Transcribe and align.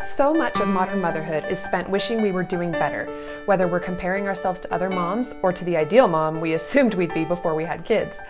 So 0.00 0.32
much 0.32 0.60
of 0.60 0.68
modern 0.68 1.00
motherhood 1.00 1.44
is 1.50 1.58
spent 1.58 1.90
wishing 1.90 2.22
we 2.22 2.30
were 2.30 2.44
doing 2.44 2.70
better, 2.70 3.06
whether 3.46 3.66
we're 3.66 3.80
comparing 3.80 4.28
ourselves 4.28 4.60
to 4.60 4.72
other 4.72 4.88
moms 4.88 5.34
or 5.42 5.52
to 5.52 5.64
the 5.64 5.76
ideal 5.76 6.06
mom 6.06 6.40
we 6.40 6.52
assumed 6.54 6.94
we'd 6.94 7.12
be 7.14 7.24
before 7.24 7.56
we 7.56 7.64
had 7.64 7.84
kids. 7.84 8.20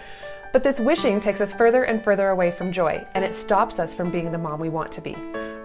But 0.51 0.63
this 0.63 0.81
wishing 0.81 1.21
takes 1.21 1.43
us 1.43 1.53
further 1.53 1.85
and 1.85 2.03
further 2.03 2.31
away 2.31 2.53
from 2.53 2.73
joy, 2.73 3.07
and 3.13 3.23
it 3.23 3.35
stops 3.35 3.79
us 3.79 3.95
from 3.95 4.11
being 4.11 4.33
the 4.33 4.39
mom 4.39 4.61
we 4.61 4.71
want 4.71 4.91
to 4.93 5.03
be. 5.03 5.15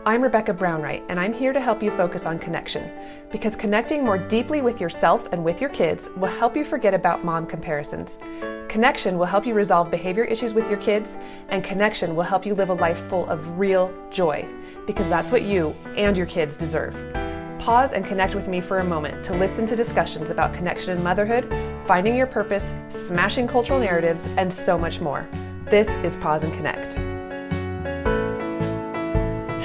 I'm 0.06 0.22
Rebecca 0.22 0.54
Brownwright, 0.54 1.04
and 1.08 1.18
I'm 1.18 1.32
here 1.32 1.54
to 1.54 1.62
help 1.62 1.82
you 1.82 1.90
focus 1.90 2.26
on 2.26 2.38
connection. 2.38 2.92
Because 3.32 3.56
connecting 3.56 4.04
more 4.04 4.18
deeply 4.18 4.62
with 4.62 4.82
yourself 4.82 5.32
and 5.32 5.42
with 5.42 5.62
your 5.62 5.70
kids 5.70 6.10
will 6.18 6.28
help 6.28 6.58
you 6.58 6.66
forget 6.66 6.94
about 6.94 7.24
mom 7.24 7.46
comparisons. 7.48 8.18
Connection 8.68 9.18
will 9.18 9.26
help 9.26 9.46
you 9.46 9.54
resolve 9.54 9.90
behavior 9.90 10.26
issues 10.26 10.54
with 10.54 10.70
your 10.70 10.80
kids, 10.80 11.18
and 11.48 11.64
connection 11.64 12.14
will 12.14 12.24
help 12.24 12.46
you 12.46 12.56
live 12.56 12.72
a 12.72 12.74
life 12.74 13.00
full 13.08 13.26
of 13.30 13.58
real 13.58 13.94
joy 14.12 14.46
because 14.86 15.10
that's 15.10 15.32
what 15.32 15.44
you 15.44 15.76
and 15.96 16.18
your 16.18 16.26
kids 16.26 16.58
deserve. 16.58 16.94
Pause 17.60 17.94
and 17.94 18.06
connect 18.06 18.36
with 18.36 18.48
me 18.48 18.60
for 18.60 18.80
a 18.80 18.84
moment 18.84 19.24
to 19.26 19.34
listen 19.34 19.66
to 19.68 19.76
discussions 19.76 20.30
about 20.30 20.54
connection 20.54 20.92
and 20.92 21.04
motherhood, 21.04 21.48
finding 21.88 22.16
your 22.16 22.28
purpose, 22.28 22.74
smashing 22.90 23.48
cultural 23.48 23.80
narratives, 23.80 24.26
and 24.38 24.54
so 24.54 24.78
much 24.78 25.00
more. 25.00 25.28
This 25.66 25.90
is 26.04 26.18
Pause 26.18 26.44
and 26.44 26.54
Connect. 26.54 27.13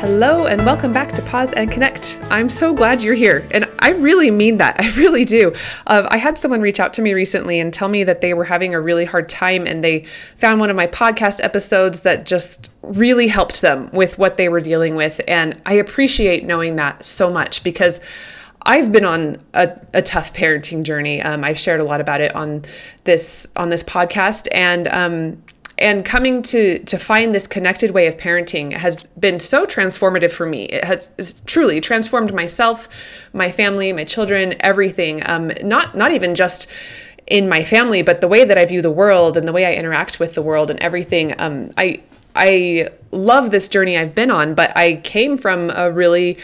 Hello, 0.01 0.47
and 0.47 0.65
welcome 0.65 0.93
back 0.93 1.13
to 1.17 1.23
Pause 1.23 1.55
and 1.55 1.73
Connect. 1.73 2.21
I'm 2.31 2.49
so 2.49 2.73
glad 2.73 3.03
you're 3.03 3.17
here, 3.17 3.45
and 3.51 3.69
I 3.81 3.91
really 3.91 4.31
mean 4.31 4.59
that. 4.59 4.77
I 4.81 4.95
really 4.95 5.25
do. 5.25 5.53
Uh, 5.89 6.07
I 6.09 6.19
had 6.19 6.39
someone 6.39 6.61
reach 6.61 6.79
out 6.79 6.93
to 6.95 7.03
me 7.03 7.15
recently 7.15 7.59
and 7.59 7.75
tell 7.75 7.89
me 7.89 8.05
that 8.05 8.21
they 8.21 8.33
were 8.33 8.45
having 8.45 8.75
a 8.75 8.81
really 8.81 9.07
hard 9.07 9.29
time, 9.29 9.67
and 9.67 9.83
they 9.83 10.07
found 10.37 10.61
one 10.61 10.71
of 10.71 10.77
my 10.77 10.87
podcast 10.87 11.43
episodes 11.43 12.03
that 12.03 12.27
just 12.27 12.73
really 12.81 13.27
helped 13.27 13.61
them 13.61 13.91
with 13.93 14.19
what 14.19 14.37
they 14.37 14.49
were 14.49 14.61
dealing 14.61 14.95
with. 14.95 15.21
And 15.27 15.61
I 15.67 15.73
appreciate 15.73 16.45
knowing 16.45 16.77
that 16.77 17.05
so 17.05 17.29
much 17.29 17.65
because. 17.65 18.01
I've 18.63 18.91
been 18.91 19.05
on 19.05 19.39
a, 19.55 19.81
a 19.95 20.03
tough 20.03 20.35
parenting 20.35 20.83
journey. 20.83 21.23
Um, 21.23 21.45
I've 21.45 21.59
shared 21.59 21.81
a 21.81 21.85
lot 21.85 22.01
about 22.01 22.21
it 22.21 22.35
on 22.35 22.65
this 23.05 23.47
on 23.57 23.71
this 23.71 23.85
podcast, 23.85 24.49
and 24.53 24.89
um, 24.89 25.43
and 25.79 26.05
coming 26.05 26.43
to 26.43 26.79
to 26.81 26.99
find 26.99 27.35
this 27.35 27.47
connected 27.47 27.91
way 27.93 28.07
of 28.07 28.17
parenting 28.17 28.73
has 28.73 29.09
been 29.09 29.41
so 29.41 29.67
transformative 29.67 30.31
for 30.31 30.47
me. 30.47 30.65
It 30.65 30.85
has 30.85 31.35
truly 31.47 31.81
transformed 31.81 32.35
myself 32.35 32.89
my 33.33 33.51
family 33.51 33.93
my 33.93 34.05
children 34.05 34.55
everything. 34.61 35.23
Um, 35.29 35.53
not 35.63 35.97
not 35.97 36.13
even 36.13 36.35
just 36.35 36.67
in 37.27 37.49
my 37.49 37.63
family 37.63 38.01
but 38.01 38.23
the 38.23 38.29
way 38.29 38.43
that 38.43 38.57
i 38.57 38.65
view 38.65 38.81
the 38.81 38.91
world 38.91 39.37
and 39.37 39.47
the 39.47 39.53
way 39.53 39.67
i 39.67 39.75
interact 39.75 40.19
with 40.19 40.35
the 40.35 40.43
world 40.43 40.71
and 40.71 40.81
everything. 40.81 41.35
Um, 41.39 41.71
i 41.77 42.01
i 42.35 42.89
love 43.11 43.51
this 43.51 43.69
journey 43.69 43.99
i've 43.99 44.15
been 44.15 44.31
on 44.31 44.55
but 44.55 44.75
i 44.77 44.97
came 44.97 45.37
from 45.37 45.71
a 45.71 45.91
really 45.91 46.39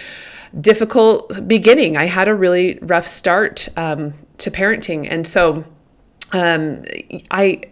difficult 0.60 1.46
beginning. 1.46 1.96
I 1.96 2.06
had 2.06 2.28
a 2.28 2.34
really 2.34 2.78
rough 2.80 3.06
start 3.06 3.68
um, 3.76 4.14
to 4.38 4.50
parenting. 4.50 5.08
And 5.10 5.26
so 5.26 5.64
um, 6.32 6.84
I 7.30 7.62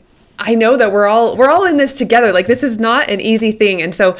I 0.45 0.55
know 0.55 0.77
that 0.77 0.93
we're 0.93 1.07
all 1.07 1.37
we're 1.37 1.51
all 1.51 1.65
in 1.65 1.77
this 1.77 1.97
together. 1.97 2.33
Like 2.33 2.47
this 2.47 2.62
is 2.62 2.79
not 2.79 3.11
an 3.11 3.21
easy 3.21 3.53
thing. 3.53 3.81
And 3.81 3.95
so 3.95 4.17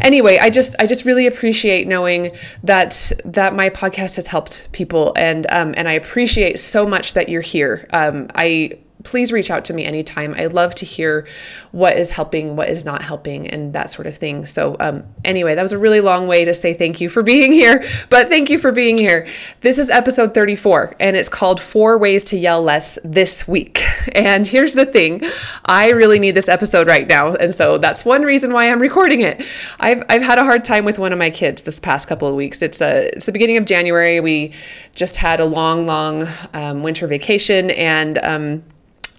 anyway, 0.00 0.38
I 0.38 0.50
just 0.50 0.76
I 0.78 0.86
just 0.86 1.04
really 1.04 1.26
appreciate 1.26 1.88
knowing 1.88 2.36
that 2.62 3.12
that 3.24 3.54
my 3.54 3.70
podcast 3.70 4.16
has 4.16 4.26
helped 4.28 4.70
people 4.72 5.12
and 5.16 5.46
um 5.50 5.74
and 5.76 5.88
I 5.88 5.92
appreciate 5.92 6.60
so 6.60 6.86
much 6.86 7.14
that 7.14 7.28
you're 7.28 7.42
here. 7.42 7.88
Um 7.92 8.28
I 8.34 8.78
please 9.04 9.32
reach 9.32 9.50
out 9.50 9.64
to 9.66 9.74
me 9.74 9.84
anytime. 9.84 10.34
I 10.34 10.46
love 10.46 10.74
to 10.76 10.86
hear 10.86 11.26
what 11.70 11.96
is 11.96 12.12
helping, 12.12 12.56
what 12.56 12.68
is 12.68 12.84
not 12.84 13.02
helping, 13.02 13.48
and 13.48 13.72
that 13.72 13.90
sort 13.90 14.06
of 14.06 14.16
thing. 14.16 14.44
So, 14.44 14.76
um, 14.80 15.04
anyway, 15.24 15.54
that 15.54 15.62
was 15.62 15.72
a 15.72 15.78
really 15.78 16.00
long 16.00 16.26
way 16.26 16.44
to 16.44 16.54
say 16.54 16.74
thank 16.74 17.00
you 17.00 17.08
for 17.08 17.22
being 17.32 17.52
here, 17.52 17.88
but 18.08 18.28
thank 18.28 18.50
you 18.50 18.58
for 18.58 18.72
being 18.72 18.98
here. 18.98 19.26
This 19.60 19.78
is 19.78 19.90
episode 19.90 20.34
34, 20.34 20.96
and 21.00 21.16
it's 21.16 21.28
called 21.28 21.60
Four 21.60 21.98
Ways 21.98 22.24
to 22.24 22.36
Yell 22.36 22.62
Less 22.62 22.98
This 23.04 23.46
Week. 23.48 23.82
And 24.14 24.46
here's 24.46 24.74
the 24.74 24.84
thing 24.84 25.22
I 25.64 25.90
really 25.90 26.18
need 26.18 26.32
this 26.32 26.48
episode 26.48 26.86
right 26.86 27.06
now. 27.06 27.34
And 27.34 27.54
so 27.54 27.78
that's 27.78 28.04
one 28.04 28.22
reason 28.22 28.52
why 28.52 28.70
I'm 28.70 28.80
recording 28.80 29.20
it. 29.20 29.42
I've, 29.80 30.02
I've 30.08 30.22
had 30.22 30.38
a 30.38 30.44
hard 30.44 30.64
time 30.64 30.84
with 30.84 30.98
one 30.98 31.12
of 31.12 31.18
my 31.18 31.30
kids 31.30 31.62
this 31.62 31.78
past 31.80 32.08
couple 32.08 32.28
of 32.28 32.34
weeks. 32.34 32.60
It's, 32.62 32.80
a, 32.80 33.08
it's 33.16 33.26
the 33.26 33.32
beginning 33.32 33.56
of 33.56 33.64
January. 33.64 34.20
We 34.20 34.52
just 34.94 35.16
had 35.16 35.40
a 35.40 35.44
long, 35.44 35.86
long 35.86 36.28
um, 36.52 36.82
winter 36.82 37.06
vacation, 37.06 37.70
and 37.70 38.18
um, 38.18 38.64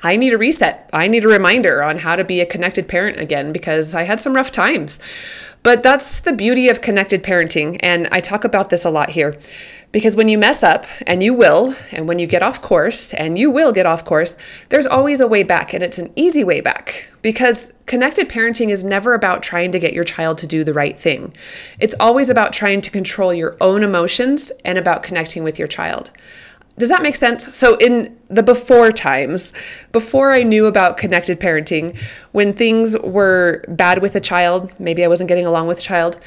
I 0.04 0.18
need 0.18 0.34
a 0.34 0.38
reset. 0.38 0.90
I 0.94 1.08
need 1.08 1.24
a 1.24 1.30
reminder 1.30 1.82
on 1.82 2.00
how 2.00 2.16
to 2.16 2.24
be 2.24 2.42
a 2.42 2.46
connected 2.46 2.88
parent 2.88 3.20
again 3.20 3.52
because 3.54 3.96
I 3.96 4.04
had 4.04 4.20
some 4.20 4.36
rough 4.36 4.52
times. 4.52 5.00
But 5.64 5.82
that's 5.82 6.20
the 6.20 6.34
beauty 6.34 6.68
of 6.68 6.82
connected 6.82 7.24
parenting. 7.24 7.80
And 7.80 8.10
I 8.12 8.20
talk 8.20 8.44
about 8.44 8.70
this 8.70 8.84
a 8.84 8.90
lot 8.90 9.12
here 9.12 9.40
because 9.94 10.16
when 10.16 10.28
you 10.28 10.40
mess 10.40 10.64
up, 10.64 10.88
and 11.06 11.22
you 11.22 11.36
will, 11.36 11.76
and 11.92 12.08
when 12.08 12.18
you 12.18 12.26
get 12.26 12.42
off 12.42 12.64
course, 12.64 13.14
and 13.14 13.38
you 13.38 13.52
will 13.52 13.72
get 13.72 13.86
off 13.86 14.04
course, 14.04 14.36
there's 14.70 14.88
always 14.88 15.22
a 15.22 15.28
way 15.28 15.44
back, 15.44 15.72
and 15.72 15.84
it's 15.84 16.00
an 16.00 16.12
easy 16.16 16.44
way 16.44 16.62
back. 16.62 17.12
Because 17.22 17.72
connected 17.86 18.28
parenting 18.28 18.70
is 18.70 18.84
never 18.84 19.14
about 19.14 19.44
trying 19.44 19.72
to 19.72 19.78
get 19.78 19.94
your 19.94 20.04
child 20.04 20.40
to 20.40 20.48
do 20.48 20.64
the 20.64 20.74
right 20.74 21.00
thing, 21.00 21.32
it's 21.80 21.94
always 22.00 22.32
about 22.32 22.54
trying 22.54 22.82
to 22.82 22.90
control 22.90 23.36
your 23.36 23.56
own 23.62 23.84
emotions 23.84 24.52
and 24.66 24.80
about 24.80 25.04
connecting 25.04 25.44
with 25.44 25.60
your 25.60 25.68
child. 25.68 26.10
Does 26.78 26.90
that 26.90 27.04
make 27.04 27.16
sense? 27.16 27.54
So, 27.54 27.76
in 27.76 28.18
the 28.30 28.42
before 28.42 28.92
times, 28.92 29.54
before 29.92 30.32
I 30.32 30.42
knew 30.42 30.66
about 30.66 30.98
connected 30.98 31.40
parenting, 31.40 31.98
when 32.32 32.52
things 32.52 32.98
were 32.98 33.64
bad 33.68 34.02
with 34.02 34.16
a 34.16 34.20
child, 34.20 34.72
maybe 34.80 35.04
I 35.04 35.08
wasn't 35.08 35.28
getting 35.28 35.46
along 35.46 35.68
with 35.68 35.80
a 35.80 35.82
child, 35.82 36.20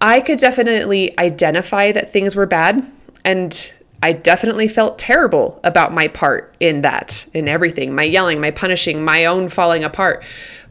I 0.00 0.20
could 0.20 0.38
definitely 0.38 1.18
identify 1.18 1.90
that 1.92 2.12
things 2.12 2.36
were 2.36 2.46
bad. 2.46 2.86
And 3.24 3.72
I 4.00 4.12
definitely 4.12 4.68
felt 4.68 4.98
terrible 4.98 5.58
about 5.64 5.92
my 5.92 6.06
part 6.06 6.54
in 6.60 6.82
that, 6.82 7.26
in 7.34 7.48
everything 7.48 7.94
my 7.94 8.04
yelling, 8.04 8.40
my 8.40 8.52
punishing, 8.52 9.04
my 9.04 9.24
own 9.24 9.48
falling 9.48 9.82
apart. 9.82 10.24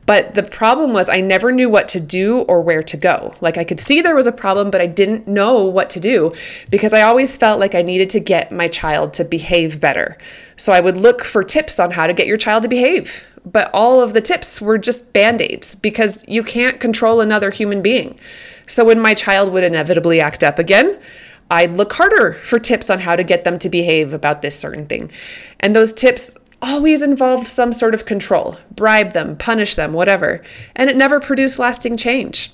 But 0.08 0.36
the 0.36 0.42
problem 0.42 0.94
was, 0.94 1.10
I 1.10 1.20
never 1.20 1.52
knew 1.52 1.70
what 1.70 1.90
to 1.90 2.00
do 2.00 2.40
or 2.44 2.62
where 2.62 2.82
to 2.82 2.98
go. 2.98 3.36
Like, 3.42 3.58
I 3.58 3.66
could 3.66 3.82
see 3.82 4.02
there 4.02 4.16
was 4.16 4.26
a 4.26 4.32
problem, 4.32 4.72
but 4.72 4.80
I 4.80 4.88
didn't 4.88 5.28
know 5.28 5.66
what 5.66 5.90
to 5.92 6.00
do 6.00 6.34
because 6.70 6.94
I 6.94 7.02
always 7.02 7.36
felt 7.36 7.60
like 7.60 7.76
I 7.76 7.82
needed 7.82 8.10
to 8.12 8.22
get 8.22 8.50
my 8.50 8.70
child 8.70 9.14
to 9.16 9.26
behave 9.26 9.82
better. 9.82 10.18
So 10.56 10.72
I 10.72 10.80
would 10.80 10.96
look 10.96 11.26
for 11.26 11.44
tips 11.44 11.78
on 11.78 11.92
how 11.92 12.08
to 12.08 12.14
get 12.14 12.26
your 12.26 12.38
child 12.38 12.64
to 12.64 12.70
behave. 12.70 13.26
But 13.46 13.70
all 13.74 14.02
of 14.02 14.14
the 14.14 14.22
tips 14.22 14.62
were 14.62 14.78
just 14.78 15.12
band 15.12 15.42
aids 15.42 15.76
because 15.76 16.26
you 16.26 16.42
can't 16.42 16.80
control 16.80 17.20
another 17.20 17.52
human 17.52 17.82
being. 17.82 18.18
So 18.66 18.86
when 18.86 19.02
my 19.02 19.14
child 19.14 19.52
would 19.52 19.64
inevitably 19.66 20.22
act 20.22 20.42
up 20.42 20.58
again, 20.58 20.98
I'd 21.52 21.74
look 21.74 21.94
harder 21.94 22.34
for 22.34 22.60
tips 22.60 22.90
on 22.90 23.02
how 23.02 23.18
to 23.18 23.24
get 23.24 23.44
them 23.44 23.60
to 23.60 23.70
behave 23.70 24.14
about 24.14 24.42
this 24.42 24.58
certain 24.58 24.86
thing. 24.86 25.12
And 25.60 25.76
those 25.76 25.92
tips 25.92 26.38
always 26.62 27.02
involved 27.02 27.48
some 27.48 27.74
sort 27.74 27.94
of 27.94 28.06
control 28.06 28.58
bribe 28.72 29.14
them, 29.14 29.38
punish 29.38 29.76
them, 29.76 29.94
whatever. 29.94 30.44
And 30.76 30.90
it 30.90 30.96
never 30.96 31.20
produced 31.20 31.60
lasting 31.60 31.98
change. 31.98 32.52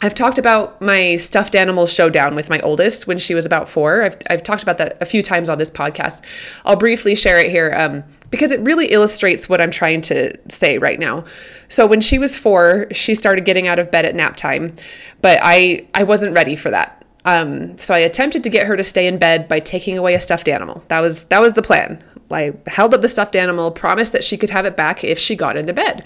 I've 0.00 0.14
talked 0.14 0.38
about 0.38 0.80
my 0.80 1.16
stuffed 1.16 1.56
animal 1.56 1.86
showdown 1.86 2.36
with 2.36 2.48
my 2.48 2.60
oldest 2.60 3.08
when 3.08 3.18
she 3.18 3.34
was 3.34 3.44
about 3.44 3.68
four. 3.68 4.04
I've, 4.04 4.16
I've 4.30 4.42
talked 4.44 4.62
about 4.62 4.78
that 4.78 4.96
a 5.00 5.04
few 5.04 5.22
times 5.22 5.48
on 5.48 5.58
this 5.58 5.70
podcast. 5.70 6.22
I'll 6.64 6.76
briefly 6.76 7.16
share 7.16 7.38
it 7.38 7.50
here 7.50 7.74
um, 7.76 8.04
because 8.30 8.52
it 8.52 8.60
really 8.60 8.86
illustrates 8.92 9.48
what 9.48 9.60
I'm 9.60 9.72
trying 9.72 10.00
to 10.02 10.38
say 10.48 10.78
right 10.78 11.00
now. 11.00 11.24
So 11.68 11.84
when 11.84 12.00
she 12.00 12.16
was 12.16 12.36
four, 12.36 12.86
she 12.92 13.14
started 13.16 13.44
getting 13.44 13.66
out 13.66 13.80
of 13.80 13.90
bed 13.90 14.04
at 14.04 14.14
nap 14.14 14.36
time, 14.36 14.76
but 15.20 15.40
I, 15.42 15.88
I 15.94 16.04
wasn't 16.04 16.32
ready 16.32 16.54
for 16.54 16.70
that. 16.70 17.04
Um, 17.24 17.76
so 17.76 17.92
I 17.92 17.98
attempted 17.98 18.44
to 18.44 18.50
get 18.50 18.66
her 18.66 18.76
to 18.76 18.84
stay 18.84 19.06
in 19.06 19.18
bed 19.18 19.48
by 19.48 19.58
taking 19.58 19.98
away 19.98 20.14
a 20.14 20.20
stuffed 20.20 20.48
animal. 20.48 20.84
That 20.88 21.00
was 21.00 21.24
that 21.24 21.40
was 21.40 21.54
the 21.54 21.62
plan. 21.62 22.02
I 22.30 22.52
held 22.66 22.94
up 22.94 23.02
the 23.02 23.08
stuffed 23.08 23.36
animal, 23.36 23.70
promised 23.70 24.12
that 24.12 24.24
she 24.24 24.36
could 24.36 24.50
have 24.50 24.66
it 24.66 24.76
back 24.76 25.02
if 25.04 25.18
she 25.18 25.34
got 25.36 25.56
into 25.56 25.72
bed. 25.72 26.04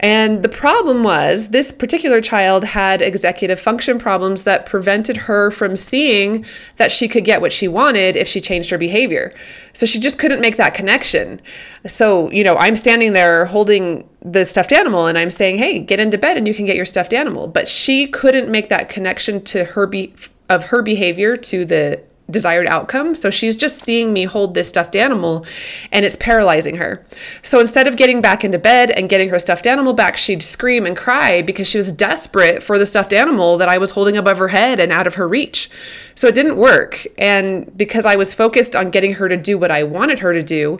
And 0.00 0.44
the 0.44 0.48
problem 0.48 1.02
was, 1.02 1.48
this 1.48 1.72
particular 1.72 2.20
child 2.20 2.62
had 2.62 3.02
executive 3.02 3.58
function 3.58 3.98
problems 3.98 4.44
that 4.44 4.64
prevented 4.64 5.16
her 5.16 5.50
from 5.50 5.74
seeing 5.74 6.44
that 6.76 6.92
she 6.92 7.08
could 7.08 7.24
get 7.24 7.40
what 7.40 7.52
she 7.52 7.66
wanted 7.66 8.14
if 8.14 8.28
she 8.28 8.40
changed 8.40 8.70
her 8.70 8.78
behavior. 8.78 9.34
So 9.72 9.86
she 9.86 9.98
just 9.98 10.18
couldn't 10.18 10.40
make 10.40 10.56
that 10.56 10.74
connection. 10.74 11.40
So, 11.86 12.30
you 12.30 12.44
know, 12.44 12.56
I'm 12.56 12.76
standing 12.76 13.12
there 13.12 13.46
holding 13.46 14.08
the 14.22 14.44
stuffed 14.44 14.72
animal 14.72 15.06
and 15.06 15.18
I'm 15.18 15.30
saying, 15.30 15.58
hey, 15.58 15.80
get 15.80 15.98
into 15.98 16.18
bed 16.18 16.36
and 16.36 16.46
you 16.46 16.54
can 16.54 16.64
get 16.64 16.76
your 16.76 16.84
stuffed 16.84 17.12
animal. 17.12 17.48
But 17.48 17.66
she 17.66 18.06
couldn't 18.06 18.48
make 18.48 18.68
that 18.68 18.88
connection 18.88 19.42
to 19.44 19.64
her 19.64 19.86
be- 19.88 20.14
of 20.48 20.68
her 20.68 20.80
behavior 20.80 21.36
to 21.36 21.64
the 21.64 22.02
desired 22.30 22.66
outcome. 22.66 23.14
So 23.14 23.30
she's 23.30 23.56
just 23.56 23.78
seeing 23.78 24.12
me 24.12 24.24
hold 24.24 24.54
this 24.54 24.68
stuffed 24.68 24.94
animal 24.94 25.46
and 25.90 26.04
it's 26.04 26.16
paralyzing 26.16 26.76
her. 26.76 27.06
So 27.42 27.60
instead 27.60 27.86
of 27.86 27.96
getting 27.96 28.20
back 28.20 28.44
into 28.44 28.58
bed 28.58 28.90
and 28.90 29.08
getting 29.08 29.30
her 29.30 29.38
stuffed 29.38 29.66
animal 29.66 29.94
back, 29.94 30.16
she'd 30.16 30.42
scream 30.42 30.84
and 30.84 30.96
cry 30.96 31.42
because 31.42 31.68
she 31.68 31.78
was 31.78 31.92
desperate 31.92 32.62
for 32.62 32.78
the 32.78 32.86
stuffed 32.86 33.12
animal 33.12 33.56
that 33.58 33.68
I 33.68 33.78
was 33.78 33.92
holding 33.92 34.16
above 34.16 34.38
her 34.38 34.48
head 34.48 34.78
and 34.78 34.92
out 34.92 35.06
of 35.06 35.14
her 35.14 35.26
reach. 35.26 35.70
So 36.14 36.28
it 36.28 36.34
didn't 36.34 36.56
work. 36.56 37.06
And 37.16 37.76
because 37.76 38.04
I 38.04 38.16
was 38.16 38.34
focused 38.34 38.76
on 38.76 38.90
getting 38.90 39.14
her 39.14 39.28
to 39.28 39.36
do 39.36 39.56
what 39.56 39.70
I 39.70 39.82
wanted 39.82 40.18
her 40.18 40.32
to 40.32 40.42
do, 40.42 40.78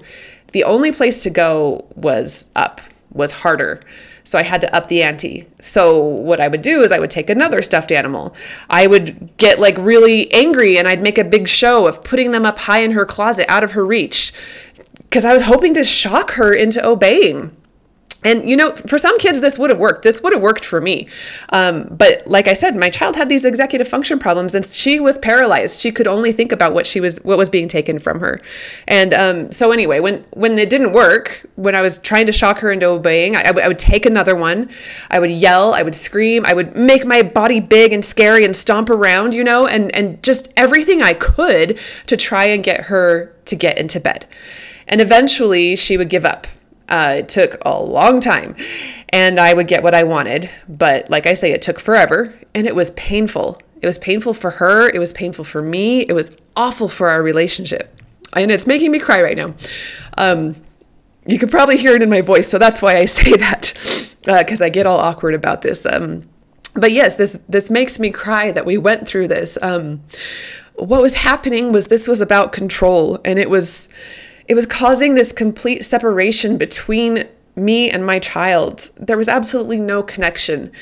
the 0.52 0.64
only 0.64 0.92
place 0.92 1.22
to 1.22 1.30
go 1.30 1.86
was 1.94 2.46
up, 2.54 2.80
was 3.12 3.32
harder. 3.32 3.80
So 4.28 4.38
I 4.38 4.42
had 4.42 4.60
to 4.60 4.74
up 4.76 4.88
the 4.88 5.02
ante. 5.02 5.46
So 5.58 5.96
what 5.96 6.38
I 6.38 6.48
would 6.48 6.60
do 6.60 6.82
is 6.82 6.92
I 6.92 6.98
would 6.98 7.08
take 7.08 7.30
another 7.30 7.62
stuffed 7.62 7.90
animal. 7.90 8.34
I 8.68 8.86
would 8.86 9.34
get 9.38 9.58
like 9.58 9.78
really 9.78 10.30
angry 10.34 10.76
and 10.76 10.86
I'd 10.86 11.00
make 11.00 11.16
a 11.16 11.24
big 11.24 11.48
show 11.48 11.86
of 11.86 12.04
putting 12.04 12.32
them 12.32 12.44
up 12.44 12.58
high 12.58 12.82
in 12.82 12.90
her 12.90 13.06
closet 13.06 13.46
out 13.48 13.64
of 13.64 13.70
her 13.70 13.86
reach 13.86 14.34
because 14.96 15.24
I 15.24 15.32
was 15.32 15.44
hoping 15.44 15.72
to 15.72 15.82
shock 15.82 16.32
her 16.32 16.52
into 16.52 16.86
obeying. 16.86 17.56
And 18.24 18.48
you 18.48 18.56
know, 18.56 18.74
for 18.74 18.98
some 18.98 19.16
kids, 19.18 19.40
this 19.40 19.58
would 19.58 19.70
have 19.70 19.78
worked. 19.78 20.02
This 20.02 20.20
would 20.22 20.32
have 20.32 20.42
worked 20.42 20.64
for 20.64 20.80
me. 20.80 21.06
Um, 21.50 21.86
but 21.88 22.26
like 22.26 22.48
I 22.48 22.52
said, 22.52 22.74
my 22.74 22.90
child 22.90 23.14
had 23.14 23.28
these 23.28 23.44
executive 23.44 23.86
function 23.86 24.18
problems, 24.18 24.56
and 24.56 24.66
she 24.66 24.98
was 24.98 25.18
paralyzed. 25.18 25.80
She 25.80 25.92
could 25.92 26.08
only 26.08 26.32
think 26.32 26.50
about 26.50 26.74
what 26.74 26.84
she 26.84 26.98
was, 26.98 27.18
what 27.18 27.38
was 27.38 27.48
being 27.48 27.68
taken 27.68 28.00
from 28.00 28.18
her. 28.18 28.40
And 28.88 29.14
um, 29.14 29.52
so 29.52 29.70
anyway, 29.70 30.00
when 30.00 30.24
when 30.32 30.58
it 30.58 30.68
didn't 30.68 30.92
work, 30.92 31.46
when 31.54 31.76
I 31.76 31.80
was 31.80 31.98
trying 31.98 32.26
to 32.26 32.32
shock 32.32 32.58
her 32.58 32.72
into 32.72 32.86
obeying, 32.86 33.36
I, 33.36 33.40
I, 33.40 33.42
w- 33.44 33.64
I 33.64 33.68
would 33.68 33.78
take 33.78 34.04
another 34.04 34.34
one. 34.34 34.68
I 35.10 35.20
would 35.20 35.30
yell. 35.30 35.72
I 35.72 35.82
would 35.82 35.94
scream. 35.94 36.44
I 36.44 36.54
would 36.54 36.76
make 36.76 37.06
my 37.06 37.22
body 37.22 37.60
big 37.60 37.92
and 37.92 38.04
scary 38.04 38.44
and 38.44 38.56
stomp 38.56 38.90
around, 38.90 39.32
you 39.32 39.44
know, 39.44 39.68
and 39.68 39.94
and 39.94 40.20
just 40.24 40.52
everything 40.56 41.02
I 41.02 41.14
could 41.14 41.78
to 42.08 42.16
try 42.16 42.46
and 42.46 42.64
get 42.64 42.86
her 42.86 43.32
to 43.44 43.54
get 43.54 43.78
into 43.78 44.00
bed. 44.00 44.26
And 44.88 45.00
eventually, 45.00 45.76
she 45.76 45.96
would 45.96 46.08
give 46.08 46.24
up 46.24 46.48
uh, 46.88 47.16
it 47.18 47.28
took 47.28 47.56
a 47.64 47.80
long 47.80 48.20
time 48.20 48.56
and 49.10 49.38
I 49.38 49.54
would 49.54 49.68
get 49.68 49.82
what 49.82 49.94
I 49.94 50.04
wanted. 50.04 50.50
But 50.68 51.10
like 51.10 51.26
I 51.26 51.34
say, 51.34 51.52
it 51.52 51.62
took 51.62 51.78
forever 51.78 52.38
and 52.54 52.66
it 52.66 52.74
was 52.74 52.90
painful. 52.92 53.60
It 53.80 53.86
was 53.86 53.98
painful 53.98 54.34
for 54.34 54.52
her. 54.52 54.88
It 54.88 54.98
was 54.98 55.12
painful 55.12 55.44
for 55.44 55.62
me. 55.62 56.00
It 56.00 56.12
was 56.12 56.36
awful 56.56 56.88
for 56.88 57.08
our 57.08 57.22
relationship. 57.22 57.94
And 58.34 58.50
it's 58.50 58.66
making 58.66 58.90
me 58.90 58.98
cry 58.98 59.22
right 59.22 59.36
now. 59.36 59.54
Um, 60.16 60.56
you 61.26 61.38
could 61.38 61.50
probably 61.50 61.76
hear 61.76 61.94
it 61.94 62.02
in 62.02 62.10
my 62.10 62.20
voice. 62.20 62.48
So 62.48 62.58
that's 62.58 62.82
why 62.82 62.96
I 62.96 63.04
say 63.06 63.32
that 63.34 63.74
because 64.20 64.60
uh, 64.60 64.64
I 64.64 64.68
get 64.68 64.86
all 64.86 64.98
awkward 64.98 65.34
about 65.34 65.62
this. 65.62 65.86
Um, 65.86 66.28
but 66.74 66.92
yes, 66.92 67.16
this 67.16 67.38
this 67.48 67.70
makes 67.70 67.98
me 67.98 68.10
cry 68.10 68.52
that 68.52 68.66
we 68.66 68.76
went 68.78 69.08
through 69.08 69.28
this. 69.28 69.58
Um, 69.62 70.04
what 70.74 71.02
was 71.02 71.14
happening 71.14 71.72
was 71.72 71.88
this 71.88 72.06
was 72.06 72.20
about 72.20 72.52
control, 72.52 73.20
and 73.24 73.38
it 73.38 73.50
was 73.50 73.88
it 74.48 74.54
was 74.54 74.66
causing 74.66 75.14
this 75.14 75.30
complete 75.30 75.84
separation 75.84 76.56
between 76.56 77.28
me 77.54 77.90
and 77.90 78.04
my 78.04 78.18
child. 78.18 78.90
There 78.96 79.16
was 79.16 79.28
absolutely 79.28 79.78
no 79.78 80.02
connection. 80.02 80.72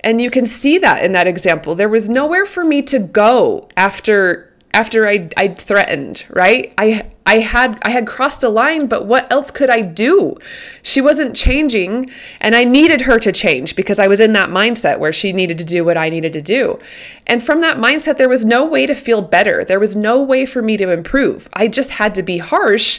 And 0.00 0.20
you 0.20 0.30
can 0.30 0.46
see 0.46 0.78
that 0.78 1.04
in 1.04 1.12
that 1.12 1.26
example. 1.26 1.74
There 1.74 1.88
was 1.88 2.08
nowhere 2.08 2.46
for 2.46 2.64
me 2.64 2.80
to 2.82 2.98
go 2.98 3.68
after 3.76 4.46
after 4.72 5.06
I 5.06 5.28
I 5.36 5.48
threatened, 5.48 6.24
right? 6.30 6.72
I 6.78 7.10
I 7.30 7.38
had 7.38 7.78
I 7.82 7.90
had 7.90 8.08
crossed 8.08 8.42
a 8.42 8.48
line, 8.48 8.88
but 8.88 9.06
what 9.06 9.30
else 9.30 9.52
could 9.52 9.70
I 9.70 9.82
do? 9.82 10.36
She 10.82 11.00
wasn't 11.00 11.36
changing, 11.36 12.10
and 12.40 12.56
I 12.56 12.64
needed 12.64 13.02
her 13.02 13.20
to 13.20 13.30
change 13.30 13.76
because 13.76 14.00
I 14.00 14.08
was 14.08 14.18
in 14.18 14.32
that 14.32 14.48
mindset 14.50 14.98
where 14.98 15.12
she 15.12 15.32
needed 15.32 15.56
to 15.58 15.64
do 15.64 15.84
what 15.84 15.96
I 15.96 16.08
needed 16.08 16.32
to 16.32 16.42
do. 16.42 16.80
And 17.28 17.40
from 17.40 17.60
that 17.60 17.76
mindset 17.76 18.18
there 18.18 18.28
was 18.28 18.44
no 18.44 18.64
way 18.64 18.84
to 18.84 18.96
feel 18.96 19.22
better. 19.22 19.64
There 19.64 19.78
was 19.78 19.94
no 19.94 20.20
way 20.20 20.44
for 20.44 20.60
me 20.60 20.76
to 20.78 20.90
improve. 20.90 21.48
I 21.52 21.68
just 21.68 21.92
had 21.92 22.16
to 22.16 22.24
be 22.24 22.38
harsh 22.38 22.98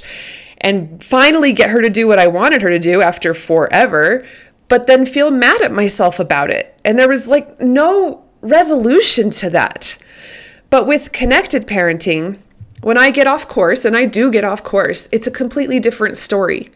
and 0.61 1.03
finally 1.03 1.51
get 1.51 1.69
her 1.69 1.81
to 1.81 1.89
do 1.89 2.07
what 2.07 2.19
I 2.19 2.27
wanted 2.27 2.61
her 2.61 2.69
to 2.69 2.79
do 2.79 3.01
after 3.01 3.33
forever, 3.33 4.25
but 4.69 4.87
then 4.87 5.05
feel 5.05 5.29
mad 5.29 5.61
at 5.61 5.73
myself 5.73 6.21
about 6.21 6.49
it. 6.49 6.79
And 6.85 6.97
there 6.97 7.09
was 7.09 7.27
like 7.27 7.59
no 7.59 8.23
resolution 8.39 9.29
to 9.31 9.49
that. 9.49 9.97
But 10.69 10.87
with 10.87 11.11
connected 11.11 11.67
parenting, 11.67 12.39
when 12.81 12.97
I 12.97 13.11
get 13.11 13.27
off 13.27 13.47
course, 13.47 13.85
and 13.85 13.95
I 13.95 14.05
do 14.05 14.31
get 14.31 14.43
off 14.43 14.63
course, 14.63 15.07
it's 15.11 15.27
a 15.27 15.31
completely 15.31 15.79
different 15.79 16.17
story. 16.17 16.69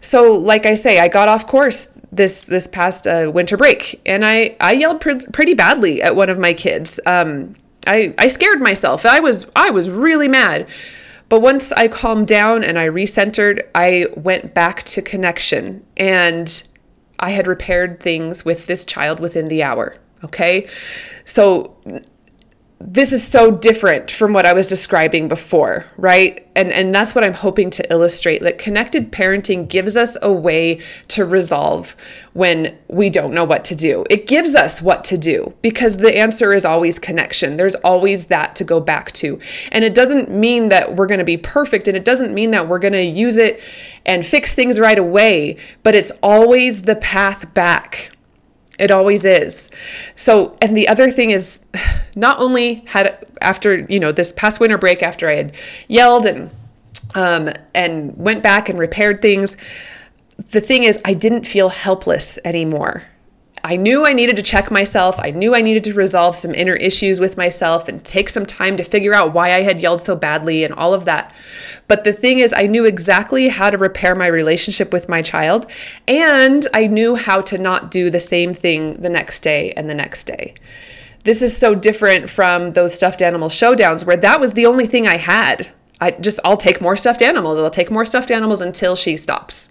So, 0.00 0.32
like 0.32 0.66
I 0.66 0.74
say, 0.74 0.98
I 0.98 1.08
got 1.08 1.28
off 1.28 1.46
course 1.46 1.88
this 2.12 2.42
this 2.42 2.66
past 2.66 3.06
uh, 3.06 3.30
winter 3.32 3.56
break, 3.56 4.00
and 4.06 4.24
I 4.24 4.56
I 4.60 4.72
yelled 4.72 5.00
pr- 5.00 5.30
pretty 5.32 5.54
badly 5.54 6.02
at 6.02 6.16
one 6.16 6.28
of 6.28 6.38
my 6.38 6.52
kids. 6.52 7.00
Um, 7.06 7.56
I 7.86 8.14
I 8.18 8.28
scared 8.28 8.60
myself. 8.60 9.06
I 9.06 9.20
was 9.20 9.46
I 9.54 9.70
was 9.70 9.90
really 9.90 10.28
mad. 10.28 10.66
But 11.28 11.40
once 11.40 11.72
I 11.72 11.88
calmed 11.88 12.28
down 12.28 12.62
and 12.62 12.78
I 12.78 12.86
recentered, 12.86 13.60
I 13.74 14.06
went 14.14 14.54
back 14.54 14.84
to 14.84 15.02
connection 15.02 15.84
and 15.96 16.62
I 17.18 17.30
had 17.30 17.48
repaired 17.48 18.00
things 18.00 18.44
with 18.44 18.66
this 18.66 18.84
child 18.84 19.18
within 19.18 19.48
the 19.48 19.62
hour. 19.62 19.96
Okay. 20.22 20.68
So 21.24 21.76
this 22.78 23.10
is 23.10 23.26
so 23.26 23.50
different 23.50 24.10
from 24.10 24.34
what 24.34 24.44
I 24.44 24.52
was 24.52 24.66
describing 24.66 25.28
before, 25.28 25.86
right? 25.96 26.46
And 26.54 26.70
and 26.70 26.94
that's 26.94 27.14
what 27.14 27.24
I'm 27.24 27.32
hoping 27.32 27.70
to 27.70 27.90
illustrate 27.90 28.42
that 28.42 28.58
connected 28.58 29.10
parenting 29.10 29.66
gives 29.66 29.96
us 29.96 30.16
a 30.20 30.30
way 30.30 30.82
to 31.08 31.24
resolve 31.24 31.96
when 32.34 32.76
we 32.86 33.08
don't 33.08 33.32
know 33.32 33.44
what 33.44 33.64
to 33.66 33.74
do. 33.74 34.04
It 34.10 34.26
gives 34.26 34.54
us 34.54 34.82
what 34.82 35.04
to 35.04 35.16
do 35.16 35.54
because 35.62 35.96
the 35.96 36.16
answer 36.16 36.52
is 36.52 36.66
always 36.66 36.98
connection. 36.98 37.56
There's 37.56 37.76
always 37.76 38.26
that 38.26 38.54
to 38.56 38.64
go 38.64 38.78
back 38.78 39.12
to. 39.12 39.40
And 39.72 39.82
it 39.82 39.94
doesn't 39.94 40.30
mean 40.30 40.68
that 40.68 40.96
we're 40.96 41.06
going 41.06 41.18
to 41.18 41.24
be 41.24 41.38
perfect 41.38 41.88
and 41.88 41.96
it 41.96 42.04
doesn't 42.04 42.34
mean 42.34 42.50
that 42.50 42.68
we're 42.68 42.78
going 42.78 42.92
to 42.92 43.02
use 43.02 43.38
it 43.38 43.62
and 44.04 44.24
fix 44.24 44.54
things 44.54 44.78
right 44.78 44.98
away, 44.98 45.56
but 45.82 45.94
it's 45.94 46.12
always 46.22 46.82
the 46.82 46.96
path 46.96 47.52
back 47.54 48.15
it 48.78 48.90
always 48.90 49.24
is. 49.24 49.70
So, 50.16 50.56
and 50.60 50.76
the 50.76 50.88
other 50.88 51.10
thing 51.10 51.30
is, 51.30 51.60
not 52.14 52.38
only 52.40 52.84
had 52.86 53.26
after 53.40 53.80
you 53.88 54.00
know 54.00 54.12
this 54.12 54.32
past 54.32 54.60
winter 54.60 54.78
break, 54.78 55.02
after 55.02 55.28
I 55.28 55.34
had 55.34 55.52
yelled 55.88 56.26
and 56.26 56.50
um, 57.14 57.50
and 57.74 58.16
went 58.16 58.42
back 58.42 58.68
and 58.68 58.78
repaired 58.78 59.22
things, 59.22 59.56
the 60.50 60.60
thing 60.60 60.84
is, 60.84 60.98
I 61.04 61.14
didn't 61.14 61.46
feel 61.46 61.70
helpless 61.70 62.38
anymore. 62.44 63.04
I 63.66 63.74
knew 63.74 64.06
I 64.06 64.12
needed 64.12 64.36
to 64.36 64.44
check 64.44 64.70
myself. 64.70 65.16
I 65.18 65.32
knew 65.32 65.52
I 65.52 65.60
needed 65.60 65.82
to 65.84 65.92
resolve 65.92 66.36
some 66.36 66.54
inner 66.54 66.76
issues 66.76 67.18
with 67.18 67.36
myself 67.36 67.88
and 67.88 68.04
take 68.04 68.28
some 68.28 68.46
time 68.46 68.76
to 68.76 68.84
figure 68.84 69.12
out 69.12 69.34
why 69.34 69.52
I 69.52 69.62
had 69.62 69.80
yelled 69.80 70.00
so 70.00 70.14
badly 70.14 70.62
and 70.62 70.72
all 70.72 70.94
of 70.94 71.04
that. 71.06 71.34
But 71.88 72.04
the 72.04 72.12
thing 72.12 72.38
is, 72.38 72.54
I 72.56 72.68
knew 72.68 72.84
exactly 72.84 73.48
how 73.48 73.70
to 73.70 73.76
repair 73.76 74.14
my 74.14 74.28
relationship 74.28 74.92
with 74.92 75.08
my 75.08 75.20
child, 75.20 75.66
and 76.06 76.68
I 76.72 76.86
knew 76.86 77.16
how 77.16 77.40
to 77.40 77.58
not 77.58 77.90
do 77.90 78.08
the 78.08 78.20
same 78.20 78.54
thing 78.54 78.92
the 78.92 79.10
next 79.10 79.40
day 79.40 79.72
and 79.72 79.90
the 79.90 79.94
next 79.94 80.28
day. 80.28 80.54
This 81.24 81.42
is 81.42 81.56
so 81.56 81.74
different 81.74 82.30
from 82.30 82.74
those 82.74 82.94
stuffed 82.94 83.20
animal 83.20 83.48
showdowns 83.48 84.06
where 84.06 84.16
that 84.16 84.38
was 84.38 84.54
the 84.54 84.66
only 84.66 84.86
thing 84.86 85.08
I 85.08 85.16
had. 85.16 85.72
I 86.00 86.10
just, 86.10 86.38
I'll 86.44 86.58
take 86.58 86.80
more 86.80 86.96
stuffed 86.96 87.22
animals. 87.22 87.58
I'll 87.58 87.70
take 87.70 87.90
more 87.90 88.04
stuffed 88.04 88.30
animals 88.30 88.60
until 88.60 88.96
she 88.96 89.16
stops. 89.16 89.70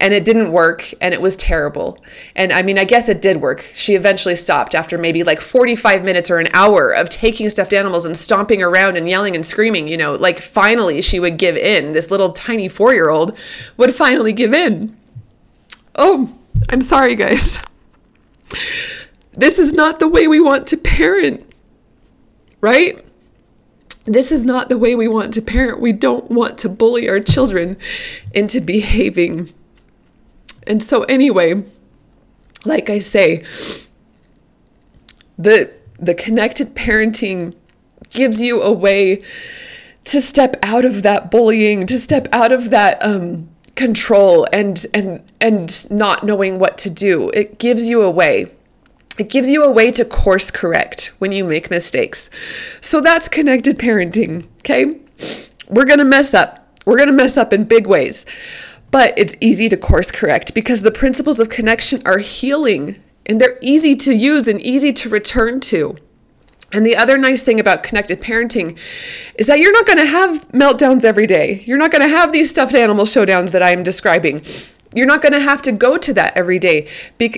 And 0.00 0.12
it 0.12 0.24
didn't 0.24 0.50
work 0.50 0.92
and 1.00 1.14
it 1.14 1.22
was 1.22 1.36
terrible. 1.36 2.02
And 2.34 2.52
I 2.52 2.62
mean, 2.62 2.78
I 2.78 2.84
guess 2.84 3.08
it 3.08 3.22
did 3.22 3.40
work. 3.40 3.70
She 3.74 3.94
eventually 3.94 4.34
stopped 4.34 4.74
after 4.74 4.98
maybe 4.98 5.22
like 5.22 5.40
45 5.40 6.02
minutes 6.02 6.30
or 6.30 6.38
an 6.38 6.48
hour 6.52 6.90
of 6.90 7.08
taking 7.08 7.48
stuffed 7.50 7.72
animals 7.72 8.04
and 8.04 8.16
stomping 8.16 8.62
around 8.62 8.96
and 8.96 9.08
yelling 9.08 9.36
and 9.36 9.46
screaming. 9.46 9.86
You 9.86 9.96
know, 9.96 10.14
like 10.14 10.40
finally 10.40 11.00
she 11.00 11.20
would 11.20 11.38
give 11.38 11.56
in. 11.56 11.92
This 11.92 12.10
little 12.10 12.32
tiny 12.32 12.68
four 12.68 12.92
year 12.92 13.08
old 13.08 13.36
would 13.76 13.94
finally 13.94 14.32
give 14.32 14.52
in. 14.52 14.96
Oh, 15.94 16.36
I'm 16.68 16.82
sorry, 16.82 17.14
guys. 17.14 17.60
This 19.32 19.58
is 19.58 19.72
not 19.72 20.00
the 20.00 20.08
way 20.08 20.26
we 20.26 20.40
want 20.40 20.66
to 20.68 20.76
parent, 20.76 21.48
right? 22.60 23.04
This 24.04 24.32
is 24.32 24.44
not 24.44 24.68
the 24.68 24.78
way 24.78 24.94
we 24.94 25.08
want 25.08 25.34
to 25.34 25.42
parent. 25.42 25.80
We 25.80 25.92
don't 25.92 26.30
want 26.30 26.58
to 26.58 26.68
bully 26.68 27.08
our 27.08 27.20
children 27.20 27.76
into 28.32 28.60
behaving. 28.60 29.52
And 30.66 30.82
so, 30.82 31.02
anyway, 31.04 31.64
like 32.64 32.88
I 32.88 32.98
say, 32.98 33.44
the 35.38 35.70
the 35.98 36.14
connected 36.14 36.74
parenting 36.74 37.54
gives 38.10 38.40
you 38.40 38.62
a 38.62 38.72
way 38.72 39.22
to 40.04 40.20
step 40.20 40.56
out 40.62 40.84
of 40.84 41.02
that 41.02 41.30
bullying, 41.30 41.86
to 41.86 41.98
step 41.98 42.26
out 42.32 42.52
of 42.52 42.70
that 42.70 42.98
um, 43.02 43.48
control 43.74 44.46
and 44.52 44.86
and 44.92 45.22
and 45.40 45.90
not 45.90 46.24
knowing 46.24 46.58
what 46.58 46.78
to 46.78 46.90
do. 46.90 47.30
It 47.30 47.58
gives 47.58 47.88
you 47.88 48.02
a 48.02 48.10
way. 48.10 48.52
It 49.20 49.28
gives 49.28 49.50
you 49.50 49.62
a 49.62 49.70
way 49.70 49.90
to 49.90 50.04
course 50.06 50.50
correct 50.50 51.12
when 51.18 51.30
you 51.30 51.44
make 51.44 51.70
mistakes. 51.70 52.30
So 52.80 53.02
that's 53.02 53.28
connected 53.28 53.78
parenting, 53.78 54.46
okay? 54.60 54.98
We're 55.68 55.84
to 55.84 56.06
mess 56.06 56.32
up. 56.32 56.66
We're 56.86 57.04
to 57.04 57.12
mess 57.12 57.36
up 57.36 57.52
in 57.52 57.64
big 57.64 57.86
ways. 57.86 58.24
But 58.90 59.12
it's 59.18 59.36
easy 59.38 59.68
to 59.68 59.76
course 59.76 60.10
correct 60.10 60.54
because 60.54 60.80
the 60.80 60.90
principles 60.90 61.38
of 61.38 61.50
connection 61.50 62.00
are 62.06 62.20
healing 62.20 63.02
and 63.26 63.38
they're 63.38 63.58
easy 63.60 63.94
to 63.96 64.14
use 64.14 64.48
and 64.48 64.58
easy 64.62 64.90
to 64.94 65.10
return 65.10 65.60
to. 65.60 65.98
And 66.72 66.86
the 66.86 66.96
other 66.96 67.18
nice 67.18 67.42
thing 67.42 67.60
about 67.60 67.82
connected 67.82 68.22
parenting 68.22 68.78
is 69.34 69.46
that 69.48 69.58
you're 69.58 69.70
not 69.70 69.84
going 69.84 69.98
to 69.98 70.06
have 70.06 70.48
meltdowns 70.48 71.04
every 71.04 71.26
day. 71.26 71.62
You're 71.66 71.76
not 71.76 71.90
going 71.90 72.08
to 72.08 72.08
have 72.08 72.32
these 72.32 72.48
stuffed 72.48 72.74
animal 72.74 73.04
showdowns 73.04 73.52
that 73.52 73.62
I'm 73.62 73.82
describing. 73.82 74.42
You're 74.94 75.06
not 75.06 75.22
going 75.22 75.32
to 75.32 75.40
have 75.40 75.62
to 75.62 75.72
go 75.72 75.98
to 75.98 76.12
that 76.14 76.36
every 76.36 76.58
day. 76.58 76.88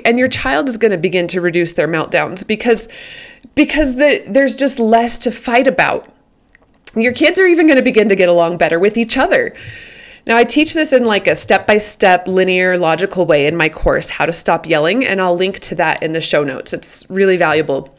and 0.05 0.19
your 0.19 0.29
child 0.29 0.69
is 0.69 0.77
going 0.77 0.93
to 0.93 0.99
begin 0.99 1.29
to 1.29 1.41
reduce 1.41 1.73
their 1.73 1.89
meltdowns 1.89 2.47
because 2.47 2.89
because 3.55 3.97
the, 3.97 4.25
there's 4.27 4.55
just 4.55 4.79
less 4.79 5.19
to 5.19 5.31
fight 5.31 5.67
about. 5.67 6.09
Your 6.95 7.13
kids 7.13 7.39
are 7.39 7.47
even 7.47 7.67
going 7.67 7.77
to 7.77 7.83
begin 7.83 8.09
to 8.09 8.17
get 8.17 8.29
along 8.29 8.57
better 8.57 8.79
with 8.79 8.97
each 8.97 9.17
other. 9.17 9.55
Now, 10.27 10.37
I 10.37 10.45
teach 10.45 10.75
this 10.75 10.93
in 10.93 11.05
like 11.05 11.27
a 11.27 11.35
step 11.35 11.67
by 11.67 11.79
step, 11.79 12.29
linear, 12.29 12.79
logical 12.79 13.27
way 13.27 13.47
in 13.47 13.57
my 13.57 13.69
course, 13.69 14.11
How 14.11 14.25
to 14.25 14.33
Stop 14.33 14.67
Yelling, 14.67 15.05
and 15.05 15.21
I'll 15.21 15.35
link 15.35 15.59
to 15.61 15.75
that 15.75 16.03
in 16.03 16.13
the 16.13 16.21
show 16.21 16.45
notes. 16.45 16.73
It's 16.73 17.09
really 17.11 17.37
valuable. 17.37 17.95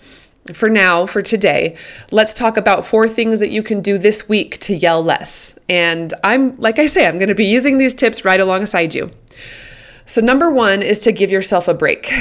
For 0.53 0.69
now, 0.69 1.05
for 1.05 1.21
today, 1.21 1.75
let's 2.11 2.33
talk 2.33 2.55
about 2.55 2.85
four 2.85 3.09
things 3.09 3.39
that 3.39 3.51
you 3.51 3.63
can 3.63 3.81
do 3.81 3.97
this 3.97 4.29
week 4.29 4.57
to 4.61 4.75
yell 4.75 5.03
less. 5.03 5.55
And 5.67 6.13
I'm, 6.23 6.57
like 6.59 6.79
I 6.79 6.85
say, 6.85 7.07
I'm 7.07 7.17
going 7.17 7.29
to 7.29 7.35
be 7.35 7.45
using 7.45 7.77
these 7.77 7.95
tips 7.95 8.23
right 8.23 8.39
alongside 8.39 8.93
you. 8.93 9.11
So, 10.05 10.21
number 10.21 10.49
one 10.49 10.81
is 10.81 10.99
to 11.01 11.11
give 11.11 11.31
yourself 11.31 11.67
a 11.67 11.73
break. 11.73 12.11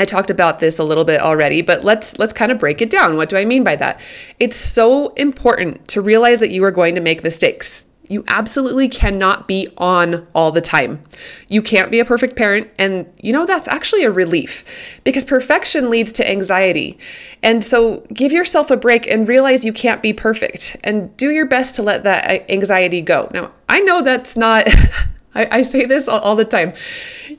I 0.00 0.06
talked 0.06 0.30
about 0.30 0.60
this 0.60 0.78
a 0.78 0.84
little 0.84 1.04
bit 1.04 1.20
already, 1.20 1.60
but 1.60 1.84
let's 1.84 2.18
let's 2.18 2.32
kind 2.32 2.50
of 2.50 2.58
break 2.58 2.80
it 2.80 2.88
down. 2.88 3.16
What 3.18 3.28
do 3.28 3.36
I 3.36 3.44
mean 3.44 3.62
by 3.62 3.76
that? 3.76 4.00
It's 4.38 4.56
so 4.56 5.08
important 5.14 5.86
to 5.88 6.00
realize 6.00 6.40
that 6.40 6.50
you 6.50 6.64
are 6.64 6.70
going 6.70 6.94
to 6.94 7.02
make 7.02 7.22
mistakes. 7.22 7.84
You 8.08 8.24
absolutely 8.26 8.88
cannot 8.88 9.46
be 9.46 9.68
on 9.76 10.26
all 10.34 10.50
the 10.50 10.62
time. 10.62 11.04
You 11.48 11.62
can't 11.62 11.90
be 11.90 12.00
a 12.00 12.04
perfect 12.04 12.34
parent. 12.34 12.68
And 12.78 13.12
you 13.20 13.32
know, 13.32 13.44
that's 13.44 13.68
actually 13.68 14.02
a 14.04 14.10
relief 14.10 14.64
because 15.04 15.22
perfection 15.22 15.90
leads 15.90 16.12
to 16.14 16.28
anxiety. 16.28 16.98
And 17.42 17.62
so 17.62 18.06
give 18.14 18.32
yourself 18.32 18.70
a 18.70 18.78
break 18.78 19.06
and 19.06 19.28
realize 19.28 19.66
you 19.66 19.72
can't 19.72 20.02
be 20.02 20.14
perfect 20.14 20.76
and 20.82 21.14
do 21.18 21.30
your 21.30 21.46
best 21.46 21.76
to 21.76 21.82
let 21.82 22.04
that 22.04 22.50
anxiety 22.50 23.02
go. 23.02 23.30
Now, 23.34 23.52
I 23.68 23.80
know 23.80 24.02
that's 24.02 24.34
not. 24.34 24.66
I, 25.34 25.58
I, 25.58 25.62
say 25.62 25.86
this 25.86 26.08
all, 26.08 26.18
all, 26.20 26.36
the 26.36 26.44
time. 26.44 26.72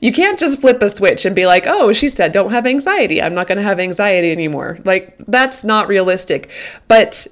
You 0.00 0.12
can't 0.12 0.38
just 0.38 0.60
flip 0.60 0.80
a 0.80 0.88
switch 0.88 1.24
and 1.24 1.36
be 1.36 1.46
like, 1.46 1.66
oh, 1.66 1.92
she 1.92 2.08
said 2.08 2.32
don't 2.32 2.50
have 2.50 2.66
anxiety. 2.66 3.20
I'm 3.20 3.34
not 3.34 3.46
going 3.46 3.58
to 3.58 3.64
have 3.64 3.78
anxiety 3.78 4.30
anymore. 4.30 4.78
Like, 4.84 5.16
that's 5.28 5.62
not 5.62 5.88
realistic. 5.88 6.50
But 6.88 7.26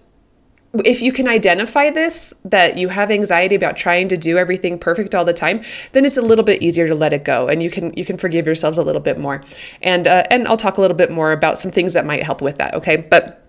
if 0.85 1.03
you 1.03 1.13
can 1.13 1.27
identify 1.27 1.91
this, 1.91 2.33
that 2.45 2.79
you 2.79 2.89
have 2.91 3.11
anxiety 3.11 3.55
about 3.55 3.77
trying 3.77 4.09
to 4.09 4.17
do 4.17 4.39
everything 4.39 4.79
perfect 4.79 5.15
all 5.15 5.25
the 5.25 5.33
time, 5.33 5.63
then 5.93 6.05
it's 6.05 6.17
a 6.17 6.23
little 6.23 6.45
bit 6.45 6.63
easier 6.63 6.87
to 6.87 6.95
let 6.95 7.13
it 7.13 7.25
go, 7.25 7.49
and 7.49 7.61
you 7.63 7.71
can 7.71 7.93
you 7.97 8.05
can 8.05 8.17
forgive 8.17 8.47
yourselves 8.47 8.79
a 8.79 8.83
little 8.83 9.03
bit 9.03 9.19
more. 9.19 9.43
And 9.83 10.07
uh, 10.07 10.25
and 10.31 10.47
I'll 10.47 10.57
talk 10.57 10.79
a 10.79 10.81
little 10.81 10.97
bit 10.97 11.11
more 11.11 11.33
about 11.33 11.59
some 11.59 11.73
things 11.73 11.93
that 11.95 12.07
might 12.07 12.23
help 12.23 12.41
with 12.41 12.59
that. 12.59 12.75
Okay, 12.75 12.97
but 12.97 13.40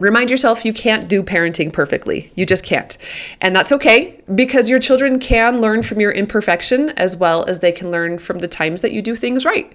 Remind 0.00 0.30
yourself 0.30 0.64
you 0.64 0.72
can't 0.72 1.08
do 1.08 1.22
parenting 1.22 1.72
perfectly. 1.72 2.32
You 2.34 2.46
just 2.46 2.64
can't. 2.64 2.96
And 3.40 3.54
that's 3.54 3.70
okay 3.70 4.20
because 4.34 4.68
your 4.70 4.80
children 4.80 5.18
can 5.18 5.60
learn 5.60 5.82
from 5.82 6.00
your 6.00 6.10
imperfection 6.10 6.88
as 6.90 7.16
well 7.16 7.44
as 7.44 7.60
they 7.60 7.70
can 7.70 7.90
learn 7.90 8.18
from 8.18 8.38
the 8.38 8.48
times 8.48 8.80
that 8.80 8.92
you 8.92 9.02
do 9.02 9.14
things 9.14 9.44
right. 9.44 9.70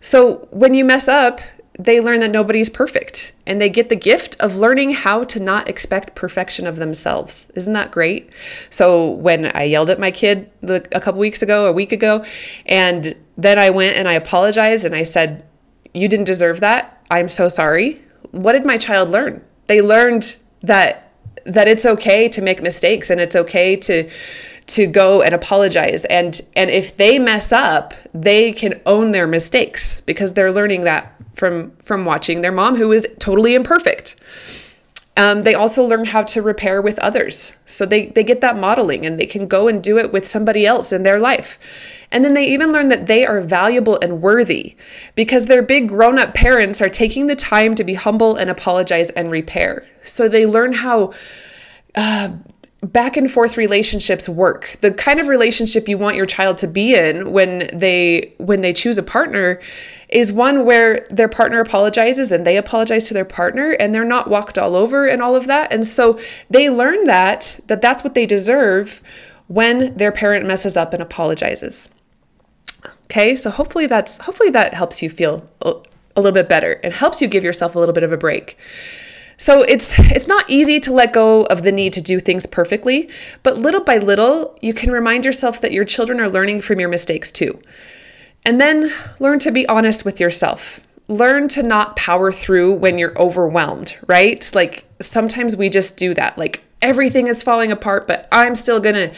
So 0.00 0.48
when 0.50 0.74
you 0.74 0.84
mess 0.84 1.06
up, 1.06 1.40
they 1.78 2.00
learn 2.00 2.18
that 2.20 2.32
nobody's 2.32 2.68
perfect 2.68 3.32
and 3.46 3.60
they 3.60 3.68
get 3.68 3.88
the 3.88 3.96
gift 3.96 4.36
of 4.40 4.56
learning 4.56 4.90
how 4.90 5.22
to 5.22 5.38
not 5.38 5.68
expect 5.68 6.16
perfection 6.16 6.66
of 6.66 6.76
themselves. 6.76 7.48
Isn't 7.54 7.72
that 7.74 7.92
great? 7.92 8.28
So 8.70 9.08
when 9.08 9.46
I 9.46 9.62
yelled 9.62 9.88
at 9.88 10.00
my 10.00 10.10
kid 10.10 10.50
a 10.62 11.00
couple 11.00 11.20
weeks 11.20 11.42
ago, 11.42 11.66
a 11.66 11.72
week 11.72 11.92
ago, 11.92 12.24
and 12.66 13.14
then 13.38 13.58
I 13.58 13.70
went 13.70 13.96
and 13.96 14.08
I 14.08 14.14
apologized 14.14 14.84
and 14.84 14.96
I 14.96 15.04
said, 15.04 15.46
You 15.94 16.08
didn't 16.08 16.26
deserve 16.26 16.58
that. 16.58 17.02
I'm 17.08 17.28
so 17.28 17.48
sorry. 17.48 18.02
What 18.32 18.52
did 18.52 18.66
my 18.66 18.76
child 18.76 19.10
learn? 19.10 19.44
They 19.70 19.80
learned 19.80 20.34
that 20.62 21.12
that 21.46 21.68
it's 21.68 21.86
okay 21.86 22.28
to 22.28 22.42
make 22.42 22.60
mistakes 22.60 23.08
and 23.08 23.20
it's 23.20 23.36
okay 23.36 23.76
to 23.76 24.10
to 24.66 24.86
go 24.86 25.22
and 25.22 25.32
apologize. 25.32 26.04
And 26.06 26.40
and 26.56 26.70
if 26.70 26.96
they 26.96 27.20
mess 27.20 27.52
up 27.52 27.94
they 28.12 28.52
can 28.52 28.80
own 28.84 29.12
their 29.12 29.28
mistakes 29.28 30.00
because 30.00 30.32
they're 30.32 30.52
learning 30.52 30.82
that 30.82 31.14
from 31.34 31.70
from 31.76 32.04
watching 32.04 32.40
their 32.40 32.50
mom 32.50 32.76
who 32.76 32.90
is 32.90 33.06
totally 33.20 33.54
imperfect. 33.54 34.16
Um, 35.16 35.44
they 35.44 35.54
also 35.54 35.84
learn 35.84 36.06
how 36.06 36.22
to 36.24 36.42
repair 36.42 36.82
with 36.82 36.98
others. 36.98 37.52
So 37.64 37.86
they 37.86 38.06
they 38.06 38.24
get 38.24 38.40
that 38.40 38.56
modeling 38.58 39.06
and 39.06 39.20
they 39.20 39.26
can 39.26 39.46
go 39.46 39.68
and 39.68 39.80
do 39.80 39.98
it 39.98 40.12
with 40.12 40.26
somebody 40.26 40.66
else 40.66 40.92
in 40.92 41.04
their 41.04 41.20
life 41.20 41.60
and 42.12 42.24
then 42.24 42.34
they 42.34 42.44
even 42.46 42.72
learn 42.72 42.88
that 42.88 43.06
they 43.06 43.24
are 43.24 43.40
valuable 43.40 43.98
and 44.00 44.20
worthy 44.20 44.76
because 45.14 45.46
their 45.46 45.62
big 45.62 45.88
grown 45.88 46.18
up 46.18 46.34
parents 46.34 46.80
are 46.80 46.88
taking 46.88 47.26
the 47.26 47.36
time 47.36 47.74
to 47.74 47.84
be 47.84 47.94
humble 47.94 48.36
and 48.36 48.50
apologize 48.50 49.10
and 49.10 49.30
repair. 49.30 49.86
So 50.02 50.28
they 50.28 50.46
learn 50.46 50.74
how. 50.74 51.12
Uh, 51.94 52.36
back 52.82 53.16
and 53.16 53.30
forth 53.30 53.58
relationships 53.58 54.26
work 54.26 54.78
the 54.80 54.90
kind 54.90 55.20
of 55.20 55.28
relationship 55.28 55.86
you 55.86 55.98
want 55.98 56.16
your 56.16 56.24
child 56.24 56.56
to 56.56 56.66
be 56.66 56.94
in 56.94 57.30
when 57.30 57.68
they 57.74 58.32
when 58.38 58.62
they 58.62 58.72
choose 58.72 58.96
a 58.96 59.02
partner 59.02 59.60
is 60.08 60.32
one 60.32 60.64
where 60.64 61.06
their 61.10 61.28
partner 61.28 61.60
apologizes 61.60 62.32
and 62.32 62.46
they 62.46 62.56
apologize 62.56 63.06
to 63.06 63.12
their 63.12 63.24
partner 63.24 63.72
and 63.72 63.94
they're 63.94 64.02
not 64.02 64.30
walked 64.30 64.56
all 64.56 64.74
over 64.74 65.06
and 65.06 65.20
all 65.20 65.36
of 65.36 65.46
that 65.46 65.70
and 65.70 65.86
so 65.86 66.18
they 66.48 66.70
learn 66.70 67.04
that 67.04 67.60
that 67.66 67.82
that's 67.82 68.02
what 68.02 68.14
they 68.14 68.24
deserve 68.24 69.02
when 69.46 69.94
their 69.96 70.12
parent 70.12 70.46
messes 70.46 70.74
up 70.74 70.94
and 70.94 71.02
apologizes 71.02 71.90
Okay, 73.04 73.34
so 73.34 73.50
hopefully 73.50 73.86
that's 73.86 74.18
hopefully 74.18 74.50
that 74.50 74.74
helps 74.74 75.02
you 75.02 75.10
feel 75.10 75.48
a, 75.60 75.74
little 76.16 76.32
bit 76.32 76.48
better 76.50 76.72
and 76.84 76.92
helps 76.92 77.22
you 77.22 77.28
give 77.28 77.42
yourself 77.42 77.74
a 77.74 77.78
little 77.78 77.94
bit 77.94 78.02
of 78.02 78.12
a 78.12 78.16
break. 78.16 78.58
So 79.38 79.62
it's 79.62 79.98
it's 79.98 80.26
not 80.26 80.48
easy 80.50 80.78
to 80.80 80.92
let 80.92 81.12
go 81.12 81.44
of 81.44 81.62
the 81.62 81.72
need 81.72 81.92
to 81.94 82.00
do 82.00 82.20
things 82.20 82.46
perfectly, 82.46 83.08
but 83.42 83.56
little 83.56 83.82
by 83.82 83.96
little 83.96 84.58
you 84.60 84.74
can 84.74 84.92
remind 84.92 85.24
yourself 85.24 85.60
that 85.62 85.72
your 85.72 85.84
children 85.84 86.20
are 86.20 86.28
learning 86.28 86.60
from 86.60 86.78
your 86.78 86.88
mistakes 86.88 87.32
too. 87.32 87.60
And 88.44 88.60
then 88.60 88.92
learn 89.18 89.38
to 89.40 89.50
be 89.50 89.66
honest 89.68 90.04
with 90.04 90.20
yourself. 90.20 90.80
Learn 91.08 91.48
to 91.48 91.62
not 91.62 91.96
power 91.96 92.30
through 92.30 92.74
when 92.74 92.98
you're 92.98 93.18
overwhelmed, 93.18 93.96
right? 94.06 94.48
Like 94.54 94.84
sometimes 95.00 95.56
we 95.56 95.68
just 95.68 95.96
do 95.96 96.14
that. 96.14 96.38
Like 96.38 96.62
everything 96.82 97.26
is 97.26 97.42
falling 97.42 97.72
apart, 97.72 98.06
but 98.06 98.28
I'm 98.30 98.54
still 98.54 98.80
going 98.80 98.94
to 98.94 99.14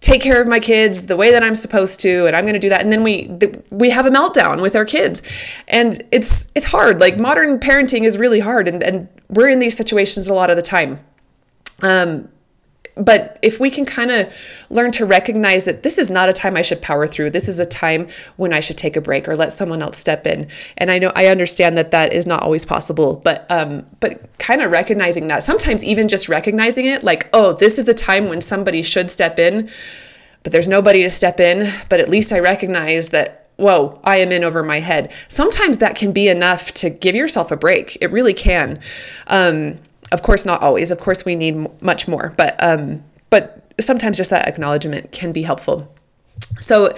take 0.00 0.22
care 0.22 0.40
of 0.40 0.48
my 0.48 0.58
kids 0.58 1.06
the 1.06 1.16
way 1.16 1.30
that 1.30 1.42
I'm 1.42 1.54
supposed 1.54 2.00
to 2.00 2.26
and 2.26 2.34
I'm 2.34 2.44
going 2.44 2.54
to 2.54 2.60
do 2.60 2.70
that 2.70 2.80
and 2.80 2.90
then 2.90 3.02
we 3.02 3.26
th- 3.26 3.56
we 3.70 3.90
have 3.90 4.06
a 4.06 4.10
meltdown 4.10 4.62
with 4.62 4.74
our 4.74 4.84
kids. 4.84 5.22
And 5.68 6.02
it's 6.10 6.46
it's 6.54 6.66
hard 6.66 7.00
like 7.00 7.18
modern 7.18 7.58
parenting 7.58 8.04
is 8.04 8.16
really 8.16 8.40
hard 8.40 8.66
and 8.66 8.82
and 8.82 9.08
we're 9.28 9.48
in 9.48 9.58
these 9.58 9.76
situations 9.76 10.26
a 10.28 10.34
lot 10.34 10.50
of 10.50 10.56
the 10.56 10.62
time. 10.62 11.00
Um 11.82 12.28
but 13.00 13.38
if 13.40 13.58
we 13.58 13.70
can 13.70 13.86
kind 13.86 14.10
of 14.10 14.30
learn 14.68 14.92
to 14.92 15.06
recognize 15.06 15.64
that 15.64 15.82
this 15.82 15.96
is 15.96 16.10
not 16.10 16.28
a 16.28 16.32
time 16.34 16.56
I 16.56 16.62
should 16.62 16.82
power 16.82 17.06
through, 17.06 17.30
this 17.30 17.48
is 17.48 17.58
a 17.58 17.64
time 17.64 18.08
when 18.36 18.52
I 18.52 18.60
should 18.60 18.76
take 18.76 18.94
a 18.94 19.00
break 19.00 19.26
or 19.26 19.34
let 19.34 19.52
someone 19.52 19.82
else 19.82 19.96
step 19.96 20.26
in. 20.26 20.48
And 20.76 20.90
I 20.90 20.98
know 20.98 21.10
I 21.16 21.26
understand 21.26 21.78
that 21.78 21.90
that 21.92 22.12
is 22.12 22.26
not 22.26 22.42
always 22.42 22.66
possible, 22.66 23.16
but 23.16 23.46
um, 23.50 23.86
but 24.00 24.38
kind 24.38 24.60
of 24.60 24.70
recognizing 24.70 25.28
that 25.28 25.42
sometimes 25.42 25.82
even 25.82 26.08
just 26.08 26.28
recognizing 26.28 26.84
it, 26.86 27.02
like 27.02 27.30
oh, 27.32 27.54
this 27.54 27.78
is 27.78 27.88
a 27.88 27.94
time 27.94 28.28
when 28.28 28.42
somebody 28.42 28.82
should 28.82 29.10
step 29.10 29.38
in, 29.38 29.70
but 30.42 30.52
there's 30.52 30.68
nobody 30.68 31.02
to 31.02 31.10
step 31.10 31.40
in. 31.40 31.72
But 31.88 32.00
at 32.00 32.08
least 32.08 32.32
I 32.32 32.38
recognize 32.38 33.10
that 33.10 33.48
whoa, 33.56 34.00
I 34.04 34.18
am 34.18 34.32
in 34.32 34.42
over 34.42 34.62
my 34.62 34.80
head. 34.80 35.12
Sometimes 35.28 35.78
that 35.78 35.94
can 35.94 36.12
be 36.12 36.28
enough 36.28 36.72
to 36.74 36.88
give 36.88 37.14
yourself 37.14 37.50
a 37.50 37.56
break. 37.56 37.98
It 38.00 38.10
really 38.10 38.32
can. 38.32 38.80
Um, 39.26 39.80
of 40.12 40.22
course, 40.22 40.44
not 40.44 40.62
always. 40.62 40.90
Of 40.90 40.98
course, 40.98 41.24
we 41.24 41.34
need 41.34 41.82
much 41.82 42.08
more, 42.08 42.34
but 42.36 42.62
um, 42.62 43.04
but 43.30 43.72
sometimes 43.80 44.16
just 44.16 44.30
that 44.30 44.48
acknowledgement 44.48 45.12
can 45.12 45.32
be 45.32 45.42
helpful. 45.42 45.92
So. 46.58 46.94